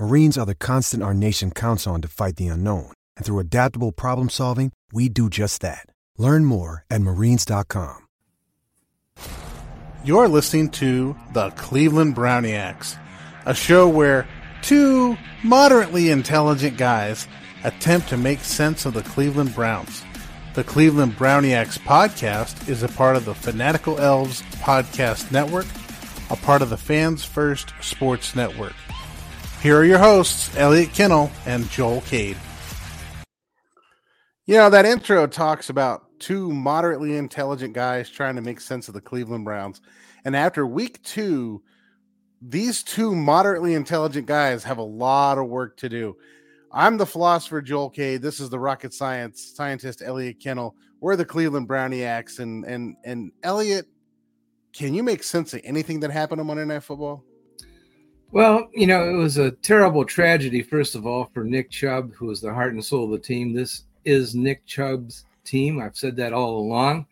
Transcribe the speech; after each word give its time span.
Marines 0.00 0.38
are 0.38 0.46
the 0.46 0.54
constant 0.54 1.02
our 1.02 1.12
nation 1.12 1.50
counts 1.50 1.86
on 1.86 2.00
to 2.00 2.08
fight 2.08 2.36
the 2.36 2.46
unknown. 2.46 2.90
And 3.18 3.26
through 3.26 3.38
adaptable 3.40 3.92
problem 3.92 4.30
solving, 4.30 4.72
we 4.90 5.10
do 5.10 5.28
just 5.28 5.60
that. 5.60 5.84
Learn 6.16 6.46
more 6.46 6.86
at 6.90 7.02
marines.com. 7.02 8.06
You're 10.02 10.28
listening 10.28 10.70
to 10.70 11.14
the 11.34 11.50
Cleveland 11.50 12.14
Browniacs, 12.14 12.96
a 13.44 13.54
show 13.54 13.86
where 13.86 14.26
two 14.62 15.18
moderately 15.44 16.08
intelligent 16.08 16.78
guys 16.78 17.28
attempt 17.62 18.08
to 18.08 18.16
make 18.16 18.40
sense 18.40 18.86
of 18.86 18.94
the 18.94 19.02
Cleveland 19.02 19.54
Browns. 19.54 20.02
The 20.54 20.64
Cleveland 20.64 21.18
Browniacs 21.18 21.76
podcast 21.76 22.70
is 22.70 22.82
a 22.82 22.88
part 22.88 23.16
of 23.16 23.26
the 23.26 23.34
Fanatical 23.34 24.00
Elves 24.00 24.40
podcast 24.62 25.30
network, 25.30 25.66
a 26.30 26.36
part 26.36 26.62
of 26.62 26.70
the 26.70 26.78
Fans 26.78 27.22
First 27.22 27.74
Sports 27.82 28.34
Network. 28.34 28.72
Here 29.62 29.76
are 29.76 29.84
your 29.84 29.98
hosts, 29.98 30.56
Elliot 30.56 30.94
Kennel 30.94 31.30
and 31.44 31.68
Joel 31.68 32.00
Cade. 32.00 32.38
You 34.46 34.54
know, 34.54 34.70
that 34.70 34.86
intro 34.86 35.26
talks 35.26 35.68
about 35.68 36.18
two 36.18 36.50
moderately 36.50 37.14
intelligent 37.18 37.74
guys 37.74 38.08
trying 38.08 38.36
to 38.36 38.40
make 38.40 38.58
sense 38.58 38.88
of 38.88 38.94
the 38.94 39.02
Cleveland 39.02 39.44
Browns. 39.44 39.82
And 40.24 40.34
after 40.34 40.66
week 40.66 41.02
two, 41.02 41.62
these 42.40 42.82
two 42.82 43.14
moderately 43.14 43.74
intelligent 43.74 44.26
guys 44.26 44.64
have 44.64 44.78
a 44.78 44.82
lot 44.82 45.36
of 45.36 45.46
work 45.46 45.76
to 45.78 45.90
do. 45.90 46.16
I'm 46.72 46.96
the 46.96 47.04
philosopher 47.04 47.60
Joel 47.60 47.90
Cade. 47.90 48.22
This 48.22 48.40
is 48.40 48.48
the 48.48 48.58
rocket 48.58 48.94
science 48.94 49.52
scientist 49.54 50.00
Elliot 50.02 50.40
Kennel. 50.40 50.74
We're 51.00 51.16
the 51.16 51.26
Cleveland 51.26 51.68
Browniacs, 51.68 52.38
and 52.38 52.64
and 52.64 52.96
and 53.04 53.30
Elliot, 53.42 53.86
can 54.72 54.94
you 54.94 55.02
make 55.02 55.22
sense 55.22 55.52
of 55.52 55.60
anything 55.64 56.00
that 56.00 56.10
happened 56.10 56.40
on 56.40 56.46
Monday 56.46 56.64
Night 56.64 56.82
Football? 56.82 57.24
Well, 58.32 58.68
you 58.72 58.86
know, 58.86 59.08
it 59.08 59.16
was 59.16 59.38
a 59.38 59.50
terrible 59.50 60.04
tragedy, 60.04 60.62
first 60.62 60.94
of 60.94 61.04
all, 61.04 61.24
for 61.34 61.42
Nick 61.42 61.68
Chubb, 61.68 62.14
who 62.14 62.30
is 62.30 62.40
the 62.40 62.54
heart 62.54 62.72
and 62.72 62.84
soul 62.84 63.06
of 63.06 63.10
the 63.10 63.18
team. 63.18 63.52
This 63.52 63.82
is 64.04 64.36
Nick 64.36 64.64
Chubb's 64.66 65.24
team. 65.44 65.80
I've 65.80 65.96
said 65.96 66.14
that 66.16 66.32
all 66.32 66.58
along. 66.58 67.06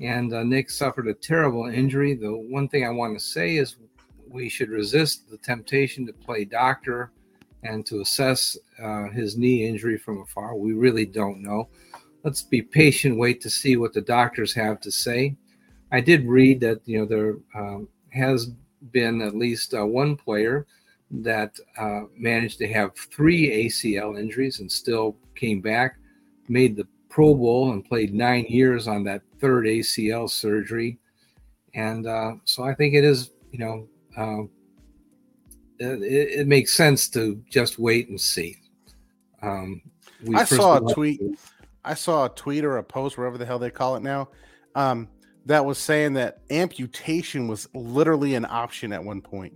And 0.00 0.32
uh, 0.32 0.44
Nick 0.44 0.70
suffered 0.70 1.06
a 1.06 1.12
terrible 1.12 1.66
injury. 1.66 2.14
The 2.14 2.32
one 2.32 2.66
thing 2.66 2.86
I 2.86 2.90
want 2.90 3.18
to 3.18 3.22
say 3.22 3.56
is 3.56 3.76
we 4.26 4.48
should 4.48 4.70
resist 4.70 5.28
the 5.28 5.36
temptation 5.36 6.06
to 6.06 6.14
play 6.14 6.46
doctor 6.46 7.10
and 7.62 7.84
to 7.84 8.00
assess 8.00 8.56
uh, 8.82 9.10
his 9.10 9.36
knee 9.36 9.66
injury 9.66 9.98
from 9.98 10.22
afar. 10.22 10.54
We 10.54 10.72
really 10.72 11.04
don't 11.04 11.42
know. 11.42 11.68
Let's 12.24 12.42
be 12.42 12.62
patient, 12.62 13.18
wait 13.18 13.42
to 13.42 13.50
see 13.50 13.76
what 13.76 13.92
the 13.92 14.00
doctors 14.00 14.54
have 14.54 14.80
to 14.80 14.90
say. 14.90 15.36
I 15.92 16.00
did 16.00 16.26
read 16.26 16.60
that, 16.60 16.80
you 16.86 17.00
know, 17.00 17.04
there 17.04 17.34
um, 17.54 17.88
has 18.10 18.50
been 18.92 19.20
at 19.22 19.36
least 19.36 19.74
uh, 19.74 19.84
one 19.84 20.16
player 20.16 20.66
that 21.10 21.58
uh, 21.78 22.02
managed 22.16 22.58
to 22.58 22.68
have 22.68 22.94
three 22.96 23.66
ACL 23.66 24.18
injuries 24.18 24.60
and 24.60 24.70
still 24.70 25.16
came 25.34 25.60
back, 25.60 25.96
made 26.48 26.76
the 26.76 26.86
Pro 27.08 27.34
Bowl 27.34 27.72
and 27.72 27.84
played 27.84 28.14
nine 28.14 28.44
years 28.48 28.86
on 28.86 29.04
that 29.04 29.22
third 29.40 29.64
ACL 29.64 30.28
surgery. 30.28 30.98
And 31.74 32.06
uh, 32.06 32.34
so 32.44 32.64
I 32.64 32.74
think 32.74 32.94
it 32.94 33.04
is, 33.04 33.30
you 33.50 33.58
know, 33.58 33.88
uh, 34.16 34.42
it, 35.78 36.40
it, 36.40 36.46
makes 36.46 36.72
sense 36.72 37.08
to 37.10 37.40
just 37.48 37.78
wait 37.78 38.08
and 38.08 38.20
see. 38.20 38.56
Um, 39.42 39.80
I 40.34 40.44
saw 40.44 40.76
a 40.76 40.92
tweet. 40.92 41.20
I 41.84 41.94
saw 41.94 42.26
a 42.26 42.28
tweet 42.30 42.64
or 42.64 42.78
a 42.78 42.82
post, 42.82 43.16
whatever 43.16 43.38
the 43.38 43.46
hell 43.46 43.58
they 43.58 43.70
call 43.70 43.96
it 43.96 44.02
now, 44.02 44.28
um, 44.74 45.08
that 45.48 45.64
was 45.64 45.78
saying 45.78 46.12
that 46.12 46.42
amputation 46.50 47.48
was 47.48 47.68
literally 47.74 48.34
an 48.34 48.46
option 48.48 48.92
at 48.92 49.02
one 49.02 49.22
point. 49.22 49.54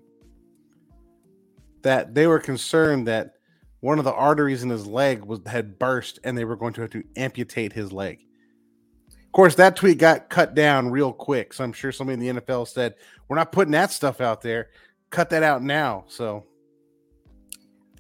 That 1.83 2.15
they 2.15 2.27
were 2.27 2.39
concerned 2.39 3.09
that 3.09 3.35
one 3.81 3.99
of 3.99 4.07
the 4.07 4.15
arteries 4.15 4.63
in 4.63 4.71
his 4.71 4.87
leg 4.87 5.23
was 5.23 5.41
had 5.47 5.79
burst 5.79 6.19
and 6.25 6.37
they 6.37 6.47
were 6.47 6.57
going 6.57 6.73
to 6.75 6.81
have 6.81 6.91
to 6.91 7.05
amputate 7.17 7.75
his 7.75 7.93
leg. 7.93 8.25
Of 9.11 9.33
course, 9.33 9.55
that 9.57 9.77
tweet 9.77 9.99
got 9.99 10.31
cut 10.31 10.55
down 10.55 10.91
real 10.91 11.13
quick. 11.13 11.53
So 11.53 11.63
I'm 11.63 11.75
sure 11.75 11.93
somebody 11.93 12.27
in 12.27 12.37
the 12.37 12.41
NFL 12.41 12.69
said, 12.69 12.95
We're 13.29 13.37
not 13.37 13.53
putting 13.53 13.73
that 13.73 13.91
stuff 13.91 14.23
out 14.23 14.41
there. 14.41 14.71
Cut 15.11 15.29
that 15.29 15.43
out 15.43 15.63
now. 15.63 16.05
So 16.09 16.47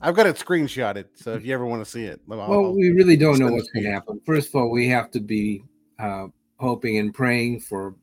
I've 0.00 0.16
got 0.16 0.26
it 0.26 0.36
screenshotted. 0.36 1.08
So 1.14 1.34
if 1.34 1.44
you 1.44 1.52
ever 1.52 1.66
want 1.66 1.84
to 1.84 1.90
see 1.90 2.04
it, 2.04 2.22
I'll, 2.30 2.48
well, 2.48 2.74
we 2.74 2.88
really 2.92 3.18
don't 3.18 3.38
know 3.38 3.52
what's 3.52 3.70
going 3.70 3.84
to 3.84 3.92
happen. 3.92 4.18
First 4.24 4.48
of 4.48 4.54
all, 4.54 4.70
we 4.70 4.88
have 4.88 5.10
to 5.10 5.20
be 5.20 5.62
uh, 5.98 6.28
hoping 6.62 6.98
and 6.98 7.12
praying 7.12 7.60
for 7.60 7.94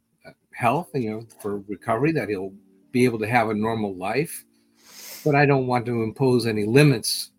health, 0.54 0.90
you 0.94 1.10
know, 1.10 1.24
for 1.42 1.60
recovery, 1.70 2.12
that 2.12 2.30
he'll 2.30 2.54
be 2.92 3.06
able 3.06 3.18
to 3.18 3.28
have 3.28 3.50
a 3.50 3.54
normal 3.54 3.96
life. 3.96 4.44
But 5.24 5.34
I 5.34 5.46
don't 5.46 5.66
want 5.66 5.86
to 5.86 6.04
impose 6.04 6.46
any 6.46 6.66
limits 6.66 7.32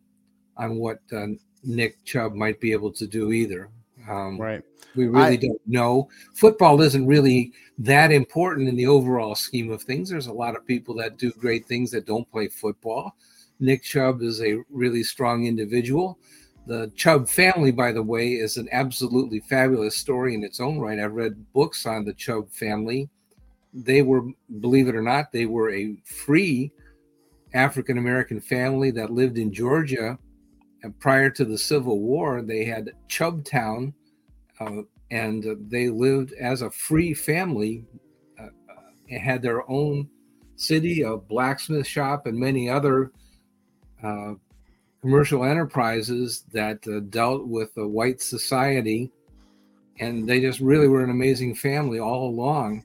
on 0.57 0.77
what 0.77 1.01
uh, 1.13 1.27
Nick 1.63 2.03
Chubb 2.05 2.35
might 2.35 2.59
be 2.61 2.73
able 2.73 2.93
to 2.93 3.07
do 3.07 3.33
either. 3.33 3.71
Um, 4.09 4.39
right. 4.39 4.63
We 4.97 5.07
really 5.07 5.23
I, 5.23 5.37
don't 5.37 5.61
know. 5.67 6.09
Football 6.35 6.81
isn't 6.81 7.07
really 7.07 7.53
that 7.79 8.11
important 8.11 8.69
in 8.69 8.77
the 8.77 8.87
overall 8.87 9.35
scheme 9.35 9.71
of 9.71 9.83
things. 9.83 10.09
There's 10.09 10.27
a 10.27 10.33
lot 10.33 10.57
of 10.57 10.67
people 10.67 10.95
that 10.97 11.19
do 11.19 11.33
great 11.33 11.67
things 11.67 11.91
that 11.91 12.07
don't 12.07 12.31
play 12.31 12.49
football. 12.49 13.15
Nick 13.61 13.83
Chubb 13.83 14.23
is 14.23 14.41
a 14.41 14.57
really 14.71 15.03
strong 15.03 15.47
individual. 15.47 16.19
The 16.67 16.93
Chubb 16.95 17.29
family, 17.29 17.73
by 17.73 17.93
the 17.93 18.03
way, 18.03 18.35
is 18.35 18.57
an 18.57 18.69
absolutely 18.71 19.41
fabulous 19.41 19.97
story 19.97 20.35
in 20.35 20.45
its 20.45 20.61
own 20.61 20.79
right. 20.79 20.99
I've 20.99 21.15
read 21.15 21.53
books 21.53 21.87
on 21.87 22.05
the 22.05 22.15
Chubb 22.15 22.51
family. 22.53 23.09
They 23.73 24.03
were, 24.03 24.23
believe 24.61 24.89
it 24.89 24.95
or 24.95 25.03
not, 25.03 25.33
they 25.33 25.47
were 25.47 25.73
a 25.73 25.97
free 26.05 26.71
African 27.55 27.99
American 27.99 28.41
family 28.41 28.91
that 28.93 29.11
lived 29.11 29.39
in 29.39 29.53
Georgia. 29.53 30.19
And 30.83 30.99
prior 30.99 31.31
to 31.31 31.45
the 31.45 31.59
Civil 31.59 32.01
War, 32.01 32.43
they 32.43 32.65
had 32.65 32.93
Chubbtown, 33.09 33.93
uh, 34.61 34.83
and 35.11 35.45
they 35.69 35.89
lived 35.89 36.33
as 36.35 36.63
a 36.63 36.71
free 36.71 37.13
family, 37.15 37.85
uh, 38.39 38.45
uh, 38.45 39.19
had 39.19 39.43
their 39.43 39.69
own 39.71 40.09
city, 40.57 41.03
a 41.03 41.17
blacksmith 41.17 41.87
shop, 41.87 42.27
and 42.27 42.39
many 42.39 42.69
other 42.69 43.13
uh, 44.03 44.35
commercial 45.01 45.45
enterprises 45.45 46.45
that 46.53 46.87
uh, 46.87 47.01
dealt 47.11 47.47
with 47.47 47.75
the 47.75 47.87
white 47.87 48.21
society. 48.21 49.11
And 49.99 50.29
they 50.29 50.41
just 50.41 50.61
really 50.61 50.89
were 50.89 51.05
an 51.05 51.11
amazing 51.11 51.55
family 51.55 51.99
all 51.99 52.29
along. 52.29 52.85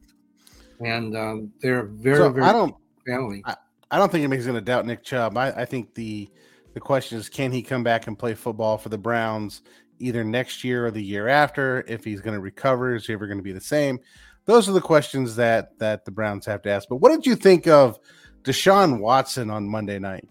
And 0.83 1.15
um, 1.15 1.51
they're 1.61 1.85
very, 1.85 2.17
So, 2.17 2.29
very 2.29 2.45
I 2.45 2.51
don't- 2.53 2.75
family. 3.07 3.41
I, 3.45 3.55
I 3.91 3.97
don't 3.97 4.11
think 4.11 4.23
anybody's 4.23 4.45
going 4.45 4.55
to 4.55 4.61
doubt 4.61 4.85
Nick 4.85 5.03
Chubb. 5.03 5.37
I, 5.37 5.51
I 5.51 5.65
think 5.65 5.93
the 5.93 6.29
the 6.73 6.79
question 6.81 7.17
is, 7.17 7.29
can 7.29 7.53
he 7.53 7.61
come 7.61 7.83
back 7.83 8.07
and 8.07 8.19
play 8.19 8.33
football 8.33 8.77
for 8.77 8.89
the 8.89 8.97
Browns 8.97 9.61
either 9.99 10.25
next 10.25 10.63
year 10.65 10.85
or 10.85 10.91
the 10.91 11.01
year 11.01 11.29
after? 11.29 11.85
If 11.87 12.03
he's 12.03 12.19
going 12.19 12.33
to 12.33 12.41
recover, 12.41 12.95
is 12.95 13.07
he 13.07 13.13
ever 13.13 13.27
going 13.27 13.37
to 13.37 13.43
be 13.43 13.53
the 13.53 13.61
same? 13.61 13.99
Those 14.43 14.67
are 14.67 14.73
the 14.73 14.81
questions 14.81 15.35
that 15.37 15.77
that 15.79 16.03
the 16.03 16.11
Browns 16.11 16.45
have 16.47 16.61
to 16.63 16.69
ask. 16.71 16.89
But 16.89 16.97
what 16.97 17.11
did 17.11 17.25
you 17.25 17.35
think 17.35 17.67
of 17.67 17.97
Deshaun 18.43 18.99
Watson 18.99 19.49
on 19.49 19.69
Monday 19.69 19.99
night? 19.99 20.27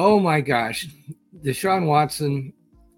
Oh 0.00 0.20
my 0.20 0.40
gosh. 0.40 0.86
Deshaun 1.42 1.84
Watson, 1.84 2.52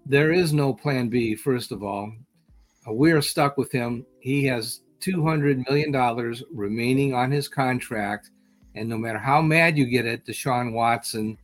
there 0.05 0.31
is 0.31 0.53
no 0.53 0.71
plan 0.71 1.09
B, 1.09 1.33
first 1.33 1.71
of 1.71 1.81
all. 1.81 2.13
Uh, 2.87 2.93
we 2.93 3.11
are 3.11 3.23
stuck 3.23 3.57
with 3.57 3.71
him. 3.71 4.05
He 4.19 4.45
has 4.45 4.81
$200 4.99 5.67
million 5.67 6.43
remaining 6.53 7.15
on 7.15 7.31
his 7.31 7.47
contract. 7.47 8.29
And 8.75 8.87
no 8.87 8.99
matter 8.99 9.17
how 9.17 9.41
mad 9.41 9.79
you 9.79 9.87
get 9.87 10.05
at 10.05 10.27
Deshaun 10.27 10.73
Watson, 10.73 11.39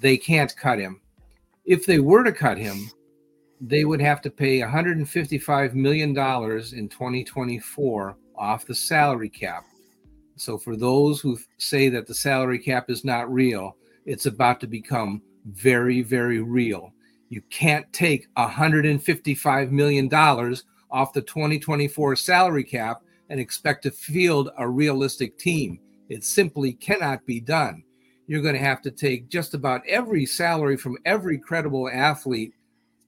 they 0.00 0.16
can't 0.16 0.56
cut 0.56 0.78
him. 0.78 1.02
If 1.66 1.84
they 1.84 1.98
were 1.98 2.24
to 2.24 2.32
cut 2.32 2.56
him, 2.56 2.90
they 3.60 3.84
would 3.84 4.00
have 4.00 4.22
to 4.22 4.30
pay 4.30 4.60
$155 4.60 5.74
million 5.74 6.08
in 6.08 6.14
2024 6.88 8.16
off 8.34 8.64
the 8.64 8.74
salary 8.74 9.28
cap. 9.28 9.66
So, 10.36 10.56
for 10.56 10.74
those 10.74 11.20
who 11.20 11.38
say 11.58 11.90
that 11.90 12.06
the 12.06 12.14
salary 12.14 12.58
cap 12.58 12.88
is 12.88 13.04
not 13.04 13.30
real, 13.30 13.76
it's 14.06 14.26
about 14.26 14.60
to 14.60 14.66
become 14.66 15.22
very, 15.46 16.02
very 16.02 16.40
real. 16.40 16.92
You 17.28 17.42
can't 17.50 17.90
take 17.92 18.32
$155 18.34 19.70
million 19.70 20.12
off 20.90 21.12
the 21.12 21.22
2024 21.22 22.16
salary 22.16 22.64
cap 22.64 23.02
and 23.28 23.38
expect 23.38 23.84
to 23.84 23.90
field 23.90 24.50
a 24.58 24.68
realistic 24.68 25.38
team. 25.38 25.78
It 26.08 26.24
simply 26.24 26.72
cannot 26.72 27.24
be 27.24 27.40
done. 27.40 27.84
You're 28.26 28.42
going 28.42 28.54
to 28.54 28.60
have 28.60 28.82
to 28.82 28.90
take 28.90 29.28
just 29.28 29.54
about 29.54 29.86
every 29.86 30.26
salary 30.26 30.76
from 30.76 30.98
every 31.04 31.38
credible 31.38 31.88
athlete 31.88 32.52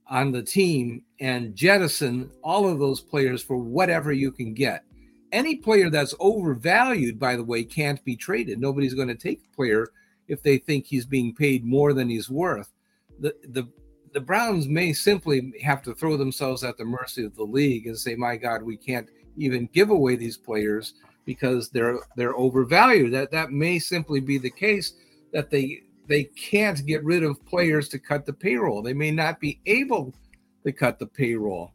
on 0.08 0.30
the 0.30 0.42
team 0.42 1.02
and 1.20 1.54
jettison 1.54 2.30
all 2.42 2.68
of 2.68 2.78
those 2.78 3.00
players 3.00 3.42
for 3.42 3.56
whatever 3.56 4.12
you 4.12 4.30
can 4.30 4.54
get. 4.54 4.84
Any 5.32 5.56
player 5.56 5.90
that's 5.90 6.14
overvalued, 6.20 7.18
by 7.18 7.36
the 7.36 7.44
way, 7.44 7.64
can't 7.64 8.04
be 8.04 8.16
traded. 8.16 8.60
Nobody's 8.60 8.94
going 8.94 9.08
to 9.08 9.14
take 9.14 9.40
a 9.44 9.56
player 9.56 9.88
if 10.28 10.42
they 10.42 10.58
think 10.58 10.86
he's 10.86 11.06
being 11.06 11.34
paid 11.34 11.64
more 11.64 11.92
than 11.92 12.08
he's 12.08 12.30
worth. 12.30 12.72
The 13.20 13.34
the 13.48 13.68
the 14.12 14.20
Browns 14.20 14.68
may 14.68 14.92
simply 14.92 15.54
have 15.62 15.82
to 15.82 15.94
throw 15.94 16.16
themselves 16.16 16.64
at 16.64 16.76
the 16.76 16.84
mercy 16.84 17.24
of 17.24 17.34
the 17.34 17.44
league 17.44 17.86
and 17.86 17.98
say, 17.98 18.14
"My 18.14 18.36
God, 18.36 18.62
we 18.62 18.76
can't 18.76 19.08
even 19.36 19.68
give 19.72 19.90
away 19.90 20.16
these 20.16 20.36
players 20.36 20.94
because 21.24 21.70
they're 21.70 21.98
they're 22.16 22.36
overvalued." 22.36 23.12
That 23.12 23.30
that 23.30 23.50
may 23.50 23.78
simply 23.78 24.20
be 24.20 24.38
the 24.38 24.50
case 24.50 24.94
that 25.32 25.50
they 25.50 25.82
they 26.06 26.24
can't 26.24 26.84
get 26.86 27.04
rid 27.04 27.22
of 27.22 27.44
players 27.46 27.88
to 27.90 27.98
cut 27.98 28.26
the 28.26 28.32
payroll. 28.32 28.82
They 28.82 28.92
may 28.92 29.10
not 29.10 29.40
be 29.40 29.60
able 29.66 30.14
to 30.64 30.72
cut 30.72 30.98
the 30.98 31.06
payroll. 31.06 31.72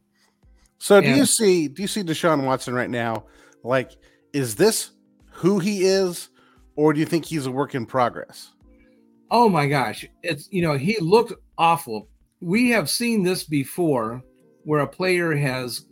So 0.79 1.01
do 1.01 1.09
you 1.09 1.25
see 1.25 1.67
do 1.67 1.81
you 1.81 1.87
see 1.87 2.03
Deshaun 2.03 2.45
Watson 2.45 2.73
right 2.73 2.89
now? 2.89 3.25
Like, 3.63 3.93
is 4.33 4.55
this 4.55 4.91
who 5.31 5.59
he 5.59 5.83
is, 5.83 6.29
or 6.77 6.93
do 6.93 6.99
you 7.01 7.05
think 7.05 7.25
he's 7.25 7.45
a 7.45 7.51
work 7.51 7.75
in 7.75 7.85
progress? 7.85 8.53
Oh 9.29 9.49
my 9.49 9.67
gosh. 9.67 10.07
It's, 10.23 10.47
you 10.51 10.61
know, 10.61 10.77
he 10.77 10.97
looked 11.01 11.33
awful. 11.57 12.07
We 12.39 12.69
have 12.69 12.89
seen 12.89 13.23
this 13.23 13.43
before 13.43 14.23
where 14.63 14.81
a 14.81 14.87
player 14.87 15.35
has 15.35 15.85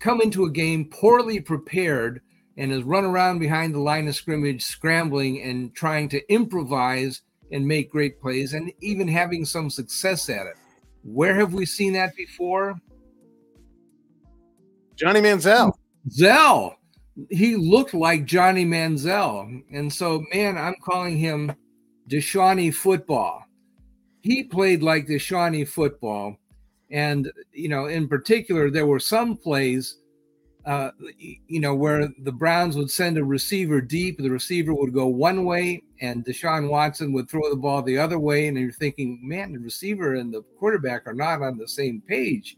come 0.00 0.20
into 0.20 0.44
a 0.44 0.50
game 0.50 0.90
poorly 0.90 1.40
prepared 1.40 2.20
and 2.58 2.72
has 2.72 2.82
run 2.82 3.04
around 3.04 3.38
behind 3.38 3.74
the 3.74 3.78
line 3.78 4.08
of 4.08 4.14
scrimmage, 4.14 4.62
scrambling 4.62 5.40
and 5.40 5.74
trying 5.74 6.08
to 6.10 6.32
improvise 6.32 7.22
and 7.52 7.66
make 7.66 7.90
great 7.90 8.20
plays 8.20 8.52
and 8.52 8.72
even 8.80 9.06
having 9.06 9.44
some 9.44 9.70
success 9.70 10.28
at 10.28 10.46
it. 10.46 10.56
Where 11.04 11.34
have 11.36 11.54
we 11.54 11.64
seen 11.64 11.92
that 11.94 12.14
before? 12.16 12.74
Johnny 14.96 15.20
Manziel. 15.20 15.72
Zell. 16.10 16.76
He 17.30 17.56
looked 17.56 17.94
like 17.94 18.24
Johnny 18.24 18.64
Manziel. 18.64 19.62
And 19.72 19.92
so, 19.92 20.24
man, 20.32 20.56
I'm 20.56 20.76
calling 20.82 21.18
him 21.18 21.54
Deshawnee 22.08 22.74
football. 22.74 23.44
He 24.22 24.44
played 24.44 24.82
like 24.82 25.06
Deshawnee 25.06 25.68
football. 25.68 26.36
And, 26.90 27.30
you 27.52 27.68
know, 27.68 27.86
in 27.86 28.08
particular, 28.08 28.70
there 28.70 28.86
were 28.86 29.00
some 29.00 29.36
plays, 29.36 29.98
uh, 30.66 30.90
you 31.18 31.60
know, 31.60 31.74
where 31.74 32.08
the 32.22 32.32
Browns 32.32 32.76
would 32.76 32.90
send 32.90 33.18
a 33.18 33.24
receiver 33.24 33.80
deep. 33.80 34.18
The 34.18 34.30
receiver 34.30 34.74
would 34.74 34.92
go 34.92 35.06
one 35.06 35.44
way, 35.44 35.82
and 36.00 36.24
Deshaun 36.24 36.68
Watson 36.68 37.12
would 37.12 37.28
throw 37.28 37.48
the 37.50 37.56
ball 37.56 37.82
the 37.82 37.98
other 37.98 38.18
way. 38.18 38.46
And 38.46 38.58
you're 38.58 38.72
thinking, 38.72 39.20
man, 39.22 39.52
the 39.52 39.58
receiver 39.58 40.14
and 40.14 40.32
the 40.32 40.42
quarterback 40.58 41.06
are 41.06 41.14
not 41.14 41.42
on 41.42 41.58
the 41.58 41.68
same 41.68 42.02
page. 42.06 42.56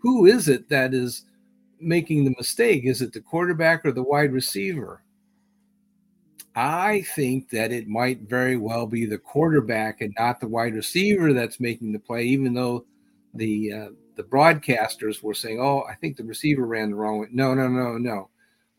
Who 0.00 0.26
is 0.26 0.48
it 0.48 0.68
that 0.68 0.94
is 0.94 1.24
making 1.82 2.24
the 2.24 2.34
mistake? 2.36 2.84
Is 2.84 3.02
it 3.02 3.12
the 3.12 3.20
quarterback 3.20 3.84
or 3.84 3.92
the 3.92 4.02
wide 4.02 4.32
receiver? 4.32 5.02
I 6.54 7.02
think 7.14 7.48
that 7.50 7.72
it 7.72 7.88
might 7.88 8.20
very 8.20 8.56
well 8.56 8.86
be 8.86 9.06
the 9.06 9.18
quarterback 9.18 10.02
and 10.02 10.14
not 10.18 10.38
the 10.38 10.48
wide 10.48 10.74
receiver 10.74 11.32
that's 11.32 11.60
making 11.60 11.92
the 11.92 11.98
play, 11.98 12.24
even 12.24 12.52
though 12.52 12.84
the 13.34 13.72
uh, 13.72 13.88
the 14.16 14.22
broadcasters 14.22 15.22
were 15.22 15.34
saying, 15.34 15.60
"Oh, 15.60 15.84
I 15.88 15.94
think 15.94 16.16
the 16.16 16.24
receiver 16.24 16.66
ran 16.66 16.90
the 16.90 16.96
wrong 16.96 17.20
way." 17.20 17.28
No, 17.32 17.54
no, 17.54 17.68
no, 17.68 17.96
no. 17.96 18.28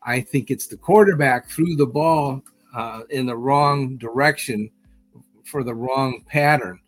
I 0.02 0.20
think 0.20 0.50
it's 0.50 0.68
the 0.68 0.76
quarterback 0.76 1.48
threw 1.48 1.74
the 1.74 1.86
ball 1.86 2.42
uh, 2.74 3.02
in 3.10 3.26
the 3.26 3.36
wrong 3.36 3.96
direction 3.96 4.70
for 5.44 5.64
the 5.64 5.74
wrong 5.74 6.22
pattern. 6.28 6.78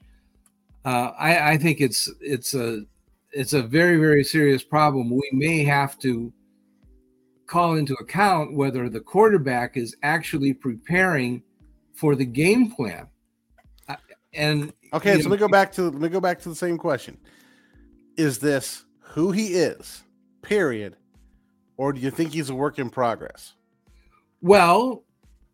Uh, 0.84 1.12
I, 1.18 1.52
I 1.52 1.56
think 1.56 1.80
it's 1.80 2.08
it's 2.20 2.54
a 2.54 2.82
it's 3.36 3.52
a 3.52 3.62
very 3.62 3.98
very 3.98 4.24
serious 4.24 4.62
problem. 4.64 5.10
We 5.10 5.28
may 5.32 5.64
have 5.64 5.98
to 6.00 6.32
call 7.46 7.76
into 7.76 7.94
account 7.94 8.54
whether 8.54 8.88
the 8.88 9.00
quarterback 9.00 9.76
is 9.76 9.96
actually 10.02 10.52
preparing 10.52 11.42
for 11.94 12.14
the 12.14 12.24
game 12.24 12.70
plan. 12.70 13.06
And 14.34 14.72
Okay, 14.92 15.12
so 15.12 15.18
know, 15.18 15.22
let 15.24 15.30
me 15.30 15.36
go 15.38 15.48
back 15.48 15.72
to 15.72 15.82
let 15.84 16.00
me 16.00 16.08
go 16.08 16.20
back 16.20 16.40
to 16.40 16.48
the 16.48 16.54
same 16.54 16.78
question. 16.78 17.16
Is 18.16 18.38
this 18.38 18.84
who 19.00 19.32
he 19.32 19.54
is? 19.54 20.02
Period. 20.42 20.96
Or 21.76 21.92
do 21.92 22.00
you 22.00 22.10
think 22.10 22.32
he's 22.32 22.48
a 22.50 22.54
work 22.54 22.78
in 22.78 22.88
progress? 22.88 23.54
Well, 24.40 25.04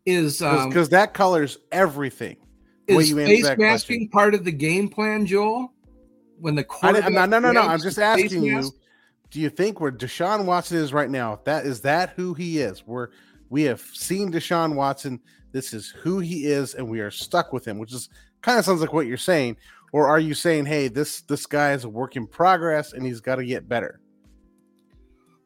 is 0.05 0.41
um, 0.41 0.69
Because 0.69 0.89
that 0.89 1.13
colors 1.13 1.57
everything. 1.71 2.37
is 2.87 3.11
face 3.13 3.43
masking 3.43 3.57
question. 3.57 4.09
part 4.09 4.33
of 4.33 4.43
the 4.45 4.51
game 4.51 4.87
plan, 4.89 5.25
Joel? 5.25 5.72
When 6.43 6.55
the 6.55 6.63
quarterback 6.65 7.09
not, 7.13 7.29
no, 7.29 7.39
no, 7.39 7.53
no. 7.53 7.61
I'm 7.61 7.79
just 7.79 7.97
asking 7.97 8.43
you. 8.43 8.69
Do 9.31 9.39
you 9.39 9.49
think 9.49 9.79
where 9.79 9.93
Deshaun 9.93 10.43
Watson 10.43 10.77
is 10.77 10.91
right 10.91 11.09
now? 11.09 11.39
That 11.45 11.65
is 11.65 11.79
that 11.81 12.09
who 12.17 12.33
he 12.33 12.59
is? 12.59 12.85
We're 12.85 13.11
we 13.49 13.63
have 13.63 13.79
seen 13.79 14.29
Deshaun 14.29 14.75
Watson. 14.75 15.21
This 15.53 15.73
is 15.73 15.91
who 15.91 16.19
he 16.19 16.47
is, 16.47 16.73
and 16.73 16.89
we 16.89 16.99
are 16.99 17.09
stuck 17.09 17.53
with 17.53 17.65
him, 17.65 17.79
which 17.79 17.93
is 17.93 18.09
kind 18.41 18.59
of 18.59 18.65
sounds 18.65 18.81
like 18.81 18.91
what 18.91 19.07
you're 19.07 19.15
saying. 19.15 19.55
Or 19.93 20.09
are 20.09 20.19
you 20.19 20.33
saying, 20.33 20.65
hey, 20.65 20.89
this 20.89 21.21
this 21.21 21.45
guy 21.45 21.71
is 21.71 21.85
a 21.85 21.89
work 21.89 22.17
in 22.17 22.27
progress 22.27 22.91
and 22.91 23.05
he's 23.05 23.21
got 23.21 23.37
to 23.37 23.45
get 23.45 23.69
better? 23.69 24.01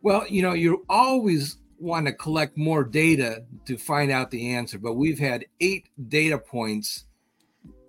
Well, 0.02 0.26
you 0.28 0.42
know, 0.42 0.54
you 0.54 0.84
always 0.90 1.58
want 1.78 2.08
to 2.08 2.14
collect 2.14 2.58
more 2.58 2.84
data 2.84 3.44
to 3.68 3.78
find 3.78 4.10
out 4.10 4.32
the 4.32 4.56
answer, 4.56 4.80
but 4.80 4.94
we've 4.96 5.20
had 5.20 5.46
eight 5.60 5.90
data 6.08 6.40
points 6.40 7.06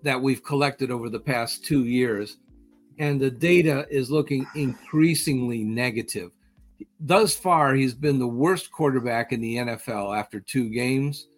that 0.03 0.21
we've 0.21 0.45
collected 0.45 0.91
over 0.91 1.09
the 1.09 1.21
past 1.21 1.65
two 1.65 1.87
years, 1.87 2.37
and 2.99 3.21
the 3.21 3.31
data 3.31 3.87
is 3.91 4.11
looking 4.11 4.47
increasingly 4.55 5.63
negative. 5.65 6.31
Thus 7.01 7.35
far, 7.35 7.75
he's 7.75 7.95
been 7.95 8.19
the 8.19 8.27
worst 8.29 8.71
quarterback 8.73 9.33
in 9.33 9.41
the 9.41 9.57
NFL 9.57 10.17
after 10.19 10.41
two 10.41 10.69
games. 10.71 11.29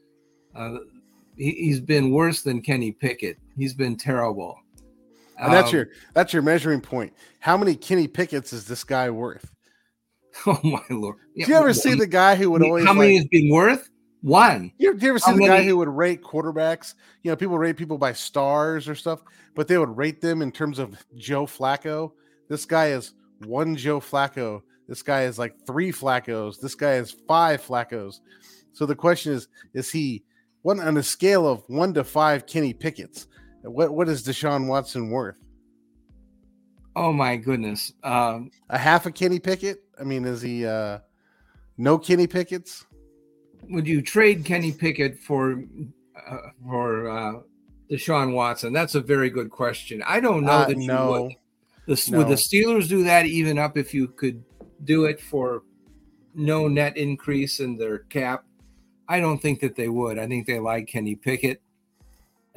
Uh, 0.55 0.79
he, 1.37 1.53
he's 1.53 1.81
been 1.81 2.11
worse 2.13 2.43
than 2.43 2.61
Kenny 2.61 2.93
Pickett. 2.93 3.39
He's 3.57 3.75
been 3.75 3.97
terrible. 3.97 4.59
And 5.39 5.53
that's 5.53 5.69
Um, 5.71 5.77
your 5.77 5.89
that's 6.13 6.33
your 6.33 6.43
measuring 6.43 6.81
point. 6.83 7.13
How 7.39 7.57
many 7.57 7.75
Kenny 7.75 8.07
Pickett's 8.09 8.53
is 8.53 8.67
this 8.67 8.85
guy 8.85 9.11
worth? 9.11 9.51
Oh 10.47 10.61
my 10.63 10.81
lord! 10.91 11.17
Do 11.37 11.45
you 11.45 11.55
ever 11.57 11.75
see 11.75 11.95
the 11.95 12.07
guy 12.07 12.37
who 12.37 12.53
would 12.53 12.63
always 12.63 12.87
How 12.87 12.93
many 12.95 13.15
like- 13.15 13.23
has 13.23 13.29
been 13.29 13.51
worth? 13.51 13.90
One. 14.23 14.73
You, 14.79 14.97
you 14.99 15.09
ever 15.09 15.19
see 15.19 15.31
How 15.31 15.37
the 15.37 15.47
guy 15.47 15.65
who 15.65 15.77
would 15.79 15.89
rate 15.89 16.23
quarterbacks? 16.23 16.95
You 17.23 17.31
know, 17.31 17.37
people 17.37 17.59
rate 17.59 17.77
people 17.77 17.99
by 17.99 18.13
stars 18.13 18.89
or 18.89 18.95
stuff, 18.95 19.23
but 19.55 19.67
they 19.67 19.79
would 19.79 19.97
rate 19.97 20.21
them 20.21 20.43
in 20.43 20.53
terms 20.53 20.79
of 20.79 20.95
Joe 21.17 21.47
Flacco. 21.47 22.13
This 22.49 22.67
guy 22.67 22.89
is 22.89 23.15
one 23.47 23.77
Joe 23.77 24.01
Flacco. 24.01 24.63
This 24.89 25.03
guy 25.03 25.23
is 25.23 25.39
like 25.39 25.55
three 25.67 25.93
Flaccos. 25.93 26.61
This 26.61 26.75
guy 26.75 26.95
is 26.95 27.13
five 27.29 27.63
Flaccos. 27.63 28.21
So 28.73 28.87
the 28.87 28.95
question 28.95 29.33
is, 29.33 29.49
is 29.73 29.91
he 29.91 30.25
one 30.63 30.81
on 30.81 30.97
a 30.97 31.03
scale 31.03 31.49
of 31.49 31.63
one 31.69 31.95
to 31.95 32.05
five 32.05 32.47
Kenny 32.47 32.73
Pickett's? 32.73 33.27
What 33.63 33.95
what 33.95 34.09
is 34.09 34.27
Deshaun 34.27 34.67
Watson 34.67 35.11
worth? 35.11 35.37
Oh 36.97 37.13
my 37.13 37.37
goodness. 37.37 37.93
Um, 38.03 38.51
a 38.69 38.79
half 38.79 39.07
a 39.07 39.13
Kenny 39.13 39.39
Pickett? 39.39 39.85
I 39.99 40.05
mean, 40.05 40.25
is 40.25 40.43
he 40.43 40.67
uh 40.67 40.99
no 41.79 41.99
Kenny 41.99 42.27
Pickett's? 42.27 42.85
Would 43.69 43.87
you 43.87 44.03
trade 44.03 44.45
Kenny 44.45 44.73
Pickett 44.73 45.19
for 45.19 45.63
uh, 46.29 46.37
for 46.65 47.09
uh 47.11 47.41
Deshaun 47.91 48.33
Watson? 48.35 48.73
That's 48.73 48.95
a 48.95 49.01
very 49.01 49.31
good 49.31 49.51
question. 49.51 50.03
I 50.07 50.21
don't 50.21 50.45
know 50.45 50.53
Uh, 50.53 50.67
that 50.69 50.77
you 50.79 50.87
no. 50.87 51.11
would. 51.11 51.33
The, 51.87 52.11
No. 52.11 52.19
Would 52.19 52.29
the 52.29 52.35
Steelers 52.35 52.89
do 52.89 53.03
that 53.05 53.27
even 53.27 53.59
up 53.59 53.77
if 53.77 53.93
you 53.93 54.09
could 54.09 54.43
do 54.85 55.05
it 55.07 55.21
for 55.21 55.63
no 56.35 56.69
net 56.69 56.97
increase 56.97 57.59
in 57.61 57.77
their 57.77 57.99
cap? 57.99 58.45
I 59.09 59.19
don't 59.19 59.39
think 59.43 59.59
that 59.61 59.75
they 59.75 59.89
would. 59.89 60.19
I 60.19 60.27
think 60.29 60.47
they 60.47 60.61
like 60.61 60.87
Kenny 60.87 61.17
Pickett. 61.17 61.61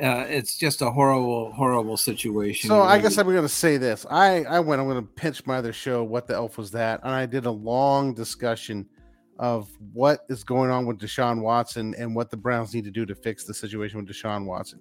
Uh, 0.02 0.26
it's 0.28 0.58
just 0.58 0.82
a 0.82 0.90
horrible, 0.92 1.52
horrible 1.52 1.98
situation. 1.98 2.68
So 2.68 2.82
I 2.82 3.00
guess 3.00 3.18
I'm 3.18 3.28
going 3.28 3.42
to 3.42 3.50
say 3.50 3.78
this. 3.78 4.06
I 4.10 4.44
I 4.44 4.60
went. 4.60 4.82
I'm 4.82 4.88
going 4.88 5.02
to 5.02 5.08
pinch 5.14 5.46
my 5.48 5.58
other 5.58 5.74
show. 5.74 6.04
What 6.04 6.28
the 6.28 6.34
elf 6.36 6.58
was 6.58 6.72
that? 6.72 7.00
And 7.04 7.12
I 7.12 7.26
did 7.26 7.46
a 7.46 7.52
long 7.52 8.14
discussion 8.14 8.88
of 9.40 9.70
what 9.94 10.22
is 10.30 10.44
going 10.44 10.70
on 10.70 10.86
with 10.86 11.00
Deshaun 11.00 11.42
Watson 11.42 11.96
and 11.98 12.16
what 12.16 12.30
the 12.30 12.38
Browns 12.38 12.74
need 12.74 12.86
to 12.86 12.92
do 12.92 13.06
to 13.06 13.16
fix 13.16 13.46
the 13.46 13.54
situation 13.54 13.98
with 13.98 14.08
Deshaun 14.08 14.46
Watson. 14.46 14.80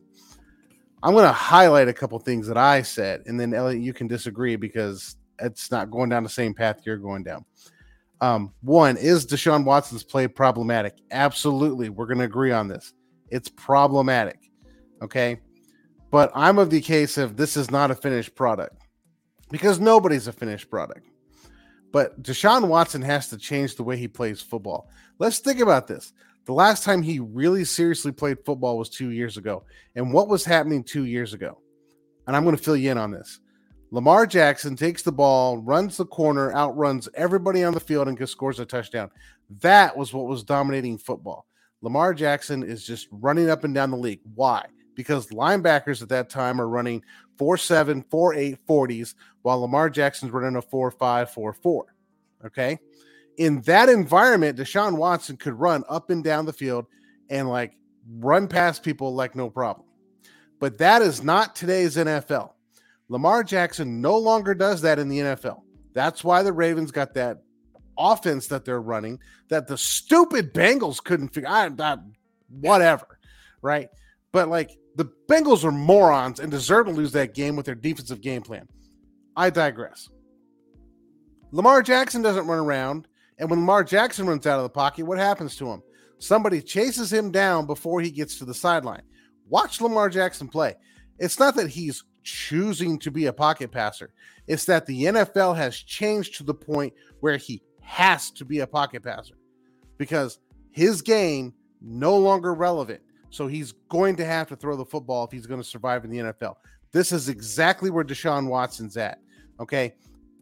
I'm 1.02 1.14
going 1.14 1.24
to 1.24 1.32
highlight 1.32 1.88
a 1.88 1.92
couple 1.92 2.18
things 2.18 2.46
that 2.46 2.56
I 2.56 2.82
said, 2.82 3.22
and 3.26 3.38
then 3.40 3.54
Elliot, 3.54 3.82
you 3.82 3.92
can 3.92 4.06
disagree 4.06 4.56
because 4.56 5.16
it's 5.40 5.70
not 5.70 5.90
going 5.90 6.10
down 6.10 6.22
the 6.22 6.28
same 6.28 6.54
path 6.54 6.80
you're 6.84 6.96
going 6.96 7.24
down. 7.24 7.44
Um, 8.20 8.52
one 8.60 8.96
is 8.96 9.26
Deshaun 9.26 9.64
Watson's 9.64 10.04
play 10.04 10.28
problematic. 10.28 10.94
Absolutely, 11.10 11.88
we're 11.88 12.06
going 12.06 12.18
to 12.18 12.24
agree 12.24 12.52
on 12.52 12.68
this. 12.68 12.94
It's 13.30 13.48
problematic. 13.48 14.38
Okay. 15.02 15.40
But 16.12 16.30
I'm 16.34 16.58
of 16.58 16.70
the 16.70 16.80
case 16.80 17.18
of 17.18 17.36
this 17.36 17.56
is 17.56 17.70
not 17.70 17.90
a 17.90 17.94
finished 17.94 18.34
product 18.36 18.76
because 19.50 19.80
nobody's 19.80 20.28
a 20.28 20.32
finished 20.32 20.70
product. 20.70 21.08
But 21.92 22.22
Deshaun 22.22 22.66
Watson 22.68 23.02
has 23.02 23.28
to 23.28 23.38
change 23.38 23.76
the 23.76 23.84
way 23.84 23.96
he 23.96 24.08
plays 24.08 24.40
football. 24.40 24.88
Let's 25.18 25.38
think 25.38 25.60
about 25.60 25.86
this. 25.86 26.12
The 26.46 26.52
last 26.52 26.82
time 26.82 27.02
he 27.02 27.20
really 27.20 27.64
seriously 27.64 28.10
played 28.10 28.44
football 28.44 28.78
was 28.78 28.88
two 28.88 29.10
years 29.10 29.36
ago. 29.36 29.64
And 29.94 30.12
what 30.12 30.28
was 30.28 30.44
happening 30.44 30.82
two 30.82 31.04
years 31.04 31.34
ago? 31.34 31.58
And 32.26 32.34
I'm 32.34 32.44
going 32.44 32.56
to 32.56 32.62
fill 32.62 32.76
you 32.76 32.90
in 32.90 32.98
on 32.98 33.12
this. 33.12 33.38
Lamar 33.92 34.26
Jackson 34.26 34.74
takes 34.74 35.02
the 35.02 35.12
ball, 35.12 35.58
runs 35.58 35.98
the 35.98 36.06
corner, 36.06 36.52
outruns 36.54 37.10
everybody 37.14 37.62
on 37.62 37.74
the 37.74 37.80
field, 37.80 38.08
and 38.08 38.28
scores 38.28 38.58
a 38.58 38.64
touchdown. 38.64 39.10
That 39.60 39.94
was 39.96 40.14
what 40.14 40.26
was 40.26 40.42
dominating 40.42 40.96
football. 40.96 41.46
Lamar 41.82 42.14
Jackson 42.14 42.62
is 42.62 42.86
just 42.86 43.08
running 43.10 43.50
up 43.50 43.64
and 43.64 43.74
down 43.74 43.90
the 43.90 43.96
league. 43.98 44.20
Why? 44.34 44.64
Because 44.94 45.28
linebackers 45.28 46.00
at 46.00 46.08
that 46.08 46.30
time 46.30 46.60
are 46.60 46.68
running 46.68 47.02
4 47.42 47.56
7, 47.56 48.04
4 48.08 48.34
8, 48.34 48.66
40s, 48.68 49.14
while 49.42 49.62
Lamar 49.62 49.90
Jackson's 49.90 50.30
running 50.30 50.54
a 50.54 50.62
4 50.62 50.92
5, 50.92 51.30
4 51.32 51.52
4. 51.52 51.94
Okay. 52.46 52.78
In 53.36 53.62
that 53.62 53.88
environment, 53.88 54.56
Deshaun 54.56 54.96
Watson 54.96 55.36
could 55.36 55.54
run 55.54 55.82
up 55.88 56.10
and 56.10 56.22
down 56.22 56.46
the 56.46 56.52
field 56.52 56.86
and 57.30 57.48
like 57.48 57.72
run 58.20 58.46
past 58.46 58.84
people 58.84 59.12
like 59.12 59.34
no 59.34 59.50
problem. 59.50 59.88
But 60.60 60.78
that 60.78 61.02
is 61.02 61.24
not 61.24 61.56
today's 61.56 61.96
NFL. 61.96 62.52
Lamar 63.08 63.42
Jackson 63.42 64.00
no 64.00 64.16
longer 64.16 64.54
does 64.54 64.80
that 64.82 65.00
in 65.00 65.08
the 65.08 65.18
NFL. 65.18 65.62
That's 65.94 66.22
why 66.22 66.44
the 66.44 66.52
Ravens 66.52 66.92
got 66.92 67.12
that 67.14 67.38
offense 67.98 68.46
that 68.46 68.64
they're 68.64 68.80
running 68.80 69.18
that 69.48 69.66
the 69.66 69.76
stupid 69.76 70.54
Bengals 70.54 71.02
couldn't 71.02 71.30
figure 71.30 71.48
out. 71.48 71.98
Whatever, 72.60 73.18
right? 73.62 73.88
But 74.30 74.48
like 74.48 74.78
the 74.96 75.10
Bengals 75.28 75.64
are 75.64 75.72
morons 75.72 76.40
and 76.40 76.50
deserve 76.50 76.86
to 76.86 76.92
lose 76.92 77.12
that 77.12 77.34
game 77.34 77.56
with 77.56 77.66
their 77.66 77.74
defensive 77.74 78.20
game 78.20 78.42
plan. 78.42 78.68
I 79.36 79.50
digress. 79.50 80.08
Lamar 81.50 81.82
Jackson 81.82 82.22
doesn't 82.22 82.46
run 82.46 82.58
around, 82.58 83.08
and 83.38 83.48
when 83.50 83.60
Lamar 83.60 83.84
Jackson 83.84 84.26
runs 84.26 84.46
out 84.46 84.58
of 84.58 84.64
the 84.64 84.70
pocket, 84.70 85.04
what 85.04 85.18
happens 85.18 85.56
to 85.56 85.70
him? 85.70 85.82
Somebody 86.18 86.62
chases 86.62 87.12
him 87.12 87.30
down 87.30 87.66
before 87.66 88.00
he 88.00 88.10
gets 88.10 88.38
to 88.38 88.44
the 88.44 88.54
sideline. 88.54 89.02
Watch 89.48 89.80
Lamar 89.80 90.08
Jackson 90.08 90.48
play. 90.48 90.74
It's 91.18 91.38
not 91.38 91.54
that 91.56 91.68
he's 91.68 92.04
choosing 92.22 92.98
to 93.00 93.10
be 93.10 93.26
a 93.26 93.32
pocket 93.32 93.70
passer. 93.70 94.12
It's 94.46 94.64
that 94.66 94.86
the 94.86 95.04
NFL 95.04 95.56
has 95.56 95.76
changed 95.76 96.36
to 96.36 96.44
the 96.44 96.54
point 96.54 96.94
where 97.20 97.36
he 97.36 97.62
has 97.80 98.30
to 98.32 98.44
be 98.44 98.60
a 98.60 98.66
pocket 98.66 99.02
passer 99.02 99.34
because 99.98 100.38
his 100.70 101.02
game 101.02 101.52
no 101.80 102.16
longer 102.16 102.54
relevant. 102.54 103.02
So 103.32 103.46
he's 103.46 103.72
going 103.88 104.14
to 104.16 104.26
have 104.26 104.46
to 104.48 104.56
throw 104.56 104.76
the 104.76 104.84
football 104.84 105.24
if 105.24 105.32
he's 105.32 105.46
going 105.46 105.60
to 105.60 105.66
survive 105.66 106.04
in 106.04 106.10
the 106.10 106.18
NFL. 106.18 106.56
This 106.92 107.12
is 107.12 107.30
exactly 107.30 107.90
where 107.90 108.04
Deshaun 108.04 108.46
Watson's 108.46 108.98
at. 108.98 109.18
Okay. 109.58 109.94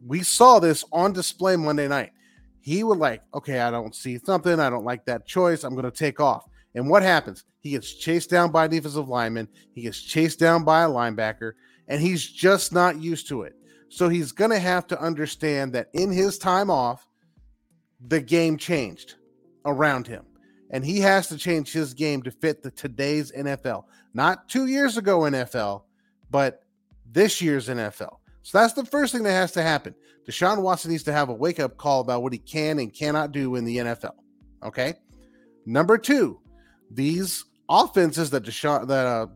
We 0.05 0.23
saw 0.23 0.59
this 0.59 0.83
on 0.91 1.13
display 1.13 1.55
Monday 1.55 1.87
night. 1.87 2.11
He 2.59 2.83
would 2.83 2.97
like, 2.97 3.21
okay, 3.33 3.61
I 3.61 3.71
don't 3.71 3.95
see 3.95 4.17
something. 4.17 4.59
I 4.59 4.69
don't 4.69 4.83
like 4.83 5.05
that 5.05 5.25
choice. 5.25 5.63
I'm 5.63 5.73
going 5.73 5.85
to 5.85 5.91
take 5.91 6.19
off. 6.19 6.45
And 6.75 6.89
what 6.89 7.01
happens? 7.01 7.45
He 7.61 7.71
gets 7.71 7.93
chased 7.93 8.29
down 8.29 8.51
by 8.51 8.65
a 8.65 8.67
defensive 8.69 9.07
lineman. 9.07 9.47
He 9.73 9.83
gets 9.83 10.01
chased 10.01 10.39
down 10.39 10.63
by 10.63 10.83
a 10.83 10.89
linebacker, 10.89 11.53
and 11.87 12.01
he's 12.01 12.27
just 12.27 12.73
not 12.73 12.99
used 12.99 13.27
to 13.29 13.43
it. 13.43 13.55
So 13.89 14.09
he's 14.09 14.31
going 14.31 14.51
to 14.51 14.59
have 14.59 14.85
to 14.87 15.01
understand 15.01 15.73
that 15.73 15.89
in 15.93 16.11
his 16.11 16.37
time 16.37 16.69
off, 16.69 17.07
the 18.07 18.21
game 18.21 18.57
changed 18.57 19.15
around 19.65 20.07
him. 20.07 20.25
And 20.71 20.85
he 20.85 20.99
has 21.01 21.27
to 21.27 21.37
change 21.37 21.71
his 21.71 21.93
game 21.93 22.23
to 22.23 22.31
fit 22.31 22.63
the 22.63 22.71
today's 22.71 23.31
NFL. 23.31 23.83
Not 24.13 24.49
two 24.49 24.67
years 24.67 24.97
ago 24.97 25.19
NFL, 25.19 25.83
but 26.29 26.63
this 27.09 27.41
year's 27.41 27.67
NFL. 27.67 28.17
So 28.43 28.57
that's 28.57 28.73
the 28.73 28.85
first 28.85 29.13
thing 29.13 29.23
that 29.23 29.31
has 29.31 29.51
to 29.53 29.61
happen. 29.61 29.93
Deshaun 30.27 30.61
Watson 30.61 30.91
needs 30.91 31.03
to 31.03 31.13
have 31.13 31.29
a 31.29 31.33
wake 31.33 31.59
up 31.59 31.77
call 31.77 32.01
about 32.01 32.23
what 32.23 32.33
he 32.33 32.39
can 32.39 32.79
and 32.79 32.93
cannot 32.93 33.31
do 33.31 33.55
in 33.55 33.65
the 33.65 33.77
NFL. 33.77 34.15
Okay. 34.63 34.95
Number 35.65 35.97
two, 35.97 36.39
these 36.89 37.45
offenses 37.69 38.29
that 38.31 38.43
Deshaun 38.43 38.87
that 38.87 39.05
uh, 39.05 39.27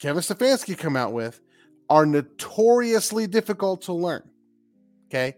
Kevin 0.00 0.22
Stefanski 0.22 0.76
come 0.76 0.96
out 0.96 1.12
with 1.12 1.40
are 1.88 2.06
notoriously 2.06 3.26
difficult 3.26 3.82
to 3.82 3.92
learn. 3.92 4.22
Okay, 5.06 5.36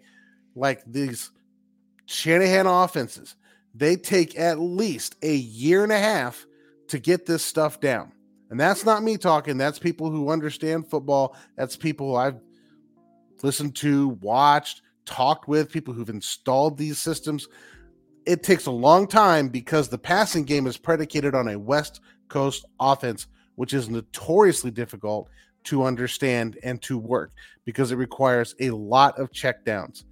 like 0.56 0.82
these 0.86 1.30
Shanahan 2.06 2.66
offenses, 2.66 3.36
they 3.74 3.96
take 3.96 4.38
at 4.38 4.58
least 4.58 5.16
a 5.22 5.34
year 5.34 5.82
and 5.82 5.92
a 5.92 5.98
half 5.98 6.46
to 6.88 6.98
get 6.98 7.26
this 7.26 7.44
stuff 7.44 7.80
down. 7.80 8.12
And 8.50 8.58
that's 8.58 8.84
not 8.84 9.02
me 9.02 9.16
talking. 9.16 9.56
That's 9.56 9.78
people 9.78 10.10
who 10.10 10.30
understand 10.30 10.90
football. 10.90 11.36
That's 11.56 11.76
people 11.76 12.16
I've 12.16 12.40
listened 13.42 13.76
to, 13.76 14.08
watched, 14.20 14.82
talked 15.06 15.46
with, 15.48 15.70
people 15.70 15.94
who've 15.94 16.08
installed 16.08 16.76
these 16.76 16.98
systems. 16.98 17.46
It 18.26 18.42
takes 18.42 18.66
a 18.66 18.72
long 18.72 19.06
time 19.06 19.48
because 19.48 19.88
the 19.88 19.98
passing 19.98 20.44
game 20.44 20.66
is 20.66 20.76
predicated 20.76 21.34
on 21.34 21.48
a 21.48 21.58
West 21.58 22.00
Coast 22.28 22.64
offense, 22.80 23.28
which 23.54 23.72
is 23.72 23.88
notoriously 23.88 24.70
difficult 24.70 25.28
to 25.64 25.84
understand 25.84 26.58
and 26.62 26.80
to 26.82 26.98
work 26.98 27.32
because 27.64 27.92
it 27.92 27.96
requires 27.96 28.54
a 28.60 28.70
lot 28.70 29.18
of 29.18 29.30
checkdowns. 29.30 30.04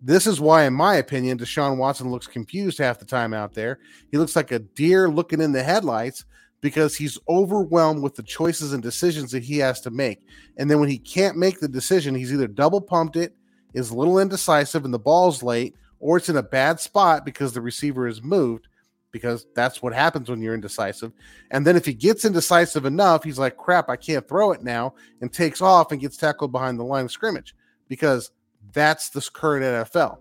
This 0.00 0.26
is 0.26 0.40
why, 0.40 0.64
in 0.64 0.74
my 0.74 0.96
opinion, 0.96 1.38
Deshaun 1.38 1.76
Watson 1.76 2.10
looks 2.10 2.26
confused 2.26 2.78
half 2.78 2.98
the 2.98 3.04
time 3.04 3.34
out 3.34 3.52
there. 3.52 3.80
He 4.10 4.18
looks 4.18 4.36
like 4.36 4.52
a 4.52 4.60
deer 4.60 5.08
looking 5.08 5.40
in 5.40 5.52
the 5.52 5.62
headlights 5.62 6.24
because 6.60 6.96
he's 6.96 7.18
overwhelmed 7.28 8.02
with 8.02 8.14
the 8.14 8.22
choices 8.22 8.72
and 8.72 8.82
decisions 8.82 9.30
that 9.32 9.42
he 9.42 9.58
has 9.58 9.80
to 9.80 9.90
make. 9.90 10.20
And 10.56 10.70
then 10.70 10.80
when 10.80 10.88
he 10.88 10.98
can't 10.98 11.36
make 11.36 11.60
the 11.60 11.68
decision, 11.68 12.14
he's 12.14 12.32
either 12.32 12.48
double 12.48 12.80
pumped 12.80 13.16
it, 13.16 13.34
is 13.74 13.90
a 13.90 13.96
little 13.96 14.18
indecisive, 14.18 14.84
and 14.84 14.94
the 14.94 14.98
ball's 14.98 15.42
late, 15.42 15.74
or 16.00 16.16
it's 16.16 16.28
in 16.28 16.36
a 16.36 16.42
bad 16.42 16.80
spot 16.80 17.24
because 17.24 17.52
the 17.52 17.60
receiver 17.60 18.06
is 18.06 18.22
moved, 18.22 18.68
because 19.10 19.46
that's 19.54 19.82
what 19.82 19.92
happens 19.92 20.28
when 20.28 20.40
you're 20.40 20.54
indecisive. 20.54 21.12
And 21.50 21.66
then 21.66 21.76
if 21.76 21.84
he 21.84 21.94
gets 21.94 22.24
indecisive 22.24 22.84
enough, 22.84 23.24
he's 23.24 23.38
like, 23.38 23.56
crap, 23.56 23.88
I 23.88 23.96
can't 23.96 24.26
throw 24.28 24.52
it 24.52 24.62
now, 24.62 24.94
and 25.20 25.32
takes 25.32 25.60
off 25.60 25.92
and 25.92 26.00
gets 26.00 26.16
tackled 26.16 26.52
behind 26.52 26.78
the 26.78 26.84
line 26.84 27.04
of 27.04 27.12
scrimmage 27.12 27.54
because 27.88 28.30
that's 28.72 29.10
the 29.10 29.28
current 29.32 29.64
NFL. 29.64 30.18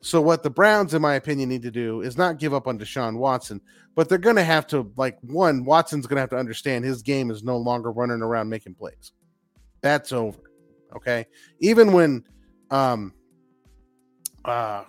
So 0.00 0.20
what 0.20 0.42
the 0.42 0.50
Browns, 0.50 0.94
in 0.94 1.02
my 1.02 1.14
opinion, 1.14 1.48
need 1.48 1.62
to 1.62 1.70
do 1.70 2.00
is 2.00 2.16
not 2.16 2.38
give 2.38 2.54
up 2.54 2.68
on 2.68 2.78
Deshaun 2.78 3.16
Watson, 3.16 3.60
but 3.96 4.08
they're 4.08 4.18
going 4.18 4.36
to 4.36 4.44
have 4.44 4.66
to 4.68 4.90
like 4.96 5.18
one. 5.22 5.64
Watson's 5.64 6.06
going 6.06 6.16
to 6.16 6.20
have 6.20 6.30
to 6.30 6.36
understand 6.36 6.84
his 6.84 7.02
game 7.02 7.30
is 7.30 7.42
no 7.42 7.56
longer 7.56 7.90
running 7.90 8.22
around 8.22 8.48
making 8.48 8.74
plays. 8.74 9.12
That's 9.80 10.12
over. 10.12 10.38
Okay, 10.94 11.26
even 11.58 11.92
when 11.92 12.24
um 12.70 13.12
uh 14.44 14.84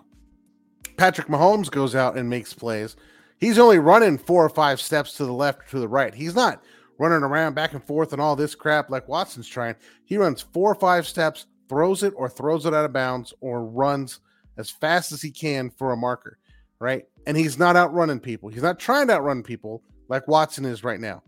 Patrick 0.98 1.28
Mahomes 1.28 1.70
goes 1.70 1.96
out 1.96 2.18
and 2.18 2.30
makes 2.30 2.54
plays, 2.54 2.96
he's 3.40 3.60
only 3.60 3.80
running 3.80 4.18
four 4.18 4.46
or 4.46 4.50
five 4.50 4.80
steps 4.80 5.14
to 5.14 5.26
the 5.26 5.34
left 5.34 5.62
or 5.62 5.72
to 5.72 5.80
the 5.80 5.88
right. 5.88 6.14
He's 6.14 6.36
not 6.36 6.64
running 7.00 7.24
around 7.24 7.54
back 7.54 7.74
and 7.74 7.84
forth 7.84 8.14
and 8.14 8.22
all 8.22 8.36
this 8.36 8.56
crap 8.56 8.90
like 8.90 9.08
Watson's 9.08 9.48
trying. 9.48 9.76
He 10.06 10.18
runs 10.18 10.42
four 10.42 10.72
or 10.72 10.76
five 10.76 11.08
steps, 11.08 11.46
throws 11.70 12.04
it 12.04 12.14
or 12.16 12.30
throws 12.30 12.66
it 12.66 12.74
out 12.74 12.86
of 12.86 12.94
bounds 12.94 13.34
or 13.42 13.66
runs 13.66 14.20
as 14.58 14.70
fast 14.70 15.12
as 15.12 15.22
he 15.22 15.32
can 15.32 15.70
for 15.70 15.92
a 15.92 15.98
marker, 15.98 16.38
right? 16.80 17.06
And 17.26 17.38
he's 17.38 17.60
not 17.60 17.76
outrunning 17.76 18.20
people. 18.20 18.50
He's 18.50 18.64
not 18.64 18.80
trying 18.80 19.08
to 19.08 19.14
outrun 19.14 19.44
people 19.44 19.84
like 20.10 20.28
Watson 20.28 20.66
is 20.66 20.84
right 20.84 21.00
now 21.00 21.24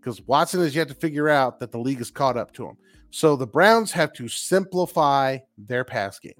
because 0.00 0.20
Watson 0.22 0.60
has 0.60 0.74
yet 0.74 0.88
to 0.88 0.94
figure 0.94 1.28
out 1.28 1.60
that 1.60 1.72
the 1.72 1.78
league 1.78 2.00
is 2.00 2.10
caught 2.10 2.36
up 2.36 2.52
to 2.54 2.66
him. 2.66 2.76
So 3.10 3.36
the 3.36 3.46
Browns 3.46 3.92
have 3.92 4.12
to 4.14 4.28
simplify 4.28 5.38
their 5.56 5.84
pass 5.84 6.18
game, 6.18 6.32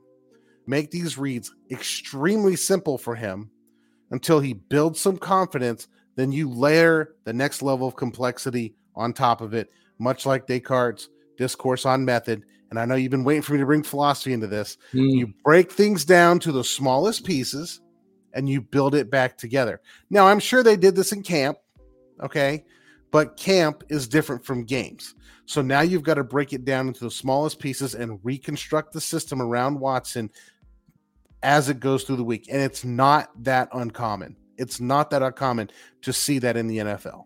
make 0.66 0.90
these 0.90 1.16
reads 1.16 1.54
extremely 1.70 2.56
simple 2.56 2.99
for 2.99 3.14
him 3.14 3.50
until 4.11 4.40
he 4.40 4.54
builds 4.54 5.00
some 5.00 5.16
confidence. 5.16 5.88
Then 6.16 6.32
you 6.32 6.50
layer 6.50 7.14
the 7.25 7.32
next 7.32 7.62
level 7.62 7.87
of 7.87 7.96
complexity 7.96 8.75
on 8.96 9.12
top 9.12 9.40
of 9.40 9.54
it, 9.54 9.70
much 9.99 10.26
like 10.26 10.46
Descartes' 10.46 11.08
discourse 11.37 11.87
on 11.87 12.04
method. 12.04 12.44
And 12.71 12.78
I 12.78 12.85
know 12.87 12.94
you've 12.94 13.11
been 13.11 13.25
waiting 13.25 13.42
for 13.42 13.52
me 13.52 13.59
to 13.61 13.66
bring 13.66 13.83
philosophy 13.83 14.33
into 14.33 14.47
this. 14.47 14.76
Mm. 14.92 15.12
You 15.16 15.35
break 15.44 15.71
things 15.71 16.04
down 16.04 16.38
to 16.40 16.52
the 16.52 16.64
smallest 16.64 17.25
pieces 17.25 17.80
and 18.33 18.49
you 18.49 18.61
build 18.61 18.94
it 18.94 19.11
back 19.11 19.38
together. 19.38 19.80
Now, 20.11 20.26
I'm 20.26 20.40
sure 20.40 20.62
they 20.62 20.76
did 20.76 20.97
this 20.97 21.12
in 21.12 21.23
camp, 21.23 21.59
okay? 22.23 22.64
But 23.12 23.37
camp 23.37 23.85
is 23.90 24.09
different 24.09 24.44
from 24.44 24.64
games. 24.64 25.14
So 25.47 25.62
now 25.62 25.83
you've 25.83 26.02
got 26.02 26.14
to 26.14 26.25
break 26.25 26.52
it 26.52 26.64
down 26.64 26.88
into 26.88 27.04
the 27.04 27.11
smallest 27.11 27.59
pieces 27.61 27.94
and 27.94 28.18
reconstruct 28.25 28.92
the 28.92 29.00
system 29.00 29.40
around 29.40 29.78
Watson 29.78 30.30
as 31.42 31.68
it 31.68 31.78
goes 31.78 32.02
through 32.04 32.16
the 32.16 32.25
week. 32.25 32.49
And 32.50 32.61
it's 32.61 32.85
not 32.85 33.30
that 33.44 33.68
uncommon. 33.73 34.37
It's 34.56 34.80
not 34.80 35.11
that 35.11 35.23
uncommon 35.23 35.71
to 36.02 36.12
see 36.12 36.38
that 36.40 36.56
in 36.56 36.66
the 36.66 36.78
NFL. 36.78 37.25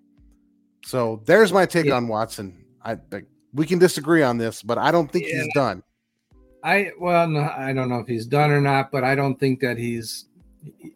So 0.84 1.22
there's 1.26 1.52
my 1.52 1.64
take 1.64 1.86
Yeah. 1.86 1.94
on 1.94 2.08
Watson. 2.08 2.64
I, 2.82 2.92
I 3.12 3.22
we 3.54 3.66
can 3.66 3.78
disagree 3.78 4.22
on 4.22 4.38
this, 4.38 4.62
but 4.62 4.78
I 4.78 4.90
don't 4.90 5.10
think 5.10 5.26
he's 5.26 5.48
done. 5.54 5.82
I 6.64 6.90
well, 6.98 7.28
no, 7.28 7.40
I 7.40 7.72
don't 7.72 7.88
know 7.88 7.98
if 7.98 8.06
he's 8.06 8.26
done 8.26 8.50
or 8.50 8.60
not, 8.60 8.90
but 8.90 9.04
I 9.04 9.14
don't 9.14 9.38
think 9.38 9.60
that 9.60 9.78
he's. 9.78 10.26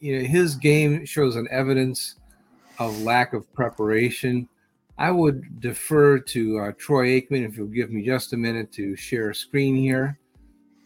You 0.01 0.19
know, 0.19 0.29
his 0.29 0.57
game 0.57 1.07
shows 1.07 1.37
an 1.37 1.47
evidence 1.51 2.17
of 2.79 3.01
lack 3.03 3.33
of 3.33 3.51
preparation. 3.55 4.49
I 4.99 5.11
would 5.11 5.61
defer 5.61 6.19
to 6.19 6.59
uh, 6.59 6.73
Troy 6.79 7.21
Aikman 7.21 7.47
if 7.49 7.57
you'll 7.57 7.69
give 7.69 7.91
me 7.91 8.05
just 8.05 8.33
a 8.33 8.37
minute 8.37 8.73
to 8.73 8.97
share 8.97 9.31
a 9.31 9.35
screen 9.35 9.77
here. 9.77 10.19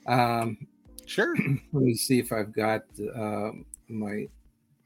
Um, 0.07 0.59
sure. 1.07 1.35
Let 1.73 1.83
me 1.83 1.95
see 1.95 2.19
if 2.19 2.33
I've 2.33 2.53
got 2.53 2.83
uh, 3.15 3.51
my 3.89 4.29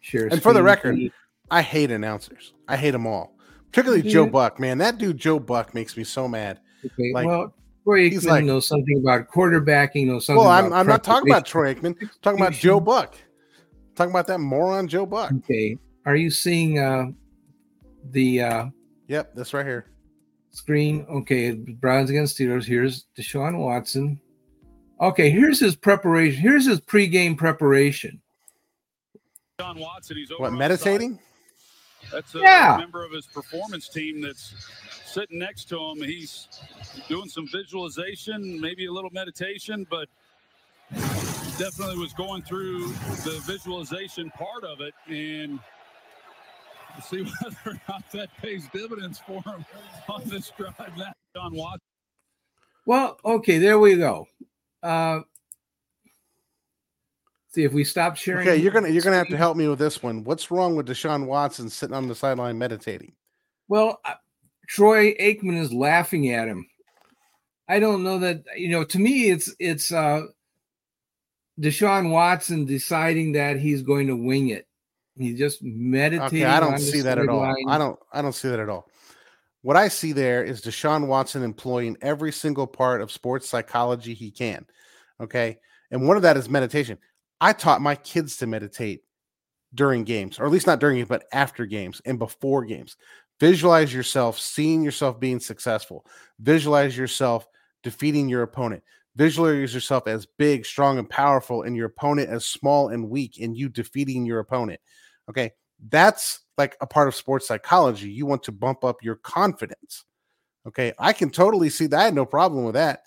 share. 0.00 0.28
And 0.28 0.42
for 0.42 0.52
the 0.52 0.62
record, 0.62 0.96
sheet. 0.96 1.12
I 1.50 1.62
hate 1.62 1.90
announcers. 1.90 2.54
I 2.68 2.76
hate 2.76 2.92
them 2.92 3.06
all, 3.06 3.34
particularly 3.70 4.02
Joe 4.02 4.26
Buck. 4.26 4.58
Man, 4.60 4.78
that 4.78 4.98
dude 4.98 5.18
Joe 5.18 5.38
Buck 5.38 5.74
makes 5.74 5.96
me 5.96 6.04
so 6.04 6.28
mad. 6.28 6.60
Okay, 6.84 7.12
Like, 7.12 7.26
well, 7.26 7.52
Troy 7.84 8.08
he's 8.10 8.24
Aikman 8.24 8.28
like- 8.28 8.44
knows 8.44 8.66
something 8.66 8.98
about 8.98 9.28
quarterbacking. 9.28 10.06
Knows 10.06 10.26
something. 10.26 10.38
well, 10.42 10.48
I'm, 10.50 10.66
about 10.66 10.78
I'm 10.78 10.86
not 10.86 11.04
talking 11.04 11.30
about 11.30 11.46
preparation. 11.46 11.80
Troy 11.82 11.90
Aikman. 11.90 12.02
I'm 12.02 12.10
talking 12.22 12.40
about 12.40 12.52
Joe 12.54 12.80
Buck. 12.80 13.14
talking 13.96 14.10
about 14.12 14.26
that 14.28 14.38
moron 14.38 14.88
Joe 14.88 15.06
Buck. 15.06 15.32
Okay, 15.38 15.76
are 16.06 16.16
you 16.16 16.30
seeing 16.30 16.78
uh, 16.78 17.06
the 18.10 18.40
uh, 18.42 18.66
Yep, 19.08 19.34
that's 19.34 19.52
right 19.52 19.66
here. 19.66 19.86
screen? 20.50 21.04
Okay, 21.10 21.52
Browns 21.52 22.10
against 22.10 22.38
Steelers. 22.38 22.64
Here's 22.64 23.06
Deshaun 23.18 23.58
Watson. 23.58 24.20
Okay, 25.00 25.30
here's 25.30 25.58
his 25.58 25.74
preparation. 25.76 26.40
Here's 26.40 26.66
his 26.66 26.80
pregame 26.80 27.36
preparation. 27.36 28.20
John 29.58 29.78
Watson, 29.78 30.16
he's 30.16 30.30
over 30.30 30.42
What 30.44 30.52
meditating? 30.54 31.14
side. 31.14 32.12
That's 32.12 32.34
a 32.34 32.38
Yeah. 32.38 32.76
member 32.78 33.04
of 33.04 33.12
his 33.12 33.26
performance 33.26 33.88
team 33.88 34.20
that's 34.20 34.54
sitting 35.10 35.38
next 35.38 35.68
to 35.70 35.78
him. 35.78 35.96
He's 36.02 36.48
doing 37.08 37.28
some 37.28 37.46
visualization, 37.48 38.60
maybe 38.60 38.86
a 38.86 38.92
little 38.92 39.10
meditation, 39.12 39.86
but 39.90 40.08
definitely 41.58 41.98
was 41.98 42.12
going 42.12 42.42
through 42.42 42.88
the 43.24 43.42
visualization 43.46 44.30
part 44.30 44.64
of 44.64 44.80
it 44.80 44.94
and 45.08 45.58
to 46.96 47.02
see 47.02 47.22
whether 47.42 47.56
or 47.66 47.80
not 47.88 48.10
that 48.12 48.28
pays 48.40 48.68
dividends 48.72 49.20
for 49.26 49.42
him 49.42 49.64
on 50.08 50.22
this 50.26 50.52
drive. 50.56 50.74
That 50.96 51.16
John 51.34 51.54
Watson. 51.54 51.80
Well, 52.86 53.18
okay, 53.24 53.58
there 53.58 53.78
we 53.78 53.96
go. 53.96 54.26
Uh, 54.82 55.20
see 57.52 57.64
if 57.64 57.72
we 57.72 57.84
stop 57.84 58.16
sharing. 58.16 58.48
Okay, 58.48 58.56
you're 58.56 58.72
gonna 58.72 58.88
you're 58.88 59.02
gonna 59.02 59.16
have 59.16 59.28
to 59.28 59.36
help 59.36 59.56
me 59.56 59.68
with 59.68 59.78
this 59.78 60.02
one. 60.02 60.24
What's 60.24 60.50
wrong 60.50 60.76
with 60.76 60.88
Deshaun 60.88 61.26
Watson 61.26 61.68
sitting 61.68 61.94
on 61.94 62.08
the 62.08 62.14
sideline 62.14 62.58
meditating? 62.58 63.12
Well, 63.68 64.00
uh, 64.04 64.14
Troy 64.70 65.14
Aikman 65.14 65.60
is 65.60 65.72
laughing 65.72 66.32
at 66.32 66.46
him. 66.46 66.64
I 67.68 67.80
don't 67.80 68.04
know 68.04 68.20
that 68.20 68.44
you 68.56 68.68
know. 68.68 68.84
To 68.84 68.98
me, 69.00 69.30
it's 69.30 69.52
it's 69.58 69.92
uh, 69.92 70.22
Deshaun 71.60 72.10
Watson 72.10 72.66
deciding 72.66 73.32
that 73.32 73.58
he's 73.58 73.82
going 73.82 74.06
to 74.06 74.16
wing 74.16 74.50
it. 74.50 74.68
He's 75.18 75.38
just 75.38 75.60
meditating. 75.60 76.42
Okay, 76.42 76.44
I 76.44 76.60
don't 76.60 76.78
see 76.78 77.00
that 77.00 77.18
at 77.18 77.28
all. 77.28 77.42
I 77.68 77.78
don't 77.78 77.98
I 78.12 78.22
don't 78.22 78.32
see 78.32 78.48
that 78.48 78.60
at 78.60 78.68
all. 78.68 78.88
What 79.62 79.76
I 79.76 79.88
see 79.88 80.12
there 80.12 80.44
is 80.44 80.62
Deshaun 80.62 81.08
Watson 81.08 81.42
employing 81.42 81.96
every 82.00 82.32
single 82.32 82.66
part 82.66 83.02
of 83.02 83.10
sports 83.10 83.48
psychology 83.48 84.14
he 84.14 84.30
can. 84.30 84.64
Okay. 85.20 85.58
And 85.90 86.06
one 86.06 86.16
of 86.16 86.22
that 86.22 86.36
is 86.36 86.48
meditation. 86.48 86.96
I 87.40 87.52
taught 87.52 87.82
my 87.82 87.96
kids 87.96 88.36
to 88.38 88.46
meditate 88.46 89.02
during 89.74 90.04
games, 90.04 90.38
or 90.38 90.46
at 90.46 90.52
least 90.52 90.66
not 90.66 90.80
during 90.80 91.00
it, 91.00 91.08
but 91.08 91.24
after 91.32 91.66
games 91.66 92.00
and 92.06 92.18
before 92.18 92.64
games. 92.64 92.96
Visualize 93.40 93.92
yourself 93.92 94.38
seeing 94.38 94.82
yourself 94.82 95.18
being 95.18 95.40
successful. 95.40 96.04
Visualize 96.38 96.96
yourself 96.96 97.48
defeating 97.82 98.28
your 98.28 98.42
opponent. 98.42 98.82
Visualize 99.16 99.74
yourself 99.74 100.06
as 100.06 100.26
big, 100.38 100.64
strong, 100.64 100.98
and 100.98 101.08
powerful, 101.08 101.62
and 101.62 101.74
your 101.74 101.86
opponent 101.86 102.28
as 102.28 102.46
small 102.46 102.90
and 102.90 103.08
weak, 103.08 103.38
and 103.40 103.56
you 103.56 103.68
defeating 103.68 104.24
your 104.26 104.38
opponent. 104.38 104.80
Okay. 105.28 105.52
That's 105.88 106.40
like 106.58 106.76
a 106.82 106.86
part 106.86 107.08
of 107.08 107.14
sports 107.14 107.48
psychology. 107.48 108.10
You 108.10 108.26
want 108.26 108.42
to 108.44 108.52
bump 108.52 108.84
up 108.84 109.02
your 109.02 109.16
confidence. 109.16 110.04
Okay. 110.66 110.92
I 110.98 111.14
can 111.14 111.30
totally 111.30 111.70
see 111.70 111.86
that. 111.86 111.98
I 111.98 112.04
had 112.04 112.14
no 112.14 112.26
problem 112.26 112.64
with 112.64 112.74
that. 112.74 113.04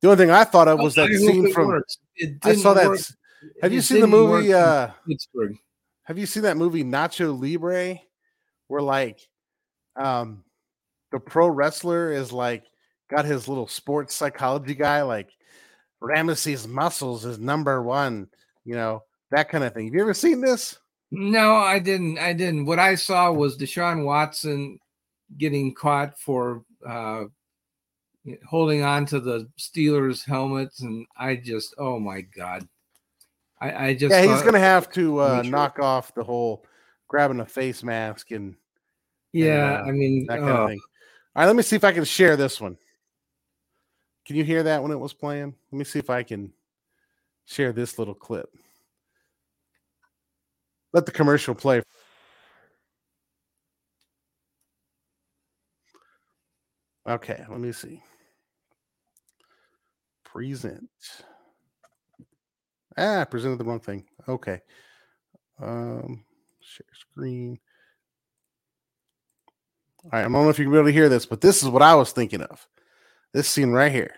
The 0.00 0.08
only 0.08 0.24
thing 0.24 0.30
I 0.32 0.42
thought 0.42 0.66
of 0.66 0.80
was 0.80 0.98
I 0.98 1.06
that 1.06 1.16
scene 1.16 1.52
from. 1.52 1.68
works. 1.68 1.98
I 2.42 2.56
saw 2.56 2.74
that. 2.74 3.14
Have 3.62 3.72
you 3.72 3.80
seen 3.80 4.00
the 4.00 4.08
movie? 4.08 4.52
Uh, 4.52 4.88
Pittsburgh. 5.06 5.56
have 6.02 6.18
you 6.18 6.26
seen 6.26 6.42
that 6.42 6.56
movie 6.56 6.82
Nacho 6.82 7.40
Libre, 7.40 8.00
where 8.66 8.82
like, 8.82 9.20
um, 9.96 10.44
the 11.10 11.20
pro 11.20 11.48
wrestler 11.48 12.12
is 12.12 12.32
like 12.32 12.64
got 13.10 13.24
his 13.24 13.48
little 13.48 13.68
sports 13.68 14.14
psychology 14.14 14.74
guy, 14.74 15.02
like 15.02 15.30
Ramses 16.00 16.66
muscles 16.66 17.24
is 17.24 17.38
number 17.38 17.82
one, 17.82 18.28
you 18.64 18.74
know 18.74 19.02
that 19.30 19.48
kind 19.48 19.64
of 19.64 19.74
thing. 19.74 19.86
Have 19.86 19.94
you 19.94 20.00
ever 20.02 20.14
seen 20.14 20.40
this? 20.40 20.78
No, 21.10 21.56
I 21.56 21.78
didn't. 21.78 22.18
I 22.18 22.32
didn't. 22.32 22.64
What 22.64 22.78
I 22.78 22.94
saw 22.94 23.30
was 23.32 23.58
Deshaun 23.58 24.04
Watson 24.04 24.78
getting 25.36 25.74
caught 25.74 26.18
for 26.18 26.64
uh, 26.86 27.24
holding 28.48 28.82
on 28.82 29.04
to 29.06 29.20
the 29.20 29.48
Steelers 29.58 30.24
helmets, 30.24 30.80
and 30.80 31.06
I 31.16 31.36
just, 31.36 31.74
oh 31.78 31.98
my 31.98 32.22
god, 32.22 32.66
I, 33.60 33.88
I 33.88 33.94
just 33.94 34.10
yeah, 34.10 34.22
he's 34.22 34.42
gonna 34.42 34.58
have 34.58 34.90
to 34.92 35.20
uh, 35.20 35.42
knock 35.44 35.78
off 35.78 36.14
the 36.14 36.24
whole 36.24 36.64
grabbing 37.08 37.40
a 37.40 37.46
face 37.46 37.82
mask 37.82 38.30
and 38.30 38.54
Yeah, 39.32 39.80
uh, 39.80 39.88
I 39.88 39.90
mean, 39.92 40.26
that 40.26 40.40
kind 40.40 40.50
oh. 40.50 40.62
of 40.62 40.68
thing. 40.70 40.80
All 41.34 41.42
right, 41.42 41.46
let 41.46 41.56
me 41.56 41.62
see 41.62 41.76
if 41.76 41.84
I 41.84 41.92
can 41.92 42.04
share 42.04 42.36
this 42.36 42.60
one. 42.60 42.76
Can 44.26 44.36
you 44.36 44.44
hear 44.44 44.62
that 44.62 44.82
when 44.82 44.92
it 44.92 45.00
was 45.00 45.14
playing? 45.14 45.54
Let 45.70 45.78
me 45.78 45.84
see 45.84 45.98
if 45.98 46.10
I 46.10 46.22
can 46.22 46.52
share 47.46 47.72
this 47.72 47.98
little 47.98 48.14
clip. 48.14 48.48
Let 50.92 51.06
the 51.06 51.12
commercial 51.12 51.54
play. 51.54 51.82
Okay, 57.08 57.42
let 57.48 57.58
me 57.58 57.72
see. 57.72 58.00
Present. 60.24 60.88
Ah, 62.96 63.22
I 63.22 63.24
presented 63.24 63.58
the 63.58 63.64
wrong 63.64 63.80
thing. 63.80 64.04
Okay. 64.28 64.60
Um, 65.60 66.24
share 66.60 66.86
screen. 66.94 67.58
All 70.04 70.10
right, 70.12 70.20
I 70.20 70.22
don't 70.22 70.32
know 70.32 70.48
if 70.48 70.58
you 70.58 70.64
can 70.64 70.72
really 70.72 70.92
hear 70.92 71.08
this, 71.08 71.26
but 71.26 71.40
this 71.40 71.62
is 71.62 71.68
what 71.68 71.80
I 71.80 71.94
was 71.94 72.10
thinking 72.10 72.42
of. 72.42 72.66
This 73.32 73.46
scene 73.46 73.70
right 73.70 73.92
here. 73.92 74.12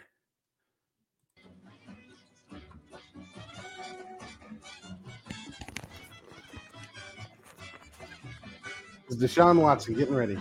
Is 9.10 9.18
Deshaun 9.18 9.60
Watson 9.60 9.94
getting 9.94 10.14
ready. 10.14 10.38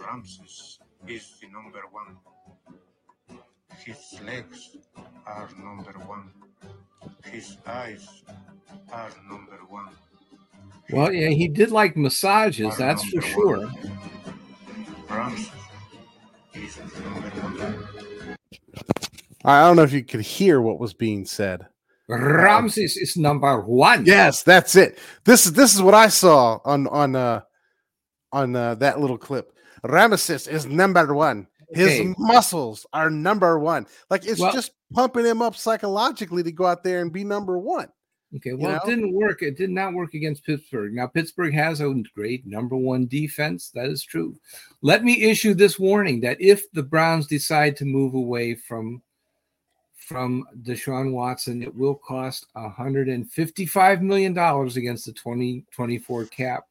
Ramses 0.00 0.78
is 1.08 1.32
the 1.40 1.48
number 1.48 1.82
one. 1.90 2.16
His 3.78 4.20
legs 4.24 4.76
are 5.26 5.48
number 5.58 5.92
one. 6.06 6.30
His 7.24 7.56
eyes 7.66 8.22
are 8.92 9.10
number 9.28 9.58
one. 9.68 9.88
Well, 10.90 11.12
yeah, 11.12 11.28
he 11.28 11.48
did 11.48 11.70
like 11.70 11.96
massages, 11.96 12.76
that's 12.76 13.04
for 13.04 13.20
sure. 13.22 13.70
Ramses 15.08 15.50
is 16.54 16.76
number 17.00 17.28
one. 17.30 18.36
I 19.44 19.60
don't 19.62 19.76
know 19.76 19.82
if 19.82 19.92
you 19.92 20.02
could 20.04 20.20
hear 20.22 20.60
what 20.60 20.78
was 20.78 20.94
being 20.94 21.24
said. 21.26 21.66
Ramses 22.08 22.96
is 22.96 23.16
number 23.16 23.60
one. 23.60 24.04
Yes, 24.06 24.42
that's 24.42 24.76
it. 24.76 24.98
This 25.24 25.46
is 25.46 25.52
this 25.52 25.74
is 25.74 25.80
what 25.82 25.94
I 25.94 26.08
saw 26.08 26.58
on 26.64 26.86
on 26.88 27.16
uh 27.16 27.40
on 28.32 28.54
uh, 28.56 28.74
that 28.76 29.00
little 29.00 29.18
clip. 29.18 29.52
Ramses 29.84 30.46
is 30.48 30.66
number 30.66 31.14
one. 31.14 31.46
His 31.70 32.00
Okay. 32.00 32.14
muscles 32.18 32.86
are 32.92 33.10
number 33.10 33.58
one. 33.58 33.86
Like 34.10 34.26
it's 34.26 34.40
Well- 34.40 34.52
just 34.52 34.72
pumping 34.92 35.24
him 35.24 35.40
up 35.42 35.56
psychologically 35.56 36.42
to 36.42 36.52
go 36.52 36.66
out 36.66 36.82
there 36.84 37.00
and 37.00 37.12
be 37.12 37.24
number 37.24 37.58
one. 37.58 37.88
Okay, 38.36 38.52
well, 38.52 38.72
know? 38.72 38.76
it 38.78 38.86
didn't 38.86 39.12
work. 39.12 39.42
It 39.42 39.56
did 39.56 39.70
not 39.70 39.94
work 39.94 40.14
against 40.14 40.44
Pittsburgh. 40.44 40.92
Now, 40.92 41.06
Pittsburgh 41.06 41.54
has 41.54 41.80
a 41.80 41.94
great 42.14 42.44
number 42.46 42.76
one 42.76 43.06
defense. 43.06 43.70
That 43.70 43.86
is 43.86 44.02
true. 44.02 44.36
Let 44.82 45.04
me 45.04 45.22
issue 45.22 45.54
this 45.54 45.78
warning 45.78 46.20
that 46.22 46.40
if 46.40 46.70
the 46.72 46.82
Browns 46.82 47.26
decide 47.28 47.76
to 47.76 47.84
move 47.84 48.14
away 48.14 48.54
from 48.54 49.02
from 49.94 50.44
Deshaun 50.62 51.12
Watson, 51.12 51.62
it 51.62 51.74
will 51.74 51.94
cost 51.94 52.46
$155 52.56 54.00
million 54.02 54.32
against 54.36 55.06
the 55.06 55.12
2024 55.12 56.26
cap. 56.26 56.64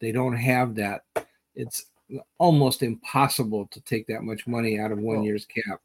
They 0.00 0.12
don't 0.12 0.36
have 0.36 0.76
that. 0.76 1.02
It's 1.56 1.86
almost 2.38 2.84
impossible 2.84 3.66
to 3.72 3.80
take 3.80 4.06
that 4.06 4.22
much 4.22 4.46
money 4.46 4.78
out 4.78 4.92
of 4.92 4.98
one 4.98 5.16
Well, 5.16 5.24
year's 5.24 5.44
cap. 5.44 5.80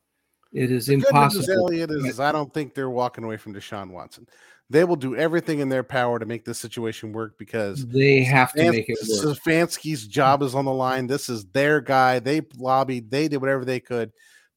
It 0.53 0.71
is 0.71 0.85
The 0.85 0.93
impossible. 0.93 1.51
Elliot, 1.51 1.89
is, 1.89 2.05
is 2.05 2.19
I 2.19 2.31
don't 2.31 2.53
think 2.53 2.75
they're 2.75 2.91
walking 2.91 3.23
away 3.23 3.37
from 3.37 3.55
Deshaun 3.55 3.89
Watson. 3.89 4.27
They 4.73 4.83
will 4.83 4.95
do 4.95 5.15
everything 5.15 5.59
in 5.59 5.69
their 5.69 5.83
power 5.83 6.17
to 6.17 6.25
make 6.25 6.45
this 6.45 6.57
situation 6.59 7.13
work 7.13 7.37
because 7.37 7.85
They 7.87 8.23
have 8.23 8.51
to 8.53 8.59
Stefanski- 8.59 8.71
make 8.71 8.89
it 8.89 8.97
work. 9.23 9.37
Stefanski's 9.37 10.07
job 10.07 10.41
is 10.41 10.55
on 10.55 10.65
the 10.65 10.73
line. 10.73 11.05
This 11.05 11.29
is 11.29 11.45
their 11.45 11.79
guy. 11.79 12.17
They 12.17 12.41
lobbied. 12.57 13.11
They 13.11 13.27
did 13.27 13.37
whatever 13.39 13.63
they 13.65 13.79
could 13.79 14.11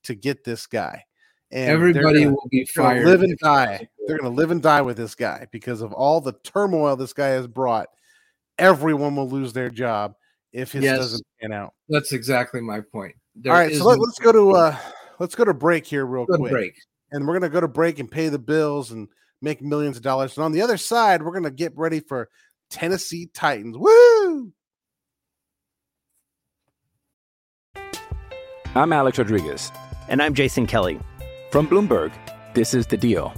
to 0.05 0.15
get 0.15 0.43
this 0.43 0.67
guy. 0.67 1.05
And 1.51 1.71
Everybody 1.71 2.21
gonna- 2.25 2.31
will 2.35 2.49
be 2.51 2.65
fired 2.75 3.05
Live 3.07 3.23
and 3.23 3.37
die. 3.39 3.87
They're 4.07 4.17
going 4.19 4.31
to 4.31 4.35
live 4.37 4.51
and 4.51 4.63
die 4.63 4.81
with 4.81 4.97
this 4.97 5.15
guy 5.15 5.47
because 5.53 5.83
of 5.83 5.93
all 5.93 6.23
the 6.23 6.33
turmoil 6.45 6.97
this 6.97 7.13
guy 7.13 7.29
has 7.29 7.47
brought. 7.47 7.89
Everyone 8.59 9.17
will 9.17 9.29
lose 9.29 9.53
their 9.53 9.69
job 9.69 10.15
if 10.53 10.73
his 10.73 10.85
Yes. 10.85 10.99
doesn't 10.99 11.27
pan 11.43 11.53
out. 11.53 11.75
That's 11.91 12.13
exactly 12.13 12.63
my 12.63 12.81
point. 12.81 13.15
There 13.35 13.53
all 13.53 13.59
right, 13.59 13.75
so 13.75 13.85
let, 13.85 13.99
us 13.99 14.19
go 14.23 14.33
to 14.33 14.53
uh 14.53 14.77
let's 15.19 15.35
go 15.35 15.45
to 15.45 15.53
break 15.53 15.85
here 15.85 16.07
real 16.07 16.25
quick. 16.25 16.51
break. 16.51 16.75
And 17.13 17.27
we're 17.29 17.35
gonna 17.39 17.51
go 17.51 17.61
to 17.61 17.69
break 17.69 17.99
and 17.99 18.11
pay 18.11 18.31
the 18.31 18.39
bills 18.39 18.93
and 18.93 19.09
make 19.43 19.63
millions 19.63 19.97
of 19.97 20.03
dollars. 20.03 20.37
And 20.37 20.45
on 20.45 20.53
the 20.53 20.63
other 20.63 20.77
side, 20.77 21.23
we're 21.23 21.33
gonna 21.33 21.51
get 21.51 21.73
ready 21.77 22.01
for 22.01 22.29
Tennessee 22.71 23.31
Titans. 23.33 23.77
Woo! 23.79 24.53
I'm 28.75 28.93
Alex 28.93 29.19
Rodriguez. 29.19 29.73
And 30.09 30.23
I'm 30.23 30.35
Jason 30.35 30.67
Kelly. 30.67 31.01
From 31.51 31.67
Bloomberg, 31.67 32.13
this 32.55 32.75
is 32.75 32.87
The 32.87 32.97
Deal. 32.97 33.33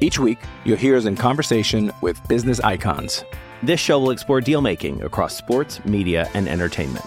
Each 0.00 0.18
week, 0.18 0.38
you'll 0.64 0.76
hear 0.76 0.96
us 0.96 1.06
in 1.06 1.16
conversation 1.16 1.90
with 2.02 2.20
business 2.28 2.60
icons. 2.60 3.24
This 3.62 3.80
show 3.80 3.98
will 3.98 4.10
explore 4.10 4.42
deal 4.42 4.60
making 4.60 5.02
across 5.02 5.34
sports, 5.34 5.82
media, 5.86 6.28
and 6.34 6.46
entertainment. 6.46 7.06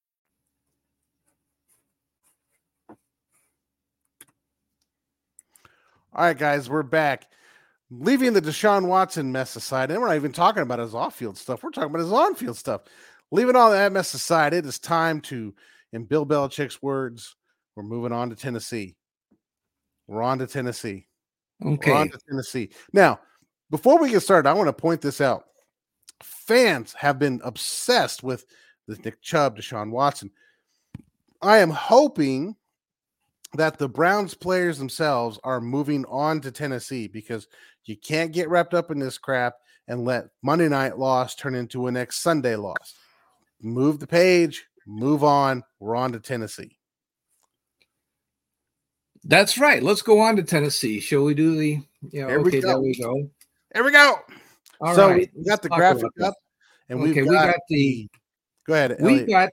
All 6.13 6.25
right, 6.25 6.37
guys, 6.37 6.69
we're 6.69 6.83
back. 6.83 7.29
Leaving 7.89 8.33
the 8.33 8.41
Deshaun 8.41 8.87
Watson 8.87 9.31
mess 9.31 9.55
aside, 9.55 9.91
and 9.91 10.01
we're 10.01 10.07
not 10.07 10.17
even 10.17 10.33
talking 10.33 10.61
about 10.61 10.79
his 10.79 10.93
off-field 10.93 11.37
stuff. 11.37 11.63
We're 11.63 11.69
talking 11.69 11.89
about 11.89 11.99
his 12.01 12.11
on-field 12.11 12.57
stuff. 12.57 12.81
Leaving 13.31 13.55
all 13.55 13.71
that 13.71 13.93
mess 13.93 14.13
aside, 14.13 14.53
it 14.53 14.65
is 14.65 14.77
time 14.77 15.21
to, 15.21 15.53
in 15.93 16.03
Bill 16.03 16.25
Belichick's 16.25 16.81
words, 16.81 17.37
we're 17.77 17.83
moving 17.83 18.11
on 18.11 18.29
to 18.29 18.35
Tennessee. 18.35 18.97
We're 20.07 20.21
on 20.21 20.39
to 20.39 20.47
Tennessee. 20.47 21.07
Okay. 21.65 21.91
We're 21.91 21.97
on 21.97 22.09
to 22.09 22.19
Tennessee. 22.29 22.71
Now, 22.91 23.21
before 23.69 23.97
we 23.97 24.09
get 24.09 24.19
started, 24.19 24.49
I 24.49 24.53
want 24.53 24.67
to 24.67 24.73
point 24.73 24.99
this 24.99 25.21
out. 25.21 25.45
Fans 26.21 26.91
have 26.91 27.19
been 27.19 27.39
obsessed 27.41 28.21
with 28.21 28.45
the 28.85 28.97
Nick 28.97 29.21
Chubb, 29.21 29.57
Deshaun 29.57 29.91
Watson. 29.91 30.29
I 31.41 31.59
am 31.59 31.69
hoping 31.69 32.57
that 33.55 33.77
the 33.77 33.89
Browns 33.89 34.33
players 34.33 34.77
themselves 34.77 35.39
are 35.43 35.61
moving 35.61 36.05
on 36.05 36.41
to 36.41 36.51
Tennessee 36.51 37.07
because 37.07 37.47
you 37.85 37.97
can't 37.97 38.31
get 38.31 38.49
wrapped 38.49 38.73
up 38.73 38.91
in 38.91 38.99
this 38.99 39.17
crap 39.17 39.55
and 39.87 40.05
let 40.05 40.27
Monday 40.41 40.69
night 40.69 40.97
loss 40.97 41.35
turn 41.35 41.55
into 41.55 41.87
a 41.87 41.91
next 41.91 42.19
Sunday 42.21 42.55
loss. 42.55 42.95
Move 43.61 43.99
the 43.99 44.07
page, 44.07 44.65
move 44.87 45.23
on. 45.23 45.63
We're 45.79 45.95
on 45.95 46.13
to 46.13 46.19
Tennessee. 46.19 46.77
That's 49.23 49.57
right. 49.57 49.83
Let's 49.83 50.01
go 50.01 50.19
on 50.19 50.35
to 50.37 50.43
Tennessee. 50.43 50.99
Shall 50.99 51.23
we 51.23 51.33
do 51.33 51.55
the? 51.55 51.79
Yeah. 52.11 52.27
Here 52.27 52.41
we 52.41 52.49
okay. 52.49 52.61
There 52.61 52.79
we 52.79 52.95
go. 52.99 53.29
There 53.73 53.83
we 53.83 53.91
go. 53.91 54.15
All 54.79 54.95
so 54.95 55.09
right, 55.09 55.29
we 55.35 55.43
got 55.43 55.61
the 55.61 55.69
talk 55.69 55.77
graphic 55.77 56.11
up, 56.23 56.33
and 56.89 56.99
okay, 57.01 57.21
we've 57.21 57.29
we 57.29 57.35
got, 57.35 57.51
got 57.51 57.59
the 57.69 58.09
Go 58.65 58.73
ahead. 58.73 58.97
we 58.99 59.13
Elliot. 59.13 59.29
got 59.29 59.49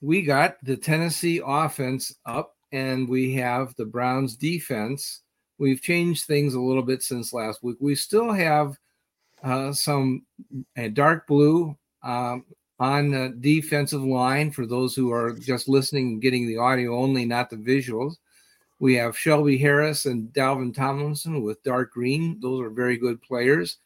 we 0.00 0.22
got 0.22 0.56
the 0.62 0.76
Tennessee 0.76 1.40
offense 1.44 2.14
up, 2.24 2.54
and 2.74 3.08
we 3.08 3.32
have 3.34 3.72
the 3.76 3.84
Browns 3.84 4.34
defense. 4.34 5.20
We've 5.58 5.80
changed 5.80 6.24
things 6.24 6.54
a 6.54 6.60
little 6.60 6.82
bit 6.82 7.04
since 7.04 7.32
last 7.32 7.62
week. 7.62 7.76
We 7.78 7.94
still 7.94 8.32
have 8.32 8.76
uh, 9.44 9.72
some 9.72 10.26
uh, 10.76 10.88
dark 10.88 11.28
blue 11.28 11.76
um, 12.02 12.44
on 12.80 13.12
the 13.12 13.32
defensive 13.38 14.02
line 14.02 14.50
for 14.50 14.66
those 14.66 14.96
who 14.96 15.12
are 15.12 15.32
just 15.32 15.68
listening 15.68 16.08
and 16.08 16.22
getting 16.22 16.48
the 16.48 16.56
audio 16.56 16.98
only, 16.98 17.24
not 17.24 17.48
the 17.48 17.56
visuals. 17.56 18.16
We 18.80 18.94
have 18.96 19.16
Shelby 19.16 19.56
Harris 19.56 20.06
and 20.06 20.32
Dalvin 20.32 20.74
Tomlinson 20.74 21.42
with 21.42 21.62
dark 21.62 21.92
green. 21.92 22.40
Those 22.40 22.60
are 22.60 22.70
very 22.70 22.96
good 22.96 23.22
players. 23.22 23.78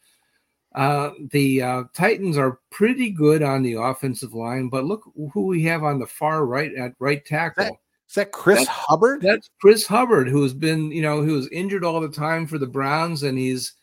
Uh, 0.75 1.11
the 1.31 1.61
uh, 1.61 1.85
Titans 1.93 2.39
are 2.39 2.61
pretty 2.71 3.11
good 3.11 3.43
on 3.43 3.63
the 3.63 3.75
offensive 3.75 4.33
line, 4.33 4.71
but 4.71 4.87
look 4.87 5.03
who 5.35 5.43
we 5.43 5.63
have 5.65 5.85
on 5.85 5.99
the 5.99 6.07
far 6.07 6.47
right 6.47 6.75
at 6.75 6.95
right 6.99 7.23
tackle. 7.27 7.79
That, 8.15 8.21
is 8.21 8.27
that 8.27 8.33
Chris 8.33 8.59
that's, 8.59 8.69
Hubbard? 8.69 9.23
That's 9.23 9.51
Chris 9.61 9.87
Hubbard, 9.87 10.29
who's 10.29 10.55
been, 10.55 10.91
you 10.91 11.03
know, 11.03 11.23
who 11.23 11.35
was 11.35 11.49
injured 11.49 11.85
all 11.85 12.01
the 12.01 12.09
time 12.09 12.47
for 12.47 12.59
the 12.59 12.67
Browns, 12.67 13.23
and 13.23 13.39
he's, 13.39 13.75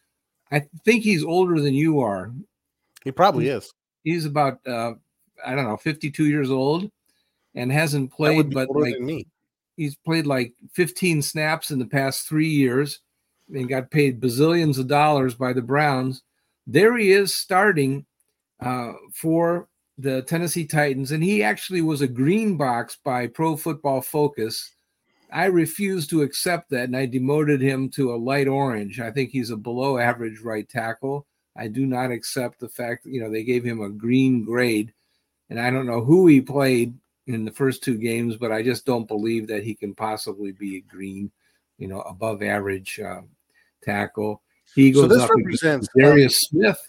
I 0.51 0.61
think 0.83 1.03
he's 1.03 1.23
older 1.23 1.59
than 1.59 1.73
you 1.73 1.99
are. 1.99 2.31
He 3.03 3.11
probably 3.11 3.45
he's, 3.45 3.53
is. 3.53 3.73
He's 4.03 4.25
about, 4.25 4.59
uh, 4.67 4.93
I 5.45 5.55
don't 5.55 5.65
know, 5.65 5.77
52 5.77 6.25
years 6.25 6.51
old, 6.51 6.89
and 7.55 7.71
hasn't 7.71 8.11
played, 8.11 8.53
but 8.53 8.69
like 8.69 8.99
me. 8.99 9.27
he's 9.77 9.95
played 9.95 10.25
like 10.25 10.53
15 10.73 11.21
snaps 11.21 11.71
in 11.71 11.79
the 11.79 11.85
past 11.85 12.27
three 12.27 12.49
years, 12.49 12.99
and 13.53 13.69
got 13.69 13.91
paid 13.91 14.19
bazillions 14.19 14.79
of 14.79 14.87
dollars 14.87 15.35
by 15.35 15.53
the 15.53 15.61
Browns 15.61 16.23
there 16.67 16.97
he 16.97 17.11
is 17.11 17.33
starting 17.33 18.05
uh, 18.59 18.93
for 19.13 19.67
the 19.97 20.21
Tennessee 20.23 20.65
Titans, 20.65 21.11
and 21.11 21.23
he 21.23 21.43
actually 21.43 21.81
was 21.81 22.01
a 22.01 22.07
green 22.07 22.57
box 22.57 22.97
by 23.03 23.27
Pro 23.27 23.55
Football 23.55 24.01
Focus. 24.01 24.75
I 25.31 25.45
refused 25.45 26.09
to 26.09 26.21
accept 26.21 26.69
that, 26.69 26.83
and 26.85 26.95
I 26.95 27.05
demoted 27.05 27.61
him 27.61 27.89
to 27.91 28.13
a 28.13 28.17
light 28.17 28.47
orange. 28.47 28.99
I 28.99 29.11
think 29.11 29.31
he's 29.31 29.49
a 29.49 29.57
below 29.57 29.97
average 29.97 30.41
right 30.41 30.67
tackle. 30.67 31.25
I 31.57 31.67
do 31.67 31.85
not 31.85 32.11
accept 32.11 32.59
the 32.59 32.69
fact, 32.69 33.03
that 33.03 33.11
you 33.11 33.21
know, 33.21 33.31
they 33.31 33.43
gave 33.43 33.63
him 33.63 33.81
a 33.81 33.89
green 33.89 34.43
grade, 34.43 34.93
and 35.49 35.59
I 35.59 35.69
don't 35.69 35.87
know 35.87 36.03
who 36.03 36.27
he 36.27 36.41
played 36.41 36.93
in 37.27 37.45
the 37.45 37.51
first 37.51 37.83
two 37.83 37.97
games, 37.97 38.35
but 38.37 38.51
I 38.51 38.61
just 38.61 38.85
don't 38.85 39.07
believe 39.07 39.47
that 39.47 39.63
he 39.63 39.73
can 39.73 39.95
possibly 39.95 40.51
be 40.51 40.77
a 40.77 40.81
green, 40.81 41.31
you 41.77 41.87
know, 41.87 42.01
above 42.01 42.43
average 42.43 42.99
uh, 42.99 43.21
tackle. 43.81 44.41
He 44.75 44.91
goes 44.91 45.03
so 45.03 45.07
this 45.07 45.23
up 45.23 45.29
represents 45.35 45.87
Darius 45.97 46.41
Smith. 46.41 46.79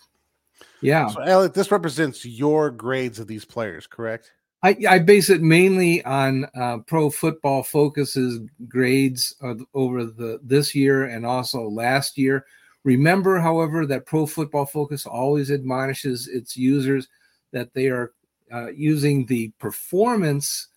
Yeah. 0.81 1.09
So, 1.09 1.23
Alec, 1.23 1.55
this 1.55 1.71
represents 1.71 2.25
your 2.25 2.71
grades 2.71 3.19
of 3.19 3.27
these 3.27 3.45
players, 3.45 3.87
correct? 3.87 4.33
I, 4.62 4.77
I 4.89 4.99
base 4.99 5.31
it 5.31 5.43
mainly 5.43 6.05
on 6.05 6.47
uh, 6.55 6.79
Pro 6.87 7.11
Football 7.11 7.62
Focus's 7.62 8.41
grades 8.69 9.35
of, 9.41 9.61
over 9.75 10.05
the 10.05 10.41
this 10.43 10.75
year 10.75 11.05
and 11.05 11.25
also 11.25 11.62
last 11.69 12.19
year. 12.19 12.47
Remember, 12.85 13.39
however, 13.39 13.87
that 13.87 14.07
Pro 14.07 14.27
Football 14.27 14.67
Focus 14.67 15.07
always 15.07 15.51
admonishes 15.51 16.29
its 16.29 16.57
users 16.57 17.09
that 17.53 17.75
they 17.75 17.89
are 17.89 18.12
uh, 18.53 18.69
using 18.69 19.27
the 19.27 19.53
performance 19.59 20.69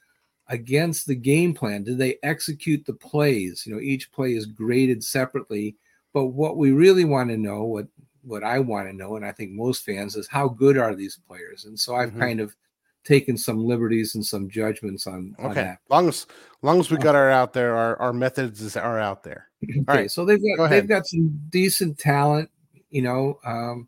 against 0.47 1.05
the 1.05 1.15
game 1.15 1.53
plan. 1.53 1.83
Did 1.83 1.97
they 1.97 2.17
execute 2.23 2.85
the 2.85 2.93
plays? 2.93 3.63
You 3.65 3.75
know, 3.75 3.81
each 3.81 4.11
play 4.11 4.33
is 4.33 4.45
graded 4.45 5.03
separately 5.03 5.75
but 6.13 6.27
what 6.27 6.57
we 6.57 6.71
really 6.71 7.05
want 7.05 7.29
to 7.29 7.37
know, 7.37 7.63
what 7.63 7.87
what 8.23 8.43
I 8.43 8.59
want 8.59 8.87
to 8.87 8.95
know, 8.95 9.15
and 9.15 9.25
I 9.25 9.31
think 9.31 9.51
most 9.51 9.85
fans, 9.85 10.15
is 10.15 10.27
how 10.27 10.47
good 10.47 10.77
are 10.77 10.95
these 10.95 11.19
players? 11.27 11.65
And 11.65 11.79
so 11.79 11.95
I've 11.95 12.09
mm-hmm. 12.09 12.19
kind 12.19 12.39
of 12.39 12.55
taken 13.03 13.37
some 13.37 13.65
liberties 13.65 14.15
and 14.15 14.25
some 14.25 14.49
judgments 14.49 15.07
on, 15.07 15.35
okay. 15.39 15.47
on 15.47 15.55
that. 15.55 15.79
Long 15.89 16.07
as 16.09 16.27
long 16.61 16.79
as 16.79 16.91
we 16.91 16.97
got 16.97 17.15
our 17.15 17.29
out 17.29 17.53
there, 17.53 17.75
our, 17.75 17.99
our 17.99 18.13
methods 18.13 18.75
are 18.75 18.99
out 18.99 19.23
there. 19.23 19.47
All 19.63 19.81
okay, 19.89 20.01
right. 20.01 20.11
So 20.11 20.25
they've 20.25 20.39
got 20.39 20.57
Go 20.57 20.67
they've 20.67 20.87
got 20.87 21.07
some 21.07 21.39
decent 21.49 21.97
talent. 21.97 22.49
You 22.89 23.03
know, 23.03 23.39
um, 23.45 23.87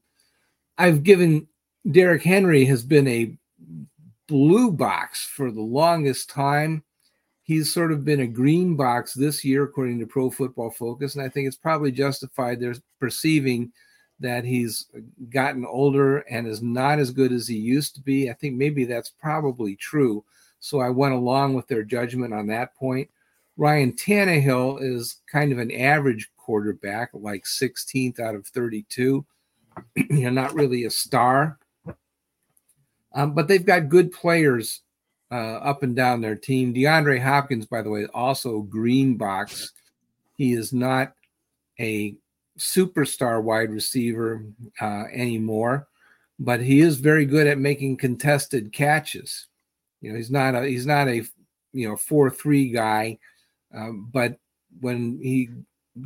I've 0.77 1.03
given 1.03 1.47
Derrick 1.89 2.23
Henry 2.23 2.65
has 2.65 2.83
been 2.83 3.07
a 3.07 3.35
blue 4.27 4.71
box 4.71 5.25
for 5.25 5.51
the 5.51 5.61
longest 5.61 6.29
time 6.29 6.83
he's 7.51 7.73
sort 7.73 7.91
of 7.91 8.05
been 8.05 8.21
a 8.21 8.27
green 8.27 8.77
box 8.77 9.13
this 9.13 9.43
year, 9.43 9.63
according 9.63 9.99
to 9.99 10.05
Pro 10.05 10.29
Football 10.29 10.71
Focus. 10.71 11.15
And 11.15 11.25
I 11.25 11.27
think 11.27 11.47
it's 11.47 11.57
probably 11.57 11.91
justified 11.91 12.61
they're 12.61 12.75
perceiving 12.97 13.73
that 14.21 14.45
he's 14.45 14.87
gotten 15.29 15.65
older 15.65 16.19
and 16.19 16.47
is 16.47 16.61
not 16.61 16.99
as 16.99 17.11
good 17.11 17.31
as 17.31 17.47
he 17.47 17.57
used 17.57 17.95
to 17.95 18.01
be. 18.01 18.29
I 18.29 18.33
think 18.33 18.55
maybe 18.55 18.85
that's 18.85 19.09
probably 19.09 19.75
true. 19.75 20.23
So 20.59 20.79
I 20.79 20.89
went 20.89 21.13
along 21.13 21.55
with 21.55 21.67
their 21.67 21.83
judgment 21.83 22.33
on 22.33 22.47
that 22.47 22.75
point. 22.75 23.09
Ryan 23.57 23.93
Tannehill 23.93 24.81
is 24.81 25.21
kind 25.31 25.51
of 25.51 25.57
an 25.57 25.71
average 25.71 26.29
quarterback, 26.37 27.09
like 27.13 27.43
16th 27.45 28.19
out 28.19 28.35
of 28.35 28.47
32. 28.47 29.25
you 29.95 30.05
know, 30.09 30.29
not 30.29 30.53
really 30.53 30.85
a 30.85 30.89
star. 30.89 31.57
Um, 33.13 33.33
but 33.33 33.47
they've 33.47 33.65
got 33.65 33.89
good 33.89 34.11
players 34.11 34.81
uh, 35.31 35.57
up 35.57 35.83
and 35.83 35.95
down 35.95 36.21
their 36.21 36.35
team. 36.35 36.73
DeAndre 36.73 37.21
Hopkins, 37.21 37.65
by 37.65 37.81
the 37.81 37.89
way, 37.89 38.05
also 38.13 38.61
green 38.61 39.17
box. 39.17 39.71
He 40.37 40.53
is 40.53 40.71
not 40.71 41.13
a 41.79 42.15
superstar 42.57 43.41
wide 43.41 43.69
receiver 43.69 44.43
uh, 44.79 45.05
anymore, 45.13 45.87
but 46.39 46.61
he 46.61 46.81
is 46.81 46.97
very 46.97 47.25
good 47.25 47.47
at 47.47 47.57
making 47.57 47.97
contested 47.97 48.73
catches. 48.73 49.47
You 50.01 50.11
know, 50.11 50.17
he's 50.17 50.31
not 50.31 50.55
a 50.55 50.67
he's 50.67 50.85
not 50.85 51.07
a 51.07 51.23
you 51.73 51.87
know 51.87 51.95
four 51.95 52.29
three 52.29 52.69
guy, 52.69 53.19
um, 53.73 54.09
but 54.11 54.37
when 54.79 55.19
he 55.21 55.49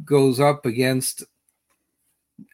goes 0.03 0.39
up 0.39 0.65
against 0.65 1.23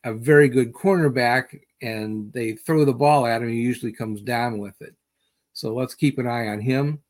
a 0.03 0.13
very 0.13 0.47
good 0.47 0.73
cornerback 0.73 1.59
and 1.81 2.31
they 2.33 2.53
throw 2.53 2.85
the 2.85 2.93
ball 2.93 3.25
at 3.25 3.41
him, 3.41 3.49
he 3.49 3.55
usually 3.55 3.91
comes 3.91 4.21
down 4.21 4.59
with 4.59 4.79
it. 4.81 4.95
So 5.53 5.73
let's 5.73 5.95
keep 5.95 6.17
an 6.17 6.27
eye 6.27 6.47
on 6.47 6.59
him. 6.59 7.01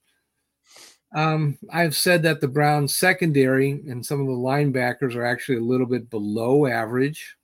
Um, 1.13 1.57
I've 1.71 1.95
said 1.95 2.23
that 2.23 2.39
the 2.39 2.47
Browns 2.47 2.97
secondary 2.97 3.71
and 3.71 4.05
some 4.05 4.21
of 4.21 4.27
the 4.27 4.33
linebackers 4.33 5.15
are 5.15 5.25
actually 5.25 5.57
a 5.57 5.63
little 5.63 5.85
bit 5.85 6.09
below 6.09 6.67
average. 6.67 7.35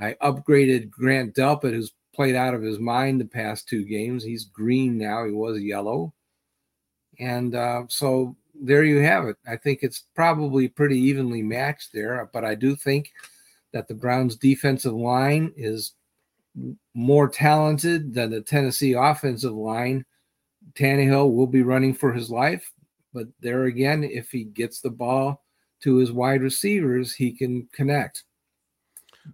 I 0.00 0.14
upgraded 0.22 0.90
Grant 0.90 1.34
Delpit, 1.34 1.74
who's 1.74 1.92
played 2.14 2.34
out 2.34 2.54
of 2.54 2.62
his 2.62 2.78
mind 2.78 3.20
the 3.20 3.26
past 3.26 3.68
two 3.68 3.84
games. 3.84 4.24
He's 4.24 4.44
green 4.44 4.98
now. 4.98 5.24
He 5.24 5.32
was 5.32 5.60
yellow. 5.60 6.12
And 7.18 7.54
uh, 7.54 7.84
so 7.88 8.36
there 8.54 8.84
you 8.84 9.00
have 9.00 9.26
it. 9.26 9.36
I 9.46 9.56
think 9.56 9.80
it's 9.82 10.04
probably 10.14 10.68
pretty 10.68 10.98
evenly 10.98 11.42
matched 11.42 11.92
there, 11.92 12.28
but 12.32 12.44
I 12.44 12.54
do 12.54 12.76
think 12.76 13.12
that 13.72 13.88
the 13.88 13.94
Browns' 13.94 14.36
defensive 14.36 14.94
line 14.94 15.52
is 15.56 15.92
more 16.94 17.28
talented 17.28 18.14
than 18.14 18.30
the 18.30 18.42
Tennessee 18.42 18.92
offensive 18.92 19.54
line. 19.54 20.04
Tannehill 20.74 21.34
will 21.34 21.46
be 21.46 21.62
running 21.62 21.94
for 21.94 22.12
his 22.12 22.30
life, 22.30 22.70
but 23.12 23.26
there 23.40 23.64
again, 23.64 24.04
if 24.04 24.30
he 24.30 24.44
gets 24.44 24.80
the 24.80 24.90
ball 24.90 25.42
to 25.82 25.96
his 25.96 26.12
wide 26.12 26.42
receivers, 26.42 27.12
he 27.12 27.32
can 27.32 27.68
connect. 27.72 28.24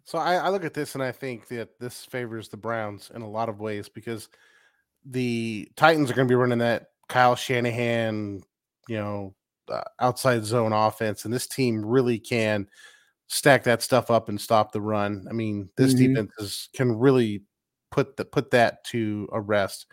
So 0.05 0.19
I, 0.19 0.35
I, 0.35 0.49
look 0.51 0.65
at 0.65 0.75
this 0.75 0.95
and 0.95 1.03
I 1.03 1.13
think 1.13 1.49
that 1.49 1.79
this 1.79 2.05
favors 2.05 2.49
the 2.49 2.57
Browns 2.57 3.11
in 3.15 3.23
a 3.23 3.29
lot 3.29 3.49
of 3.49 3.61
ways 3.61 3.89
because 3.89 4.29
the 5.07 5.71
Titans 5.77 6.11
are 6.11 6.15
going 6.15 6.29
to 6.29 6.33
be 6.33 6.37
running 6.37 6.59
that 6.59 6.89
Kyle 7.09 7.37
Shanahan, 7.37 8.43
you 8.87 8.97
know, 8.97 9.35
uh, 9.71 9.83
outside 10.01 10.45
zone 10.45 10.73
offense, 10.73 11.25
and 11.25 11.33
this 11.33 11.47
team 11.47 11.85
really 11.85 12.19
can 12.19 12.67
stack 13.29 13.65
that 13.65 13.83
stuff 13.83 14.11
up 14.11 14.29
and 14.29 14.41
stop 14.41 14.73
the 14.73 14.81
run. 14.81 15.27
I 15.29 15.33
mean, 15.33 15.69
this 15.77 15.95
mm-hmm. 15.95 16.15
defense 16.15 16.33
is, 16.39 16.69
can 16.75 16.99
really 16.99 17.43
put 17.91 18.17
the 18.17 18.25
put 18.25 18.51
that 18.51 18.85
to 18.85 19.29
a 19.33 19.41
rest. 19.41 19.87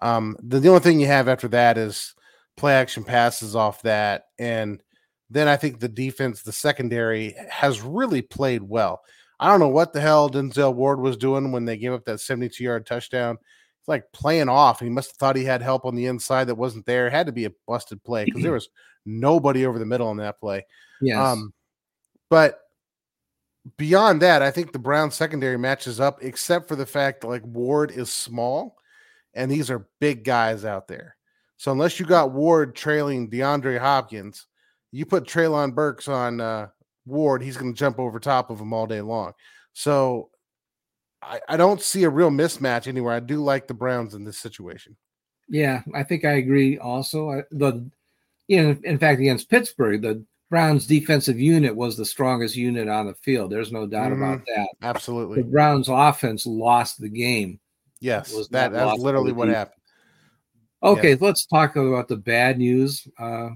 Um, 0.00 0.36
the, 0.42 0.60
the 0.60 0.68
only 0.68 0.80
thing 0.80 1.00
you 1.00 1.06
have 1.06 1.28
after 1.28 1.48
that 1.48 1.76
is 1.78 2.14
play 2.58 2.74
action 2.74 3.04
passes 3.04 3.56
off 3.56 3.82
that. 3.82 4.24
And 4.38 4.82
then 5.30 5.48
I 5.48 5.56
think 5.56 5.78
the 5.78 5.88
defense, 5.88 6.42
the 6.42 6.52
secondary, 6.52 7.34
has 7.50 7.80
really 7.80 8.22
played 8.22 8.62
well. 8.62 9.00
I 9.40 9.48
don't 9.48 9.60
know 9.60 9.68
what 9.68 9.92
the 9.92 10.00
hell 10.00 10.28
Denzel 10.28 10.74
Ward 10.74 11.00
was 11.00 11.16
doing 11.16 11.52
when 11.52 11.64
they 11.64 11.76
gave 11.76 11.92
up 11.92 12.04
that 12.06 12.20
72 12.20 12.62
yard 12.62 12.86
touchdown. 12.86 13.38
It's 13.80 13.88
like 13.88 14.10
playing 14.12 14.48
off. 14.48 14.80
He 14.80 14.88
must 14.88 15.12
have 15.12 15.16
thought 15.16 15.36
he 15.36 15.44
had 15.44 15.62
help 15.62 15.84
on 15.84 15.94
the 15.94 16.06
inside 16.06 16.44
that 16.44 16.56
wasn't 16.56 16.86
there. 16.86 17.06
It 17.06 17.12
had 17.12 17.26
to 17.26 17.32
be 17.32 17.44
a 17.44 17.52
busted 17.66 18.02
play 18.02 18.24
because 18.24 18.42
there 18.42 18.52
was 18.52 18.68
nobody 19.06 19.64
over 19.64 19.78
the 19.78 19.86
middle 19.86 20.08
on 20.08 20.16
that 20.16 20.40
play. 20.40 20.66
Yes. 21.00 21.16
Um, 21.16 21.52
but 22.30 22.58
beyond 23.76 24.22
that, 24.22 24.42
I 24.42 24.50
think 24.50 24.72
the 24.72 24.78
Brown 24.78 25.10
secondary 25.10 25.58
matches 25.58 26.00
up, 26.00 26.22
except 26.22 26.66
for 26.68 26.76
the 26.76 26.86
fact 26.86 27.20
that 27.20 27.28
like 27.28 27.44
Ward 27.44 27.90
is 27.90 28.10
small 28.10 28.76
and 29.34 29.50
these 29.50 29.70
are 29.70 29.88
big 30.00 30.24
guys 30.24 30.64
out 30.64 30.88
there. 30.88 31.16
So 31.58 31.72
unless 31.72 32.00
you 32.00 32.06
got 32.06 32.32
Ward 32.32 32.74
trailing 32.74 33.28
DeAndre 33.28 33.78
Hopkins, 33.78 34.46
you 34.92 35.04
put 35.04 35.24
Treylon 35.24 35.74
Burks 35.74 36.08
on 36.08 36.40
uh, 36.40 36.68
Ward, 37.04 37.42
he's 37.42 37.56
going 37.56 37.74
to 37.74 37.78
jump 37.78 37.98
over 37.98 38.18
top 38.18 38.48
of 38.48 38.60
him 38.60 38.72
all 38.72 38.86
day 38.86 39.00
long. 39.00 39.32
So 39.72 40.30
I, 41.20 41.40
I 41.48 41.56
don't 41.56 41.82
see 41.82 42.04
a 42.04 42.10
real 42.10 42.30
mismatch 42.30 42.86
anywhere. 42.86 43.12
I 43.12 43.20
do 43.20 43.42
like 43.42 43.66
the 43.66 43.74
Browns 43.74 44.14
in 44.14 44.24
this 44.24 44.38
situation. 44.38 44.96
Yeah, 45.48 45.82
I 45.94 46.04
think 46.04 46.24
I 46.24 46.32
agree. 46.32 46.78
Also, 46.78 47.42
the 47.50 47.90
you 48.46 48.62
know, 48.62 48.76
in 48.84 48.98
fact, 48.98 49.20
against 49.20 49.50
Pittsburgh, 49.50 50.00
the 50.00 50.24
Browns 50.50 50.86
defensive 50.86 51.38
unit 51.38 51.74
was 51.74 51.96
the 51.96 52.04
strongest 52.04 52.56
unit 52.56 52.88
on 52.88 53.06
the 53.06 53.14
field. 53.14 53.50
There's 53.50 53.72
no 53.72 53.86
doubt 53.86 54.12
mm-hmm. 54.12 54.22
about 54.22 54.46
that. 54.46 54.68
Absolutely. 54.82 55.42
The 55.42 55.48
Browns 55.48 55.88
offense 55.88 56.46
lost 56.46 57.00
the 57.00 57.08
game. 57.08 57.60
Yes, 58.00 58.46
that, 58.48 58.72
that's 58.72 59.00
literally 59.00 59.32
what 59.32 59.48
happened. 59.48 59.77
Okay, 60.82 61.10
yes. 61.10 61.20
let's 61.20 61.46
talk 61.46 61.74
about 61.76 62.08
the 62.08 62.16
bad 62.16 62.58
news. 62.58 63.06
Uh, 63.18 63.50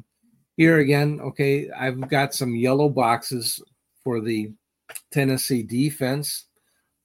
here 0.57 0.79
again, 0.79 1.21
okay, 1.23 1.71
I've 1.71 2.09
got 2.09 2.35
some 2.35 2.57
yellow 2.57 2.89
boxes 2.89 3.63
for 4.03 4.21
the 4.21 4.53
Tennessee 5.13 5.63
defense. 5.63 6.47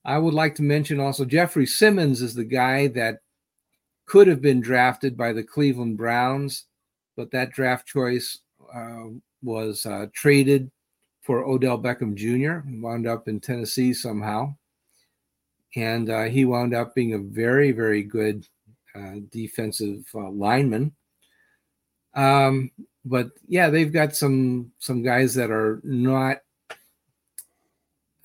I 0.04 0.18
would 0.18 0.34
like 0.34 0.56
to 0.56 0.64
mention 0.64 1.00
also 1.00 1.24
Jeffery 1.24 1.66
Simmons 1.66 2.22
is 2.22 2.34
the 2.34 2.46
guy 2.46 2.88
that 2.90 3.20
could 4.06 4.28
have 4.28 4.42
been 4.42 4.62
drafted 4.62 5.18
by 5.18 5.34
the 5.34 5.44
Cleveland 5.44 5.98
Browns, 5.98 6.66
but 7.16 7.30
that 7.32 7.52
draft 7.52 7.86
choice 7.86 8.40
uh, 8.74 9.06
was 9.44 9.86
uh, 9.86 10.08
traded 10.14 10.72
for 11.22 11.46
Odell 11.46 11.78
Beckham 11.78 12.16
Jr. 12.16 12.68
Wound 12.82 13.06
up 13.06 13.28
in 13.28 13.40
Tennessee 13.40 13.94
somehow, 13.94 14.56
and 15.76 16.10
uh, 16.10 16.24
he 16.24 16.46
wound 16.46 16.74
up 16.74 16.96
being 16.96 17.14
a 17.14 17.20
very, 17.20 17.72
very 17.72 18.02
good 18.02 18.48
defensive 19.32 20.06
uh, 20.14 20.30
lineman. 20.30 20.94
Um, 22.14 22.72
but 23.06 23.30
yeah, 23.48 23.70
they've 23.70 23.92
got 23.92 24.16
some 24.16 24.72
some 24.80 25.04
guys 25.04 25.36
that 25.36 25.52
are 25.52 25.80
not, 25.84 26.38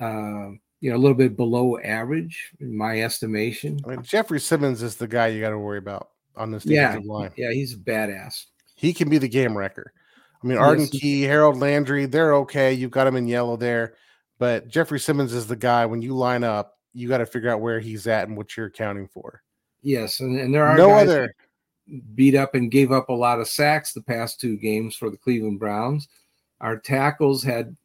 uh, 0.01 0.51
you 0.81 0.91
know, 0.91 0.97
a 0.97 0.99
little 0.99 1.17
bit 1.17 1.37
below 1.37 1.79
average 1.79 2.51
in 2.61 2.77
my 2.77 3.03
estimation. 3.03 3.81
I 3.85 3.89
mean, 3.89 4.03
Jeffery 4.03 4.41
Simmons 4.41 4.83
is 4.83 4.97
the 4.97 5.07
guy 5.07 5.29
you 5.29 5.41
got 5.41 5.51
to 5.51 5.59
worry 5.59 5.79
about 5.79 6.11
on 6.37 6.51
this 6.51 6.65
Yeah, 6.65 6.89
defensive 6.89 7.09
line. 7.11 7.31
yeah, 7.37 7.53
he's 7.53 7.75
a 7.75 7.79
badass. 7.79 8.47
He 8.75 8.93
can 8.93 9.09
be 9.09 9.19
the 9.19 9.29
game 9.29 9.57
wrecker. 9.57 9.93
I 10.43 10.47
mean, 10.47 10.59
Arden 10.59 10.89
he 10.91 10.99
Key, 10.99 11.23
Harold 11.23 11.59
Landry, 11.59 12.07
they're 12.07 12.35
okay. 12.37 12.73
You've 12.73 12.91
got 12.91 13.07
him 13.07 13.15
in 13.15 13.29
yellow 13.29 13.57
there, 13.57 13.95
but 14.41 14.67
Jeffery 14.67 14.99
Simmons 14.99 15.33
is 15.33 15.47
the 15.47 15.55
guy. 15.55 15.87
When 15.87 16.03
you 16.03 16.17
line 16.17 16.43
up, 16.43 16.79
you 16.93 17.09
got 17.09 17.19
to 17.19 17.27
figure 17.27 17.51
out 17.51 17.61
where 17.61 17.79
he's 17.79 18.09
at 18.09 18.27
and 18.27 18.37
what 18.37 18.57
you're 18.57 18.67
accounting 18.67 19.07
for. 19.07 19.43
Yes, 19.83 20.21
and, 20.21 20.39
and 20.39 20.55
there 20.55 20.65
are 20.67 20.77
No 20.77 20.93
other- 20.93 21.35
beat 22.15 22.35
up 22.35 22.55
and 22.55 22.71
gave 22.71 22.93
up 22.93 23.09
a 23.09 23.13
lot 23.13 23.41
of 23.41 23.49
sacks 23.49 23.93
the 23.93 24.01
past 24.03 24.41
two 24.41 24.57
games 24.57 24.95
for 24.95 25.11
the 25.11 25.17
Cleveland 25.17 25.59
Browns. 25.59 26.09
Our 26.61 26.77
tackles 26.79 27.43
had 27.43 27.77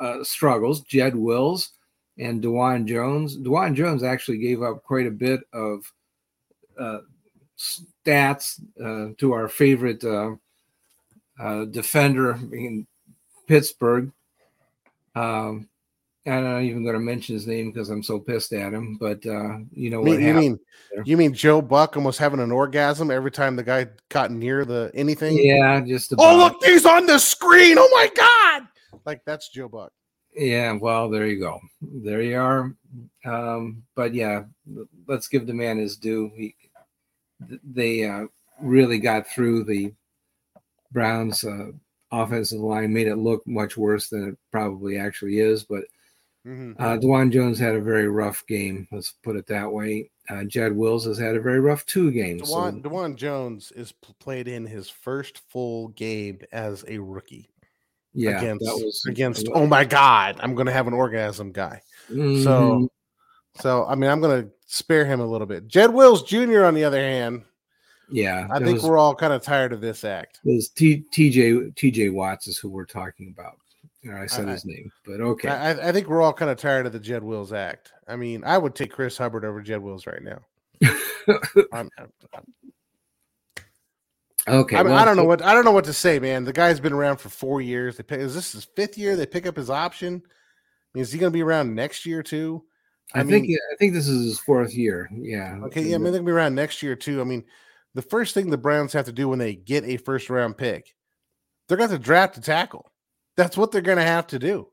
uh, 0.00 0.24
struggles. 0.24 0.80
Jed 0.80 1.14
Wills 1.14 1.72
and 2.18 2.42
Dawand 2.42 2.86
Jones. 2.86 3.36
Dawand 3.36 3.74
Jones 3.74 4.02
actually 4.02 4.38
gave 4.38 4.62
up 4.62 4.82
quite 4.82 5.06
a 5.06 5.10
bit 5.10 5.40
of 5.52 5.92
uh, 6.78 7.00
stats 7.58 8.58
uh, 8.82 9.12
to 9.18 9.32
our 9.32 9.48
favorite 9.48 10.02
uh, 10.02 10.30
uh, 11.38 11.66
defender 11.66 12.38
in 12.52 12.86
Pittsburgh. 13.46 14.10
Um, 15.14 15.68
I'm 16.26 16.42
not 16.42 16.62
even 16.62 16.82
going 16.82 16.94
to 16.94 17.00
mention 17.00 17.34
his 17.34 17.46
name 17.46 17.70
because 17.70 17.88
I'm 17.88 18.02
so 18.02 18.18
pissed 18.18 18.52
at 18.52 18.72
him. 18.72 18.96
But 18.98 19.24
uh, 19.26 19.58
you 19.72 19.90
know 19.90 20.02
Me- 20.02 20.12
what 20.12 20.20
you 20.20 20.34
mean 20.34 20.58
there. 20.92 21.04
you 21.06 21.16
mean 21.16 21.32
Joe 21.32 21.62
Buck 21.62 21.96
almost 21.96 22.18
having 22.18 22.40
an 22.40 22.50
orgasm 22.50 23.10
every 23.10 23.30
time 23.30 23.54
the 23.54 23.62
guy 23.62 23.86
got 24.08 24.30
near 24.30 24.64
the 24.64 24.90
anything? 24.94 25.38
Yeah, 25.38 25.80
just 25.80 26.12
Oh, 26.18 26.36
look, 26.36 26.64
he's 26.64 26.84
on 26.84 27.06
the 27.06 27.18
screen. 27.18 27.76
Oh 27.78 27.88
my 27.92 28.10
god! 28.16 28.68
Like 29.04 29.22
that's 29.24 29.48
Joe 29.50 29.68
Buck. 29.68 29.92
Yeah, 30.34 30.72
well, 30.72 31.08
there 31.08 31.26
you 31.26 31.38
go. 31.38 31.60
There 31.80 32.20
you 32.20 32.38
are. 32.38 32.74
Um, 33.24 33.82
but 33.94 34.12
yeah, 34.12 34.44
let's 35.06 35.28
give 35.28 35.46
the 35.46 35.54
man 35.54 35.78
his 35.78 35.96
due. 35.96 36.30
He, 36.36 36.54
they 37.64 38.04
uh, 38.04 38.26
really 38.60 38.98
got 38.98 39.28
through 39.28 39.64
the 39.64 39.92
Browns' 40.92 41.42
uh, 41.44 41.68
offensive 42.12 42.60
line, 42.60 42.92
made 42.92 43.06
it 43.06 43.16
look 43.16 43.46
much 43.46 43.76
worse 43.76 44.08
than 44.08 44.28
it 44.28 44.38
probably 44.52 44.98
actually 44.98 45.38
is. 45.38 45.62
But 45.64 45.84
Mhm. 46.46 46.76
uh, 46.78 46.96
Dawand 46.98 47.32
Jones 47.32 47.58
had 47.58 47.74
a 47.74 47.80
very 47.80 48.08
rough 48.08 48.46
game. 48.46 48.86
Let's 48.92 49.12
put 49.24 49.34
it 49.36 49.46
that 49.48 49.70
way. 49.70 50.10
Uh, 50.30 50.44
Jed 50.44 50.76
Wills 50.76 51.04
has 51.06 51.18
had 51.18 51.34
a 51.36 51.40
very 51.40 51.58
rough 51.60 51.84
two 51.86 52.10
games. 52.12 52.48
so- 52.48 52.54
Dawand, 52.56 52.82
Dawand 52.82 53.16
Jones 53.16 53.72
is 53.72 53.92
played 54.20 54.46
in 54.46 54.64
his 54.66 54.88
first 54.88 55.38
full 55.48 55.88
game 55.88 56.38
as 56.52 56.84
a 56.88 56.98
rookie. 56.98 57.48
Yeah, 58.14 58.38
against 58.38 58.64
that 58.64 58.74
was- 58.76 59.04
against. 59.06 59.48
Oh 59.52 59.66
my 59.66 59.84
god, 59.84 60.36
I'm 60.40 60.54
going 60.54 60.66
to 60.66 60.72
have 60.72 60.86
an 60.86 60.94
orgasm 60.94 61.52
guy. 61.52 61.82
So, 62.08 62.14
Mhm. 62.14 62.88
so 63.56 63.84
I 63.86 63.94
mean, 63.94 64.08
I'm 64.08 64.20
going 64.20 64.44
to 64.44 64.50
spare 64.66 65.04
him 65.04 65.20
a 65.20 65.26
little 65.26 65.46
bit. 65.46 65.66
Jed 65.66 65.92
Wills 65.92 66.22
Jr. 66.22 66.64
on 66.64 66.74
the 66.74 66.84
other 66.84 67.00
hand, 67.00 67.42
yeah, 68.08 68.46
I 68.50 68.58
think 68.60 68.74
was- 68.74 68.84
we're 68.84 68.98
all 68.98 69.14
kind 69.14 69.32
of 69.32 69.42
tired 69.42 69.72
of 69.72 69.80
this 69.80 70.02
act. 70.04 70.40
It 70.44 70.54
was 70.54 70.68
T, 70.68 71.04
TJ 71.12 71.72
TJ 71.74 72.08
Watts 72.10 72.46
is 72.46 72.56
who 72.56 72.68
we're 72.70 72.86
talking 72.86 73.34
about. 73.36 73.58
You 74.06 74.12
know, 74.12 74.18
I 74.18 74.26
said 74.26 74.48
I- 74.48 74.52
his 74.52 74.64
name, 74.64 74.92
but 75.04 75.20
okay. 75.20 75.48
I, 75.48 75.72
I- 75.72 75.88
I 75.88 75.92
think 75.92 76.06
we're 76.06 76.22
all 76.22 76.32
kind 76.32 76.48
of 76.50 76.58
tired 76.58 76.86
of 76.86 76.92
the 76.92 77.00
Jed 77.00 77.24
Wills 77.24 77.52
act. 77.52 77.92
I 78.06 78.14
mean, 78.14 78.44
I 78.44 78.56
would 78.56 78.76
take 78.76 78.92
Chris 78.92 79.18
Hubbard 79.18 79.44
over 79.44 79.60
Jed 79.60 79.82
Wills 79.82 80.06
right 80.06 80.22
now. 80.22 80.38
I'm- 81.72 81.90
I'm- 81.98 82.54
okay, 84.46 84.76
I, 84.76 84.82
mean, 84.84 84.92
well, 84.92 85.02
I 85.02 85.04
don't 85.04 85.16
know 85.16 85.24
what 85.24 85.42
I 85.42 85.52
don't 85.54 85.64
know 85.64 85.72
what 85.72 85.86
to 85.86 85.92
say, 85.92 86.20
man. 86.20 86.44
The 86.44 86.52
guy's 86.52 86.78
been 86.78 86.92
around 86.92 87.16
for 87.16 87.30
four 87.30 87.60
years. 87.60 87.96
They 87.96 88.04
pick, 88.04 88.20
is 88.20 88.32
this 88.32 88.52
his 88.52 88.64
fifth 88.76 88.96
year? 88.96 89.16
They 89.16 89.26
pick 89.26 89.44
up 89.44 89.56
his 89.56 89.70
option. 89.70 90.22
I 90.24 90.28
mean, 90.94 91.02
is 91.02 91.10
he 91.10 91.18
going 91.18 91.32
to 91.32 91.36
be 91.36 91.42
around 91.42 91.74
next 91.74 92.06
year 92.06 92.22
too? 92.22 92.62
I, 93.12 93.24
think 93.24 93.48
I 93.50 93.76
think 93.76 93.92
this 93.92 94.06
is 94.06 94.24
his 94.24 94.38
fourth 94.38 94.72
year. 94.72 95.10
Yeah. 95.12 95.58
Okay, 95.64 95.82
yeah, 95.82 95.96
I 95.96 95.98
mean, 95.98 96.12
they're 96.12 96.20
gonna 96.20 96.26
be 96.26 96.32
around 96.32 96.54
next 96.54 96.80
year 96.80 96.94
too. 96.94 97.20
I 97.20 97.24
mean, 97.24 97.44
the 97.94 98.02
first 98.02 98.34
thing 98.34 98.50
the 98.50 98.56
Browns 98.56 98.92
have 98.92 99.06
to 99.06 99.12
do 99.12 99.28
when 99.28 99.40
they 99.40 99.56
get 99.56 99.82
a 99.84 99.96
first 99.96 100.30
round 100.30 100.56
pick, 100.56 100.94
they're 101.66 101.76
going 101.76 101.90
to 101.90 101.98
draft 101.98 102.36
a 102.36 102.40
tackle. 102.40 102.92
That's 103.36 103.56
what 103.56 103.70
they're 103.72 103.80
going 103.82 103.98
to 103.98 104.04
have 104.04 104.26
to 104.28 104.38
do. 104.38 104.68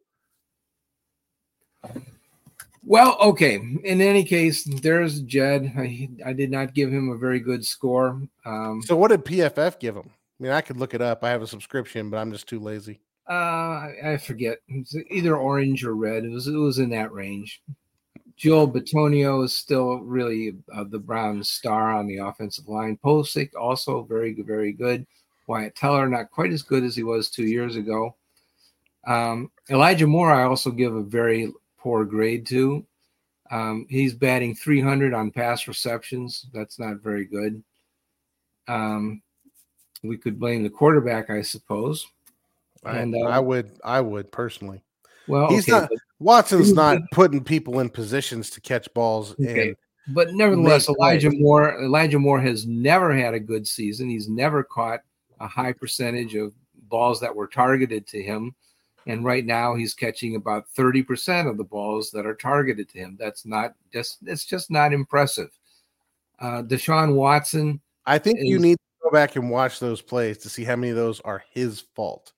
Well, 2.86 3.17
okay. 3.21 3.56
In 3.84 4.02
any 4.02 4.23
case, 4.23 4.63
there's 4.65 5.21
Jed. 5.21 5.73
I, 5.78 6.10
I 6.26 6.34
did 6.34 6.52
not 6.52 6.73
give 6.73 6.91
him 6.91 7.10
a 7.10 7.17
very 7.17 7.39
good 7.39 7.65
score. 7.65 8.21
Um, 8.45 8.82
So, 8.82 8.95
what 8.95 9.10
did 9.10 9.23
PFF 9.26 9.80
give 9.80 9.95
him? 9.95 10.10
I 10.10 10.43
mean, 10.43 10.52
I 10.52 10.62
could 10.62 10.78
look 10.78 10.93
it 10.93 11.02
up. 11.02 11.23
I 11.23 11.30
have 11.30 11.41
a 11.41 11.47
subscription, 11.47 12.10
but 12.10 12.17
I'm 12.17 12.32
just 12.32 12.47
too 12.47 12.60
lazy. 12.60 12.99
uh, 13.30 13.34
I, 13.34 13.93
I 14.06 14.17
forget. 14.17 14.58
Either 15.10 15.38
orange 15.38 15.86
or 15.86 15.95
red. 15.95 16.26
It 16.26 16.30
was 16.32 16.47
it 16.47 16.56
was 16.56 16.80
in 16.80 16.89
that 16.89 17.13
range. 17.13 17.62
Joel 18.36 18.69
Bitonio 18.69 19.45
is 19.45 19.54
still 19.56 19.99
really 19.99 20.56
uh, 20.76 20.84
the 20.89 20.99
Browns' 20.99 21.49
star 21.49 21.93
on 21.93 22.08
the 22.08 22.17
offensive 22.17 22.67
line. 22.67 22.97
Pocic 23.04 23.52
also 23.58 24.04
very 24.04 24.34
very 24.41 24.73
good. 24.73 25.06
Wyatt 25.47 25.76
Teller 25.76 26.10
not 26.10 26.32
quite 26.32 26.52
as 26.52 26.63
good 26.63 26.84
as 26.84 26.95
he 26.95 27.04
was 27.04 27.30
two 27.30 27.45
years 27.45 27.76
ago. 27.78 28.15
Um, 29.05 29.51
Elijah 29.69 30.07
Moore, 30.07 30.31
I 30.31 30.43
also 30.43 30.71
give 30.71 30.95
a 30.95 31.03
very 31.03 31.51
poor 31.77 32.05
grade 32.05 32.45
to. 32.47 32.85
Um, 33.51 33.85
he's 33.89 34.13
batting 34.13 34.55
300 34.55 35.13
on 35.13 35.31
pass 35.31 35.67
receptions. 35.67 36.47
That's 36.53 36.79
not 36.79 37.01
very 37.01 37.25
good. 37.25 37.63
Um, 38.67 39.21
we 40.03 40.17
could 40.17 40.39
blame 40.39 40.63
the 40.63 40.69
quarterback, 40.69 41.29
I 41.29 41.41
suppose. 41.41 42.07
And, 42.85 43.15
uh, 43.15 43.27
I 43.27 43.39
would, 43.39 43.71
I 43.83 44.01
would 44.01 44.31
personally. 44.31 44.81
Well, 45.27 45.49
he's 45.49 45.69
okay, 45.69 45.79
not. 45.81 45.89
Watson's 46.19 46.73
not 46.73 46.99
putting 47.11 47.43
people 47.43 47.79
in 47.79 47.89
positions 47.89 48.49
to 48.51 48.61
catch 48.61 48.91
balls. 48.93 49.33
Okay. 49.33 49.69
And 49.69 49.75
But 50.09 50.33
nevertheless, 50.33 50.89
Elijah 50.89 51.29
plays. 51.29 51.41
Moore 51.41 51.81
Elijah 51.81 52.19
Moore 52.19 52.41
has 52.41 52.65
never 52.65 53.15
had 53.15 53.33
a 53.33 53.39
good 53.39 53.67
season. 53.67 54.09
He's 54.09 54.27
never 54.27 54.63
caught 54.63 54.99
a 55.39 55.47
high 55.47 55.73
percentage 55.73 56.35
of 56.35 56.53
balls 56.89 57.19
that 57.21 57.33
were 57.33 57.47
targeted 57.47 58.05
to 58.07 58.21
him. 58.21 58.53
And 59.07 59.25
right 59.25 59.45
now 59.45 59.75
he's 59.75 59.93
catching 59.93 60.35
about 60.35 60.65
30% 60.77 61.49
of 61.49 61.57
the 61.57 61.63
balls 61.63 62.09
that 62.11 62.25
are 62.25 62.35
targeted 62.35 62.87
to 62.89 62.99
him. 62.99 63.17
That's 63.19 63.45
not 63.45 63.75
just 63.91 64.17
it's 64.25 64.45
just 64.45 64.71
not 64.71 64.93
impressive. 64.93 65.49
Uh 66.39 66.63
Deshaun 66.63 67.15
Watson. 67.15 67.81
I 68.05 68.17
think 68.17 68.39
you 68.41 68.59
need 68.59 68.75
to 68.75 69.03
go 69.03 69.11
back 69.11 69.35
and 69.35 69.49
watch 69.49 69.79
those 69.79 70.01
plays 70.01 70.37
to 70.39 70.49
see 70.49 70.63
how 70.63 70.75
many 70.75 70.89
of 70.91 70.95
those 70.95 71.19
are 71.21 71.43
his 71.51 71.81
fault. 71.95 72.33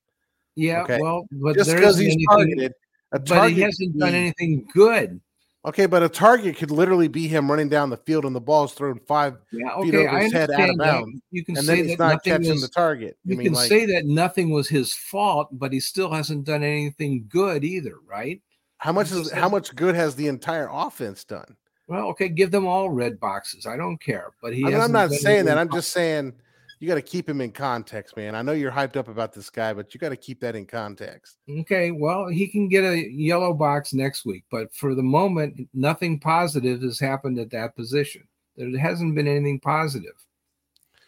Yeah, 0.55 0.83
Okay. 0.83 0.99
well, 1.01 1.27
but 1.31 1.55
just 1.55 1.67
there 1.69 1.77
because 1.79 1.99
isn't 1.99 2.05
he's 2.05 2.13
anything- 2.15 2.27
targeted, 2.57 2.73
a 3.11 3.19
but 3.19 3.51
he 3.51 3.61
hasn't 3.61 3.97
done 3.97 4.13
anything 4.15 4.67
good. 4.73 5.19
Okay, 5.65 5.87
but 5.87 6.03
a 6.03 6.09
target 6.09 6.57
could 6.57 6.69
literally 6.69 7.07
be 7.07 7.27
him 7.27 7.49
running 7.49 7.69
down 7.69 7.89
the 7.89 7.97
field 7.97 8.23
and 8.25 8.35
the 8.35 8.39
ball's 8.41 8.73
thrown 8.73 8.99
five 9.07 9.37
Yeah, 9.51 9.81
feet 9.81 9.95
over 9.95 10.19
his 10.19 10.31
head 10.31 10.51
out 10.51 10.69
of 10.69 10.77
bounds. 10.77 11.19
You 11.31 11.43
can 11.43 11.57
and 11.57 11.65
say 11.65 11.75
then 11.77 11.85
he's 11.85 11.97
that 11.97 12.03
not 12.13 12.23
catching 12.23 12.49
was- 12.51 12.61
the 12.61 12.67
target. 12.67 13.17
I 13.25 13.31
You 13.31 13.37
mean, 13.37 13.45
can 13.47 13.53
like, 13.53 13.67
say 13.67 13.85
that 13.87 14.05
nothing 14.05 14.51
was 14.51 14.69
his 14.69 14.93
fault, 14.93 15.49
but 15.51 15.73
he 15.73 15.79
still 15.79 16.11
hasn't 16.11 16.45
done 16.45 16.63
anything 16.63 17.25
good 17.27 17.63
either, 17.63 17.95
right? 18.07 18.41
how 18.77 18.91
much 18.91 19.11
is 19.11 19.31
how 19.31 19.49
much 19.49 19.73
good 19.75 19.95
has 19.95 20.15
the 20.15 20.27
entire 20.27 20.67
offense 20.71 21.23
done? 21.23 21.55
Well, 21.87 22.07
okay, 22.09 22.29
give 22.29 22.51
them 22.51 22.67
all 22.67 22.89
red 22.89 23.19
boxes. 23.19 23.65
I 23.65 23.77
don't 23.77 23.97
care, 23.99 24.33
but 24.41 24.53
he. 24.53 24.63
I 24.63 24.67
mean, 24.69 24.81
I'm 24.81 24.93
hasn't 24.93 25.21
saying 25.21 25.45
that. 25.45 25.57
I'm 25.57 25.71
just 25.71 25.91
saying 25.91 26.33
you 26.79 26.87
got 26.87 26.95
to 26.95 27.01
keep 27.01 27.27
him 27.27 27.41
in 27.41 27.51
context, 27.51 28.17
man. 28.17 28.35
I 28.35 28.41
know 28.41 28.51
you're 28.51 28.71
hyped 28.71 28.97
up 28.97 29.07
about 29.07 29.33
this 29.33 29.49
guy, 29.49 29.73
but 29.73 29.93
you 29.93 29.99
got 29.99 30.09
to 30.09 30.17
keep 30.17 30.39
that 30.41 30.55
in 30.55 30.65
context. 30.65 31.37
Okay, 31.49 31.91
well, 31.91 32.27
he 32.27 32.47
can 32.47 32.67
get 32.67 32.83
a 32.83 33.09
yellow 33.11 33.53
box 33.53 33.93
next 33.93 34.25
week, 34.25 34.43
but 34.51 34.73
for 34.73 34.93
the 34.95 35.03
moment, 35.03 35.67
nothing 35.73 36.19
positive 36.19 36.81
has 36.81 36.99
happened 36.99 37.39
at 37.39 37.49
that 37.51 37.75
position. 37.75 38.27
There 38.57 38.77
hasn't 38.77 39.15
been 39.15 39.27
anything 39.27 39.59
positive. 39.59 40.13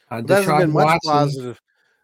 Uh, 0.10 0.22
There 0.22 0.38
hasn't 0.38 0.58
been 0.58 0.70
Deshaun 0.70 0.74
much 0.74 0.86
Watson, 0.86 1.12
positive. 1.12 1.62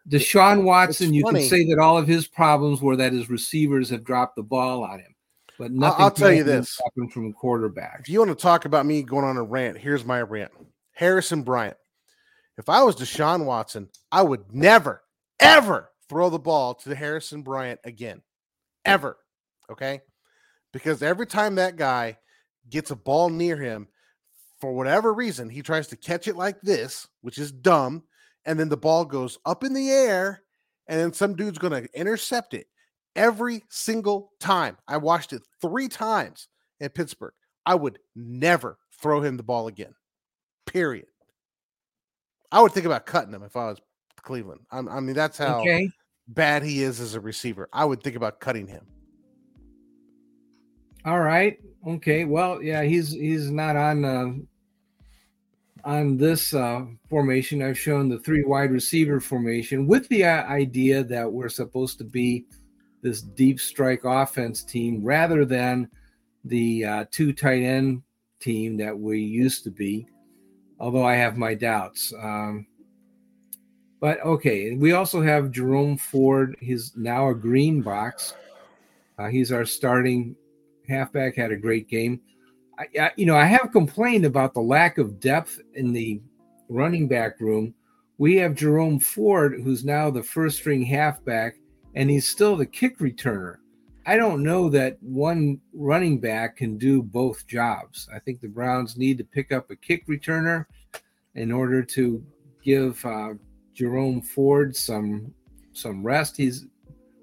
Deshaun 0.08 0.62
Watson, 0.64 1.14
you 1.14 1.22
funny. 1.22 1.40
can 1.40 1.48
say 1.48 1.64
that 1.70 1.78
all 1.78 1.96
of 1.96 2.06
his 2.06 2.26
problems 2.28 2.82
were 2.82 2.96
that 2.96 3.12
his 3.12 3.30
receivers 3.30 3.88
have 3.90 4.04
dropped 4.04 4.36
the 4.36 4.42
ball 4.42 4.84
on 4.84 4.98
him, 5.00 5.14
but 5.58 5.72
nothing. 5.72 6.02
I'll 6.04 6.10
tell 6.10 6.32
you 6.32 6.44
this. 6.44 6.78
happened 6.84 7.12
from 7.12 7.32
quarterback. 7.32 8.00
If 8.00 8.10
you 8.10 8.18
want 8.18 8.30
to 8.30 8.34
talk 8.34 8.66
about 8.66 8.84
me 8.84 9.02
going 9.02 9.24
on 9.24 9.38
a 9.38 9.42
rant, 9.42 9.78
here's 9.78 10.04
my 10.04 10.20
rant. 10.20 10.52
Harrison 10.92 11.42
Bryant. 11.42 11.76
If 12.56 12.68
I 12.68 12.82
was 12.82 12.96
Deshaun 12.96 13.44
Watson, 13.44 13.88
I 14.12 14.22
would 14.22 14.52
never, 14.52 15.02
ever 15.40 15.90
throw 16.08 16.30
the 16.30 16.38
ball 16.38 16.74
to 16.74 16.94
Harrison 16.94 17.42
Bryant 17.42 17.80
again. 17.84 18.22
Ever. 18.84 19.16
Okay. 19.70 20.02
Because 20.72 21.02
every 21.02 21.26
time 21.26 21.56
that 21.56 21.76
guy 21.76 22.18
gets 22.68 22.90
a 22.90 22.96
ball 22.96 23.28
near 23.30 23.56
him, 23.56 23.88
for 24.60 24.72
whatever 24.72 25.12
reason, 25.12 25.48
he 25.48 25.62
tries 25.62 25.88
to 25.88 25.96
catch 25.96 26.28
it 26.28 26.36
like 26.36 26.60
this, 26.60 27.08
which 27.20 27.38
is 27.38 27.52
dumb, 27.52 28.04
and 28.44 28.58
then 28.58 28.68
the 28.68 28.76
ball 28.76 29.04
goes 29.04 29.38
up 29.44 29.64
in 29.64 29.74
the 29.74 29.90
air, 29.90 30.42
and 30.86 31.00
then 31.00 31.12
some 31.12 31.34
dude's 31.34 31.58
going 31.58 31.72
to 31.72 31.98
intercept 31.98 32.54
it 32.54 32.66
every 33.16 33.62
single 33.68 34.32
time. 34.40 34.76
I 34.88 34.96
watched 34.96 35.32
it 35.32 35.42
three 35.60 35.88
times 35.88 36.48
in 36.80 36.88
Pittsburgh. 36.90 37.34
I 37.66 37.74
would 37.74 37.98
never 38.14 38.78
throw 39.00 39.20
him 39.20 39.36
the 39.36 39.42
ball 39.42 39.68
again. 39.68 39.94
Period. 40.66 41.06
I 42.52 42.60
would 42.60 42.72
think 42.72 42.86
about 42.86 43.06
cutting 43.06 43.32
him 43.34 43.42
if 43.42 43.56
I 43.56 43.66
was 43.66 43.80
Cleveland. 44.22 44.60
I, 44.70 44.78
I 44.78 45.00
mean, 45.00 45.14
that's 45.14 45.38
how 45.38 45.60
Okay. 45.60 45.90
bad 46.28 46.62
he 46.62 46.82
is 46.82 47.00
as 47.00 47.14
a 47.14 47.20
receiver. 47.20 47.68
I 47.72 47.84
would 47.84 48.02
think 48.02 48.16
about 48.16 48.40
cutting 48.40 48.66
him. 48.66 48.86
All 51.04 51.20
right. 51.20 51.58
Okay. 51.86 52.24
Well, 52.24 52.62
yeah, 52.62 52.82
he's 52.82 53.12
he's 53.12 53.50
not 53.50 53.76
on 53.76 54.04
uh, 54.04 54.32
on 55.84 56.16
this 56.16 56.54
uh, 56.54 56.86
formation. 57.10 57.62
I've 57.62 57.78
shown 57.78 58.08
the 58.08 58.18
three 58.20 58.42
wide 58.42 58.70
receiver 58.70 59.20
formation 59.20 59.86
with 59.86 60.08
the 60.08 60.24
uh, 60.24 60.44
idea 60.44 61.04
that 61.04 61.30
we're 61.30 61.50
supposed 61.50 61.98
to 61.98 62.04
be 62.04 62.46
this 63.02 63.20
deep 63.20 63.60
strike 63.60 64.04
offense 64.04 64.64
team 64.64 65.04
rather 65.04 65.44
than 65.44 65.90
the 66.44 66.84
uh, 66.84 67.04
two 67.10 67.34
tight 67.34 67.62
end 67.62 68.02
team 68.40 68.78
that 68.78 68.98
we 68.98 69.20
used 69.20 69.62
to 69.64 69.70
be. 69.70 70.06
Although 70.80 71.04
I 71.04 71.14
have 71.14 71.36
my 71.36 71.54
doubts. 71.54 72.12
Um, 72.20 72.66
but 74.00 74.20
okay, 74.20 74.74
we 74.74 74.92
also 74.92 75.22
have 75.22 75.50
Jerome 75.50 75.96
Ford. 75.96 76.56
He's 76.60 76.92
now 76.96 77.30
a 77.30 77.34
green 77.34 77.80
box. 77.80 78.34
Uh, 79.18 79.28
he's 79.28 79.52
our 79.52 79.64
starting 79.64 80.36
halfback. 80.88 81.36
Had 81.36 81.52
a 81.52 81.56
great 81.56 81.88
game. 81.88 82.20
I, 82.78 82.86
I, 83.00 83.10
you 83.16 83.24
know, 83.24 83.36
I 83.36 83.44
have 83.44 83.72
complained 83.72 84.24
about 84.24 84.52
the 84.52 84.60
lack 84.60 84.98
of 84.98 85.20
depth 85.20 85.60
in 85.74 85.92
the 85.92 86.20
running 86.68 87.08
back 87.08 87.40
room. 87.40 87.74
We 88.18 88.36
have 88.36 88.54
Jerome 88.54 89.00
Ford, 89.00 89.60
who's 89.62 89.84
now 89.84 90.10
the 90.10 90.22
first 90.22 90.58
string 90.58 90.82
halfback, 90.82 91.56
and 91.94 92.10
he's 92.10 92.28
still 92.28 92.56
the 92.56 92.66
kick 92.66 92.98
returner. 92.98 93.56
I 94.06 94.16
don't 94.16 94.42
know 94.42 94.68
that 94.70 94.98
one 95.00 95.60
running 95.72 96.20
back 96.20 96.58
can 96.58 96.76
do 96.76 97.02
both 97.02 97.46
jobs. 97.46 98.08
I 98.14 98.18
think 98.18 98.40
the 98.40 98.48
Browns 98.48 98.96
need 98.96 99.18
to 99.18 99.24
pick 99.24 99.50
up 99.50 99.70
a 99.70 99.76
kick 99.76 100.06
returner 100.06 100.66
in 101.34 101.50
order 101.50 101.82
to 101.82 102.24
give 102.62 103.04
uh, 103.04 103.34
Jerome 103.72 104.20
Ford 104.20 104.76
some 104.76 105.32
some 105.72 106.04
rest. 106.04 106.36
He's 106.36 106.66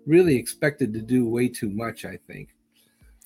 really 0.06 0.36
expected 0.36 0.94
to 0.94 1.02
do 1.02 1.28
way 1.28 1.48
too 1.48 1.70
much, 1.70 2.04
I 2.04 2.18
think. 2.28 2.50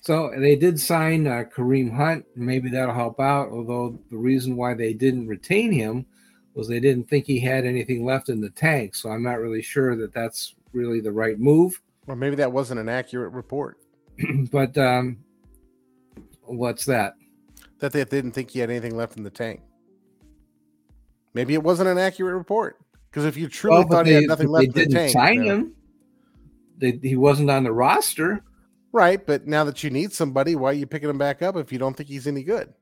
So 0.00 0.32
they 0.38 0.54
did 0.54 0.78
sign 0.78 1.26
uh, 1.26 1.44
Kareem 1.52 1.92
Hunt. 1.92 2.24
Maybe 2.36 2.70
that'll 2.70 2.94
help 2.94 3.18
out. 3.18 3.50
Although 3.50 3.98
the 4.10 4.16
reason 4.16 4.54
why 4.54 4.74
they 4.74 4.92
didn't 4.92 5.26
retain 5.26 5.72
him 5.72 6.06
was 6.54 6.68
they 6.68 6.78
didn't 6.78 7.08
think 7.08 7.26
he 7.26 7.40
had 7.40 7.66
anything 7.66 8.04
left 8.04 8.28
in 8.28 8.40
the 8.40 8.50
tank. 8.50 8.94
So 8.94 9.10
I'm 9.10 9.22
not 9.22 9.40
really 9.40 9.62
sure 9.62 9.96
that 9.96 10.14
that's 10.14 10.54
really 10.72 11.00
the 11.00 11.10
right 11.10 11.38
move. 11.38 11.80
Or 12.06 12.16
maybe 12.16 12.36
that 12.36 12.52
wasn't 12.52 12.80
an 12.80 12.88
accurate 12.88 13.32
report. 13.32 13.78
but 14.52 14.76
um, 14.78 15.18
what's 16.42 16.84
that? 16.86 17.14
That 17.80 17.92
they 17.92 18.04
didn't 18.04 18.32
think 18.32 18.50
he 18.50 18.60
had 18.60 18.70
anything 18.70 18.96
left 18.96 19.16
in 19.16 19.22
the 19.22 19.30
tank. 19.30 19.60
Maybe 21.34 21.54
it 21.54 21.62
wasn't 21.62 21.88
an 21.88 21.98
accurate 21.98 22.34
report. 22.34 22.78
Because 23.10 23.24
if 23.26 23.36
you 23.36 23.48
truly 23.48 23.78
Well, 23.78 23.88
thought 23.88 24.06
he 24.06 24.12
had 24.12 24.24
nothing 24.24 24.48
left 24.48 24.74
they 24.74 24.82
in 24.82 24.88
the 24.90 24.94
didn't 24.94 24.94
tank, 24.94 25.12
sign 25.12 25.34
you 25.34 25.44
know. 25.44 25.54
him. 25.56 25.72
They, 26.78 26.98
he 27.02 27.16
wasn't 27.16 27.50
on 27.50 27.64
the 27.64 27.72
roster. 27.72 28.42
Right, 28.92 29.24
but 29.26 29.46
now 29.46 29.64
that 29.64 29.82
you 29.84 29.90
need 29.90 30.12
somebody, 30.12 30.54
why 30.54 30.70
are 30.70 30.74
you 30.74 30.86
picking 30.86 31.10
him 31.10 31.18
back 31.18 31.42
up 31.42 31.56
if 31.56 31.72
you 31.72 31.78
don't 31.78 31.94
think 31.96 32.08
he's 32.08 32.26
any 32.26 32.42
good? 32.42 32.72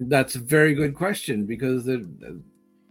That's 0.00 0.34
a 0.34 0.38
very 0.38 0.74
good 0.74 0.94
question 0.94 1.46
because 1.46 1.84
the 1.84 2.42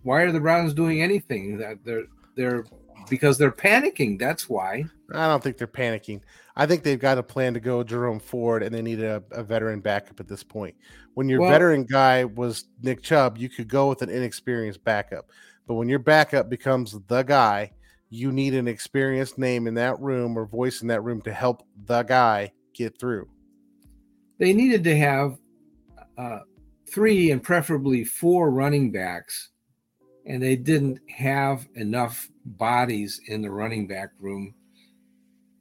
why 0.04 0.22
are 0.22 0.32
the 0.32 0.40
Browns 0.40 0.74
doing 0.74 1.02
anything? 1.02 1.58
That 1.58 1.84
they're 1.84 2.04
they're 2.36 2.66
because 3.10 3.38
they're 3.38 3.52
panicking. 3.52 4.20
That's 4.20 4.50
why. 4.50 4.86
I 5.14 5.28
don't 5.28 5.44
think 5.44 5.58
they're 5.58 5.68
panicking. 5.68 6.22
I 6.56 6.66
think 6.66 6.84
they've 6.84 7.00
got 7.00 7.18
a 7.18 7.24
plan 7.24 7.54
to 7.54 7.60
go 7.60 7.84
Jerome 7.84 8.20
Ford, 8.20 8.64
and 8.64 8.74
they 8.74 8.82
need 8.82 9.02
a, 9.02 9.24
a 9.32 9.44
veteran 9.44 9.80
backup 9.80 10.20
at 10.20 10.28
this 10.28 10.44
point. 10.44 10.76
When 11.14 11.30
your 11.30 11.42
Well- 11.42 11.52
veteran 11.52 11.86
guy 11.86 12.26
was 12.26 12.66
Nick 12.82 13.02
Chubb, 13.02 13.38
you 13.38 13.50
could 13.50 13.68
go 13.68 13.90
with 13.90 14.02
an 14.02 14.10
inexperienced 14.10 14.84
backup. 14.84 15.30
But 15.68 15.76
when 15.76 15.88
your 15.88 16.00
backup 16.00 16.50
becomes 16.50 16.98
the 17.08 17.24
guy, 17.24 17.72
you 18.10 18.32
need 18.32 18.56
an 18.56 18.68
experienced 18.68 19.38
name 19.38 19.68
in 19.68 19.76
that 19.76 20.00
room 20.00 20.38
or 20.38 20.46
voice 20.46 20.82
in 20.82 20.88
that 20.88 21.02
room 21.02 21.22
to 21.22 21.32
help 21.32 21.64
the 21.86 22.04
guy 22.04 22.52
get 22.74 23.00
through. 23.00 23.30
They 24.40 24.54
needed 24.54 24.84
to 24.86 24.98
have 24.98 25.38
uh, 26.18 26.40
three 26.90 27.32
and 27.32 27.42
preferably 27.44 28.04
four 28.04 28.52
running 28.52 28.92
backs, 28.92 29.50
and 30.30 30.42
they 30.42 30.56
didn't 30.56 31.00
have 31.10 31.68
enough 31.74 32.30
bodies 32.46 33.20
in 33.28 33.42
the 33.42 33.50
running 33.50 33.88
back 33.88 34.12
room. 34.20 34.54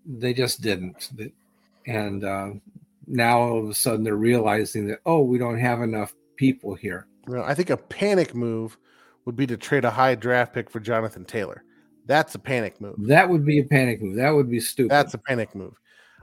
They 0.07 0.35
just 0.35 0.61
didn't. 0.61 1.11
And 1.87 2.23
uh, 2.23 2.51
now 3.07 3.41
all 3.41 3.59
of 3.59 3.69
a 3.71 3.75
sudden 3.75 4.05
they're 4.05 4.17
realizing 4.17 4.87
that, 4.89 5.01
oh, 5.07 5.23
we 5.23 5.39
don't 5.39 5.59
have 5.59 5.81
enough 5.81 6.15
people 6.37 6.75
here. 6.75 7.07
Well, 7.27 7.45
I 7.45 7.55
think 7.55 7.71
a 7.71 7.79
panic 7.79 8.35
move 8.35 8.77
would 9.25 9.37
be 9.37 9.47
to 9.47 9.57
trade 9.57 9.87
a 9.87 9.91
high 9.91 10.15
draft 10.15 10.53
pick 10.53 10.71
for 10.71 10.81
Jonathan 10.81 11.25
Taylor. 11.25 11.65
That's 12.07 12.35
a 12.35 12.39
panic 12.39 12.81
move. 12.81 12.97
That 12.99 13.29
would 13.29 13.45
be 13.45 13.61
a 13.61 13.65
panic 13.65 14.03
move. 14.03 14.17
That 14.17 14.31
would 14.31 14.51
be 14.51 14.61
stupid. 14.61 14.91
That's 14.91 15.15
a 15.15 15.19
panic 15.19 15.55
move. 15.55 15.75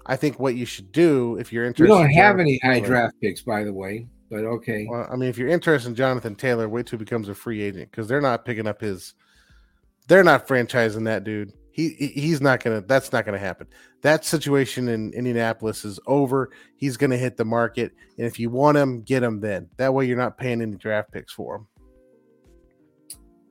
I 0.06 0.16
think 0.16 0.39
what 0.39 0.56
you 0.56 0.66
should 0.66 0.91
do 0.91 1.38
if 1.38 1.52
you're 1.52 1.64
we 1.64 1.70
interested. 1.70 1.96
don't 1.96 2.12
have 2.12 2.39
any 2.39 2.60
high 2.64 2.80
draft 2.80 3.16
picks, 3.22 3.41
by 3.41 3.64
the 3.64 3.74
way, 3.74 4.08
but 4.30 4.45
okay. 4.45 4.88
Well, 4.89 5.07
I 5.11 5.15
mean, 5.15 5.30
if 5.30 5.38
you're 5.38 5.49
interested 5.49 5.89
in 5.89 5.95
Jonathan 5.95 6.36
Taylor, 6.36 6.67
wait 6.67 6.88
till 6.88 6.97
he 6.97 7.05
becomes 7.05 7.30
a 7.30 7.36
free 7.36 7.61
agent 7.61 7.91
because 7.91 8.07
they're 8.07 8.21
not 8.21 8.45
picking 8.45 8.67
up 8.67 8.82
his. 8.82 9.13
They're 10.07 10.23
not 10.23 10.47
franchising 10.47 11.05
that 11.05 11.23
dude. 11.23 11.53
He 11.71 11.89
he- 11.89 12.07
he's 12.07 12.41
not 12.41 12.63
gonna. 12.63 12.82
That's 12.82 13.11
not 13.11 13.26
gonna 13.26 13.38
happen. 13.38 13.67
That 14.01 14.23
situation 14.23 14.88
in 14.88 15.11
Indianapolis 15.13 15.84
is 15.86 15.99
over. 16.07 16.51
He's 16.78 16.97
gonna 16.97 17.17
hit 17.17 17.38
the 17.38 17.45
market, 17.45 17.93
and 18.17 18.26
if 18.26 18.39
you 18.39 18.49
want 18.49 18.78
him, 18.78 19.01
get 19.01 19.23
him 19.23 19.39
then. 19.41 19.69
That 19.78 19.93
way, 19.93 20.05
you're 20.05 20.17
not 20.17 20.38
paying 20.38 20.61
any 20.61 20.76
draft 20.76 21.11
picks 21.11 21.34
for 21.34 21.55
him. 21.55 21.67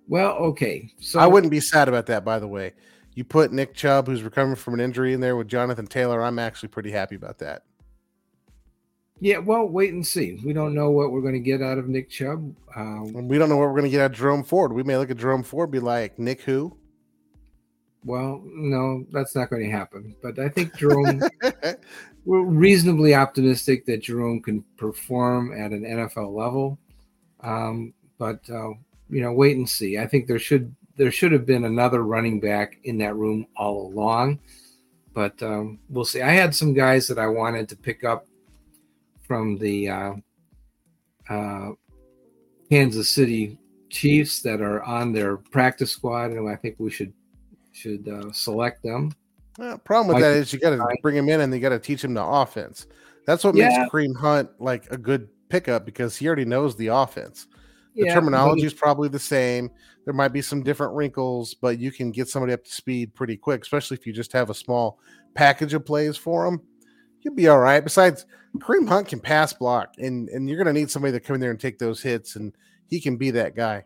Well, 0.06 0.32
okay. 0.36 0.90
So 1.00 1.18
I 1.18 1.26
wouldn't 1.26 1.50
be 1.50 1.60
sad 1.60 1.88
about 1.88 2.06
that. 2.06 2.24
By 2.24 2.38
the 2.38 2.48
way, 2.48 2.72
you 3.14 3.24
put 3.24 3.52
Nick 3.52 3.74
Chubb, 3.74 4.06
who's 4.06 4.22
recovering 4.22 4.56
from 4.56 4.74
an 4.74 4.80
injury, 4.80 5.12
in 5.14 5.20
there 5.20 5.36
with 5.36 5.48
Jonathan 5.48 5.86
Taylor. 5.86 6.22
I'm 6.22 6.38
actually 6.38 6.68
pretty 6.68 6.90
happy 6.90 7.14
about 7.14 7.38
that. 7.38 7.62
Yeah, 9.20 9.38
well, 9.38 9.66
wait 9.66 9.92
and 9.92 10.06
see. 10.06 10.40
We 10.44 10.52
don't 10.52 10.74
know 10.74 10.90
what 10.90 11.12
we're 11.12 11.22
going 11.22 11.34
to 11.34 11.40
get 11.40 11.62
out 11.62 11.78
of 11.78 11.88
Nick 11.88 12.10
Chubb. 12.10 12.54
Um, 12.76 13.28
we 13.28 13.38
don't 13.38 13.48
know 13.48 13.56
what 13.56 13.68
we're 13.68 13.76
gonna 13.76 13.88
get 13.88 14.00
out 14.00 14.10
of 14.10 14.16
Jerome 14.16 14.42
Ford. 14.42 14.72
We 14.72 14.82
may 14.82 14.96
look 14.96 15.10
at 15.10 15.16
Jerome 15.16 15.44
Ford, 15.44 15.70
be 15.70 15.78
like 15.78 16.18
Nick 16.18 16.42
who. 16.42 16.76
well, 18.04 18.42
no, 18.44 19.06
that's 19.12 19.34
not 19.34 19.50
going 19.50 19.62
to 19.62 19.70
happen. 19.70 20.14
But 20.22 20.38
I 20.38 20.48
think 20.48 20.76
Jerome, 20.76 21.22
we're 22.24 22.42
reasonably 22.42 23.14
optimistic 23.14 23.86
that 23.86 24.02
Jerome 24.02 24.42
can 24.42 24.62
perform 24.76 25.52
at 25.58 25.70
an 25.72 25.84
NFL 25.84 26.34
level. 26.34 26.78
Um, 27.40 27.94
but 28.18 28.40
uh, 28.50 28.70
you 29.08 29.20
know, 29.22 29.32
wait 29.32 29.56
and 29.56 29.68
see. 29.68 29.98
I 29.98 30.06
think 30.06 30.26
there 30.26 30.38
should 30.38 30.74
there 30.96 31.10
should 31.10 31.32
have 31.32 31.46
been 31.46 31.64
another 31.64 32.02
running 32.02 32.40
back 32.40 32.78
in 32.84 32.98
that 32.98 33.16
room 33.16 33.46
all 33.56 33.86
along. 33.86 34.40
But 35.12 35.40
um, 35.42 35.78
we'll 35.88 36.04
see. 36.04 36.22
I 36.22 36.30
had 36.30 36.54
some 36.54 36.74
guys 36.74 37.06
that 37.06 37.18
I 37.18 37.26
wanted 37.28 37.68
to 37.68 37.76
pick 37.76 38.04
up 38.04 38.26
from 39.26 39.58
the 39.58 39.88
uh, 39.88 40.14
uh, 41.28 41.70
Kansas 42.70 43.08
City 43.10 43.58
Chiefs 43.90 44.42
that 44.42 44.60
are 44.60 44.82
on 44.82 45.12
their 45.12 45.36
practice 45.36 45.90
squad, 45.92 46.32
and 46.32 46.48
I 46.48 46.56
think 46.56 46.76
we 46.78 46.90
should 46.90 47.12
should 47.72 48.08
uh, 48.08 48.30
select 48.32 48.82
them. 48.82 49.12
Uh, 49.58 49.76
problem 49.78 50.08
with 50.08 50.14
Like- 50.14 50.22
that 50.32 50.36
is 50.36 50.52
you 50.52 50.58
got 50.58 50.70
to 50.70 50.96
bring 51.02 51.16
him 51.16 51.28
in 51.28 51.40
and 51.40 51.52
you 51.52 51.60
got 51.60 51.68
to 51.70 51.78
teach 51.78 52.02
him 52.04 52.14
the 52.14 52.24
offense. 52.24 52.86
That's 53.26 53.42
what 53.44 53.54
Yeah. 53.54 53.68
makes 53.68 53.90
Kareem 53.92 54.16
Hunt 54.16 54.50
like 54.60 54.90
a 54.92 54.96
good 54.96 55.28
pickup 55.48 55.84
because 55.84 56.16
he 56.16 56.26
already 56.26 56.44
knows 56.44 56.76
the 56.76 56.88
offense. 56.88 57.46
The 57.94 58.06
Yeah, 58.06 58.14
terminology 58.14 58.66
is 58.66 58.74
probably 58.74 59.08
the 59.08 59.18
same. 59.18 59.70
There 60.04 60.14
might 60.14 60.32
be 60.32 60.42
some 60.42 60.62
different 60.62 60.94
wrinkles, 60.94 61.54
but 61.54 61.78
you 61.78 61.90
can 61.92 62.10
get 62.10 62.28
somebody 62.28 62.52
up 62.52 62.64
to 62.64 62.72
speed 62.72 63.14
pretty 63.14 63.36
quick, 63.36 63.62
especially 63.62 63.96
if 63.96 64.06
you 64.06 64.12
just 64.12 64.32
have 64.32 64.50
a 64.50 64.54
small 64.54 64.98
package 65.34 65.72
of 65.74 65.84
plays 65.86 66.16
for 66.16 66.44
them. 66.44 66.60
You'll 67.24 67.34
be 67.34 67.48
all 67.48 67.58
right. 67.58 67.80
Besides, 67.82 68.26
Kareem 68.58 68.86
Hunt 68.88 69.08
can 69.08 69.18
pass 69.18 69.52
block, 69.52 69.94
and 69.98 70.28
and 70.28 70.48
you're 70.48 70.62
going 70.62 70.72
to 70.72 70.78
need 70.78 70.90
somebody 70.90 71.12
to 71.12 71.20
come 71.20 71.34
in 71.34 71.40
there 71.40 71.50
and 71.50 71.58
take 71.58 71.78
those 71.78 72.00
hits, 72.02 72.36
and 72.36 72.52
he 72.88 73.00
can 73.00 73.16
be 73.16 73.30
that 73.32 73.56
guy. 73.56 73.84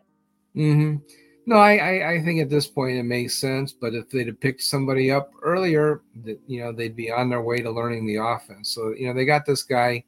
Mm-hmm. 0.55 0.97
No, 1.45 1.55
I, 1.55 1.77
I 1.77 2.11
I 2.13 2.23
think 2.23 2.41
at 2.41 2.49
this 2.49 2.67
point 2.67 2.97
it 2.97 3.03
makes 3.03 3.35
sense. 3.39 3.71
But 3.71 3.95
if 3.95 4.09
they'd 4.09 4.27
have 4.27 4.39
picked 4.39 4.61
somebody 4.61 5.09
up 5.09 5.31
earlier, 5.41 6.01
that 6.23 6.39
you 6.45 6.61
know 6.61 6.71
they'd 6.71 6.95
be 6.95 7.09
on 7.11 7.29
their 7.29 7.41
way 7.41 7.61
to 7.61 7.71
learning 7.71 8.05
the 8.05 8.17
offense. 8.17 8.69
So 8.69 8.93
you 8.95 9.07
know 9.07 9.13
they 9.15 9.25
got 9.25 9.45
this 9.47 9.63
guy, 9.63 10.03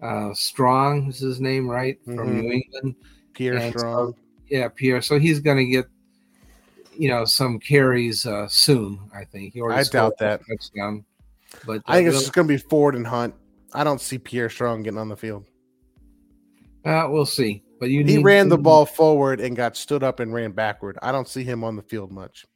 uh, 0.00 0.32
Strong 0.32 1.08
is 1.08 1.18
his 1.18 1.40
name, 1.40 1.68
right 1.68 1.98
from 2.04 2.16
Mhm. 2.16 2.40
New 2.42 2.52
England. 2.52 2.94
Pierre 3.34 3.56
And 3.56 3.72
so- 3.74 3.78
Strong. 3.78 4.14
yeah, 4.48 4.68
Pierre. 4.68 5.02
So 5.02 5.18
he's 5.18 5.40
going 5.40 5.58
to 5.58 5.64
get, 5.66 5.86
you 6.96 7.08
know, 7.08 7.24
some 7.26 7.58
carries 7.58 8.24
uh, 8.24 8.48
soon. 8.48 8.98
I 9.14 9.24
think. 9.24 9.52
He 9.54 9.60
already 9.60 9.80
I 9.80 9.84
doubt 9.84 10.16
that. 10.18 10.40
touchdown. 10.48 11.04
But 11.66 11.82
I 11.86 11.96
think 11.96 12.08
uh, 12.08 12.10
it's 12.12 12.20
just 12.20 12.32
going 12.32 12.48
to 12.48 12.54
be 12.54 12.58
Ford 12.58 12.94
and 12.94 13.06
Hunt, 13.06 13.34
I 13.72 13.84
don't 13.84 14.00
see 14.00 14.18
Pierre 14.18 14.50
Strong 14.50 14.82
getting 14.82 14.98
on 14.98 15.08
the 15.08 15.16
field. 15.16 15.46
Uh, 16.84 17.06
we'll 17.08 17.26
see. 17.26 17.62
But 17.78 17.90
you 17.90 18.04
he 18.04 18.18
ran 18.18 18.48
the 18.48 18.58
ball 18.58 18.84
forward 18.84 19.40
and 19.40 19.56
got 19.56 19.76
stood 19.76 20.02
up 20.02 20.20
and 20.20 20.34
ran 20.34 20.52
backward. 20.52 20.98
I 21.02 21.12
don't 21.12 21.28
see 21.28 21.44
him 21.44 21.64
on 21.64 21.76
the 21.76 21.82
field 21.82 22.12
much. 22.12 22.46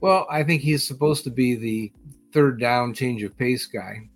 Well, 0.00 0.26
I 0.30 0.42
think 0.42 0.62
he's 0.62 0.86
supposed 0.86 1.24
to 1.24 1.30
be 1.30 1.56
the 1.56 1.92
third 2.32 2.58
down 2.58 2.94
change 2.94 3.22
of 3.22 3.36
pace 3.36 3.66
guy. 3.66 4.08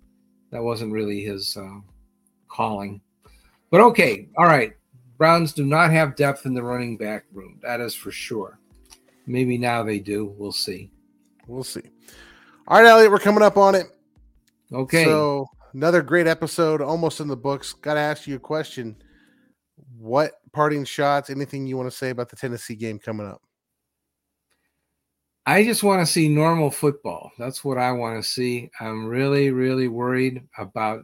That 0.51 0.63
wasn't 0.63 0.93
really 0.93 1.21
his 1.21 1.55
uh, 1.59 1.79
calling. 2.47 3.01
But 3.69 3.81
okay, 3.81 4.29
all 4.35 4.45
right. 4.45 4.73
Browns 5.17 5.53
do 5.53 5.65
not 5.65 5.91
have 5.91 6.15
depth 6.15 6.45
in 6.45 6.53
the 6.53 6.63
running 6.63 6.97
back 6.97 7.25
room. 7.31 7.59
That 7.61 7.81
is 7.81 7.93
for 7.93 8.11
sure. 8.11 8.59
Maybe 9.27 9.57
now 9.57 9.83
they 9.83 9.99
do. 9.99 10.33
We'll 10.37 10.51
see. 10.51 10.91
We'll 11.45 11.63
see. 11.63 11.81
All 12.69 12.79
right, 12.79 12.87
Elliot, 12.87 13.09
we're 13.09 13.17
coming 13.17 13.41
up 13.41 13.57
on 13.57 13.73
it. 13.73 13.87
Okay. 14.71 15.03
So 15.03 15.47
another 15.73 16.03
great 16.03 16.27
episode, 16.27 16.81
almost 16.83 17.19
in 17.19 17.27
the 17.27 17.35
books. 17.35 17.73
Got 17.73 17.95
to 17.95 17.99
ask 17.99 18.27
you 18.27 18.35
a 18.35 18.39
question. 18.39 18.95
What 19.97 20.33
parting 20.53 20.85
shots? 20.85 21.31
Anything 21.31 21.65
you 21.65 21.77
want 21.77 21.89
to 21.89 21.97
say 21.97 22.11
about 22.11 22.29
the 22.29 22.35
Tennessee 22.35 22.75
game 22.75 22.99
coming 22.99 23.25
up? 23.25 23.41
I 25.47 25.63
just 25.63 25.81
want 25.81 26.05
to 26.05 26.13
see 26.13 26.29
normal 26.29 26.69
football. 26.69 27.31
That's 27.39 27.65
what 27.65 27.79
I 27.79 27.91
want 27.91 28.23
to 28.23 28.29
see. 28.29 28.69
I'm 28.79 29.07
really, 29.07 29.49
really 29.49 29.87
worried 29.87 30.43
about 30.59 31.03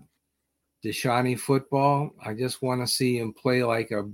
Deshaunty 0.85 1.39
football. 1.39 2.11
I 2.23 2.35
just 2.35 2.61
want 2.61 2.81
to 2.81 2.87
see 2.87 3.17
him 3.17 3.33
play 3.33 3.63
like 3.63 3.89
a 3.89 4.07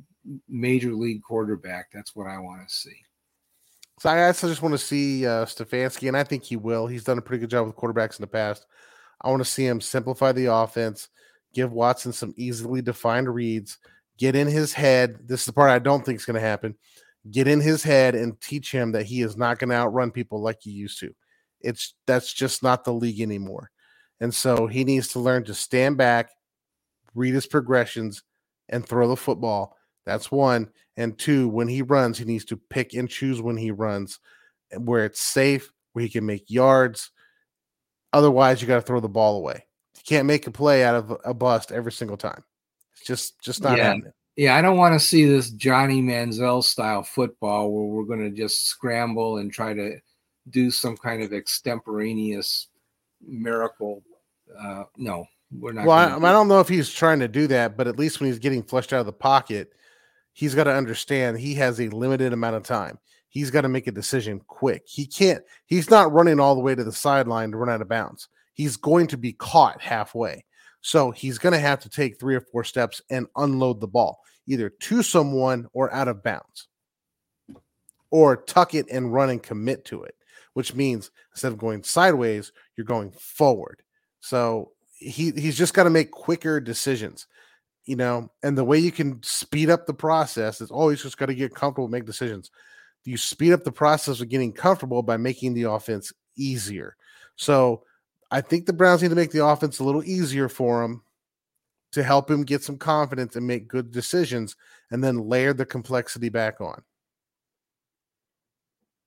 major 0.48 0.94
league 0.94 1.22
quarterback. 1.22 1.90
That's 1.92 2.16
what 2.16 2.28
I 2.28 2.38
want 2.38 2.66
to 2.66 2.74
see. 2.74 2.96
So 4.02 4.10
I 4.10 4.26
also 4.26 4.48
just 4.48 4.64
want 4.64 4.74
to 4.74 4.80
see 4.80 5.28
uh, 5.28 5.46
Stefanski, 5.46 6.08
and 6.08 6.18
I 6.18 6.24
think 6.24 6.44
he 6.44 6.56
will. 6.56 6.88
He's 6.88 7.04
done 7.04 7.20
a 7.20 7.22
pretty 7.22 7.42
good 7.42 7.52
job 7.52 7.68
with 7.68 7.76
quarterbacks 7.76 8.18
in 8.18 8.24
the 8.24 8.28
past. 8.28 8.66
I 9.22 9.30
want 9.30 9.42
to 9.42 9.46
see 9.46 9.64
him 9.64 9.80
simplify 9.80 10.32
the 10.32 10.52
offense, 10.52 11.10
give 11.54 11.72
Watson 11.72 12.12
some 12.12 12.34
easily 12.36 12.82
defined 12.82 13.32
reads, 13.32 13.78
get 14.18 14.36
in 14.36 14.48
his 14.48 14.74
head. 14.74 15.20
This 15.28 15.42
is 15.42 15.46
the 15.46 15.54
part 15.54 15.70
I 15.70 15.78
don't 15.78 16.04
think 16.04 16.18
is 16.18 16.26
going 16.26 16.34
to 16.34 16.42
happen. 16.42 16.74
Get 17.30 17.48
in 17.48 17.62
his 17.62 17.84
head 17.84 18.16
and 18.16 18.42
teach 18.42 18.72
him 18.72 18.92
that 18.94 19.06
he 19.06 19.22
is 19.22 19.38
not 19.38 19.60
going 19.60 19.70
to 19.70 19.76
outrun 19.76 20.10
people 20.10 20.42
like 20.42 20.58
he 20.62 20.72
used 20.72 21.00
to. 21.02 21.14
It's 21.60 21.94
that's 22.08 22.34
just 22.34 22.64
not 22.64 22.84
the 22.84 22.94
league 22.94 23.22
anymore. 23.22 23.70
And 24.20 24.34
so 24.34 24.66
he 24.66 24.84
needs 24.84 25.10
to 25.10 25.20
learn 25.20 25.44
to 25.44 25.54
stand 25.54 25.98
back, 25.98 26.32
read 27.14 27.36
his 27.36 27.46
progressions, 27.46 28.24
and 28.68 28.84
throw 28.84 29.08
the 29.08 29.16
football. 29.16 29.78
That's 30.06 30.32
one. 30.32 30.70
And 30.98 31.18
two, 31.18 31.48
when 31.48 31.68
he 31.68 31.82
runs, 31.82 32.18
he 32.18 32.26
needs 32.26 32.46
to 32.46 32.58
pick 32.58 32.94
and 32.94 33.10
choose 33.10 33.42
when 33.42 33.58
he 33.58 33.72
runs, 33.72 34.20
where 34.78 35.06
it's 35.06 35.22
safe, 35.22 35.72
where 35.94 36.04
he 36.04 36.10
can 36.10 36.26
make 36.26 36.50
yards. 36.50 37.12
Otherwise, 38.14 38.62
you 38.62 38.68
got 38.68 38.76
to 38.76 38.82
throw 38.82 39.00
the 39.00 39.10
ball 39.10 39.38
away. 39.38 39.66
You 39.96 40.04
can't 40.06 40.28
make 40.28 40.48
a 40.48 40.52
play 40.52 40.84
out 40.84 40.96
of 40.96 41.18
a 41.24 41.34
bust 41.34 41.72
every 41.72 41.92
single 41.92 42.18
time. 42.18 42.44
It's 42.94 43.06
just 43.06 43.40
just 43.42 43.62
not 43.62 43.78
yeah. 43.78 43.86
happening. 43.86 44.14
Yeah, 44.36 44.56
I 44.56 44.62
don't 44.62 44.78
want 44.78 45.00
to 45.00 45.06
see 45.06 45.26
this 45.26 45.50
Johnny 45.52 46.02
Manziel 46.02 46.64
style 46.64 47.04
football 47.04 47.72
where 47.72 47.86
we're 47.86 48.06
going 48.06 48.24
to 48.24 48.36
just 48.36 48.66
scramble 48.66 49.38
and 49.38 49.52
try 49.52 49.74
to 49.74 50.00
do 50.50 50.72
some 50.72 50.98
kind 50.98 51.22
of 51.22 51.34
extemporaneous 51.34 52.68
miracle. 53.26 54.02
Uh, 54.58 54.84
no, 54.98 55.26
we're 55.52 55.74
not. 55.74 55.86
Well, 55.86 55.98
I, 55.98 56.10
gonna 56.10 56.28
I 56.28 56.32
don't 56.32 56.48
know 56.48 56.60
if 56.60 56.70
he's 56.70 56.90
trying 56.90 57.20
to 57.20 57.28
do 57.28 57.48
that, 57.48 57.78
but 57.78 57.88
at 57.88 58.00
least 58.00 58.20
when 58.20 58.30
he's 58.30 58.40
getting 58.40 58.64
flushed 58.64 58.94
out 58.94 59.02
of 59.02 59.06
the 59.06 59.14
pocket, 59.14 59.74
he's 60.34 60.56
got 60.56 60.66
to 60.66 60.74
understand 60.74 61.38
he 61.40 61.56
has 61.56 61.80
a 61.80 61.90
limited 61.90 62.34
amount 62.34 62.56
of 62.56 62.64
time. 62.64 62.98
He's 63.30 63.52
got 63.52 63.62
to 63.62 63.70
make 63.70 63.88
a 63.88 63.92
decision 63.92 64.42
quick. 64.48 64.84
He 64.86 65.06
can't, 65.06 65.44
he's 65.66 65.90
not 65.90 66.12
running 66.12 66.40
all 66.40 66.56
the 66.56 66.62
way 66.62 66.76
to 66.76 66.84
the 66.84 66.92
sideline 66.92 67.52
to 67.52 67.58
run 67.58 67.70
out 67.70 67.82
of 67.82 67.88
bounds. 67.88 68.28
He's 68.54 68.76
going 68.76 69.08
to 69.08 69.18
be 69.18 69.34
caught 69.34 69.82
halfway. 69.82 70.44
So 70.82 71.12
he's 71.12 71.38
going 71.38 71.54
to 71.54 71.60
have 71.60 71.80
to 71.82 71.90
take 71.90 72.20
three 72.20 72.36
or 72.36 72.42
four 72.42 72.64
steps 72.64 73.02
and 73.10 73.28
unload 73.36 73.80
the 73.80 73.88
ball, 73.88 74.20
either 74.48 74.70
to 74.70 75.04
someone 75.04 75.68
or 75.74 75.94
out 75.94 76.08
of 76.08 76.24
bounds, 76.24 76.68
or 78.10 78.36
tuck 78.36 78.74
it 78.74 78.88
and 78.92 79.14
run 79.14 79.30
and 79.30 79.42
commit 79.42 79.86
to 79.86 80.04
it, 80.04 80.16
which 80.54 80.74
means 80.74 81.12
instead 81.34 81.52
of 81.52 81.58
going 81.58 81.84
sideways, 81.84 82.52
you're 82.76 82.86
going 82.86 83.12
forward. 83.12 83.82
So 84.20 84.72
he 84.98 85.32
he's 85.32 85.58
just 85.58 85.74
got 85.74 85.84
to 85.84 85.90
make 85.90 86.12
quicker 86.12 86.60
decisions, 86.60 87.28
you 87.86 87.96
know. 87.96 88.30
And 88.44 88.58
the 88.58 88.64
way 88.64 88.80
you 88.80 88.92
can 88.92 89.22
speed 89.24 89.70
up 89.70 89.86
the 89.86 89.94
process 89.94 90.62
is 90.62 90.72
always 90.72 91.02
just 91.02 91.18
got 91.18 91.28
to 91.28 91.36
get 91.36 91.56
comfortable, 91.56 91.88
make 91.88 92.06
decisions. 92.06 92.52
You 93.04 93.18
speed 93.18 93.54
up 93.54 93.64
the 93.64 93.72
process 93.72 94.22
of 94.22 94.30
getting 94.30 94.54
comfortable 94.54 95.02
by 95.02 95.18
making 95.18 95.54
the 95.54 95.64
offense 95.64 96.14
easier. 96.38 96.96
So 97.36 97.84
I 98.30 98.42
think 98.42 98.66
the 98.66 98.74
Browns 98.74 99.02
need 99.02 99.10
to 99.10 99.16
make 99.16 99.32
the 99.32 99.46
offense 99.46 99.80
a 99.80 99.84
little 99.84 100.04
easier 100.04 100.48
for 100.48 100.84
him 100.84 101.02
to 101.92 102.04
help 102.04 102.30
him 102.32 102.44
get 102.44 102.64
some 102.64 102.78
confidence 102.78 103.36
and 103.36 103.46
make 103.46 103.68
good 103.68 103.92
decisions, 103.92 104.56
and 104.92 105.04
then 105.04 105.28
layer 105.28 105.54
the 105.54 105.66
complexity 105.66 106.30
back 106.30 106.62
on. 106.62 106.82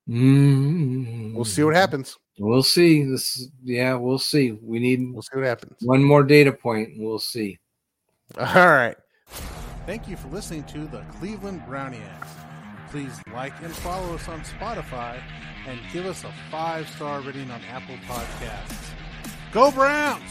Mm, 0.09 1.33
We'll 1.35 1.47
see 1.47 1.62
what 1.62 1.75
happens. 1.75 2.18
We'll 2.39 2.62
see. 2.62 3.05
This, 3.05 3.49
yeah, 3.62 3.95
we'll 3.95 4.18
see. 4.18 4.53
We 4.53 4.79
need. 4.79 5.12
We'll 5.12 5.22
see 5.22 5.37
what 5.37 5.47
happens. 5.47 5.77
One 5.81 6.03
more 6.03 6.22
data 6.22 6.53
point. 6.53 6.91
We'll 6.97 7.18
see. 7.18 7.59
All 8.39 8.47
right. 8.47 8.97
Thank 9.87 10.09
you 10.09 10.16
for 10.16 10.28
listening 10.28 10.64
to 10.64 10.87
the 10.87 11.03
Cleveland 11.18 11.62
Browniacs. 11.66 12.28
Please 12.91 13.20
like 13.32 13.53
and 13.62 13.74
follow 13.76 14.14
us 14.14 14.28
on 14.28 14.41
Spotify 14.41 15.20
and 15.66 15.78
give 15.93 16.07
us 16.07 16.24
a 16.24 16.32
five 16.51 16.89
star 16.89 17.20
rating 17.20 17.51
on 17.51 17.61
Apple 17.70 17.97
Podcasts. 18.07 18.91
Go 19.53 19.70
Browns! 19.70 20.22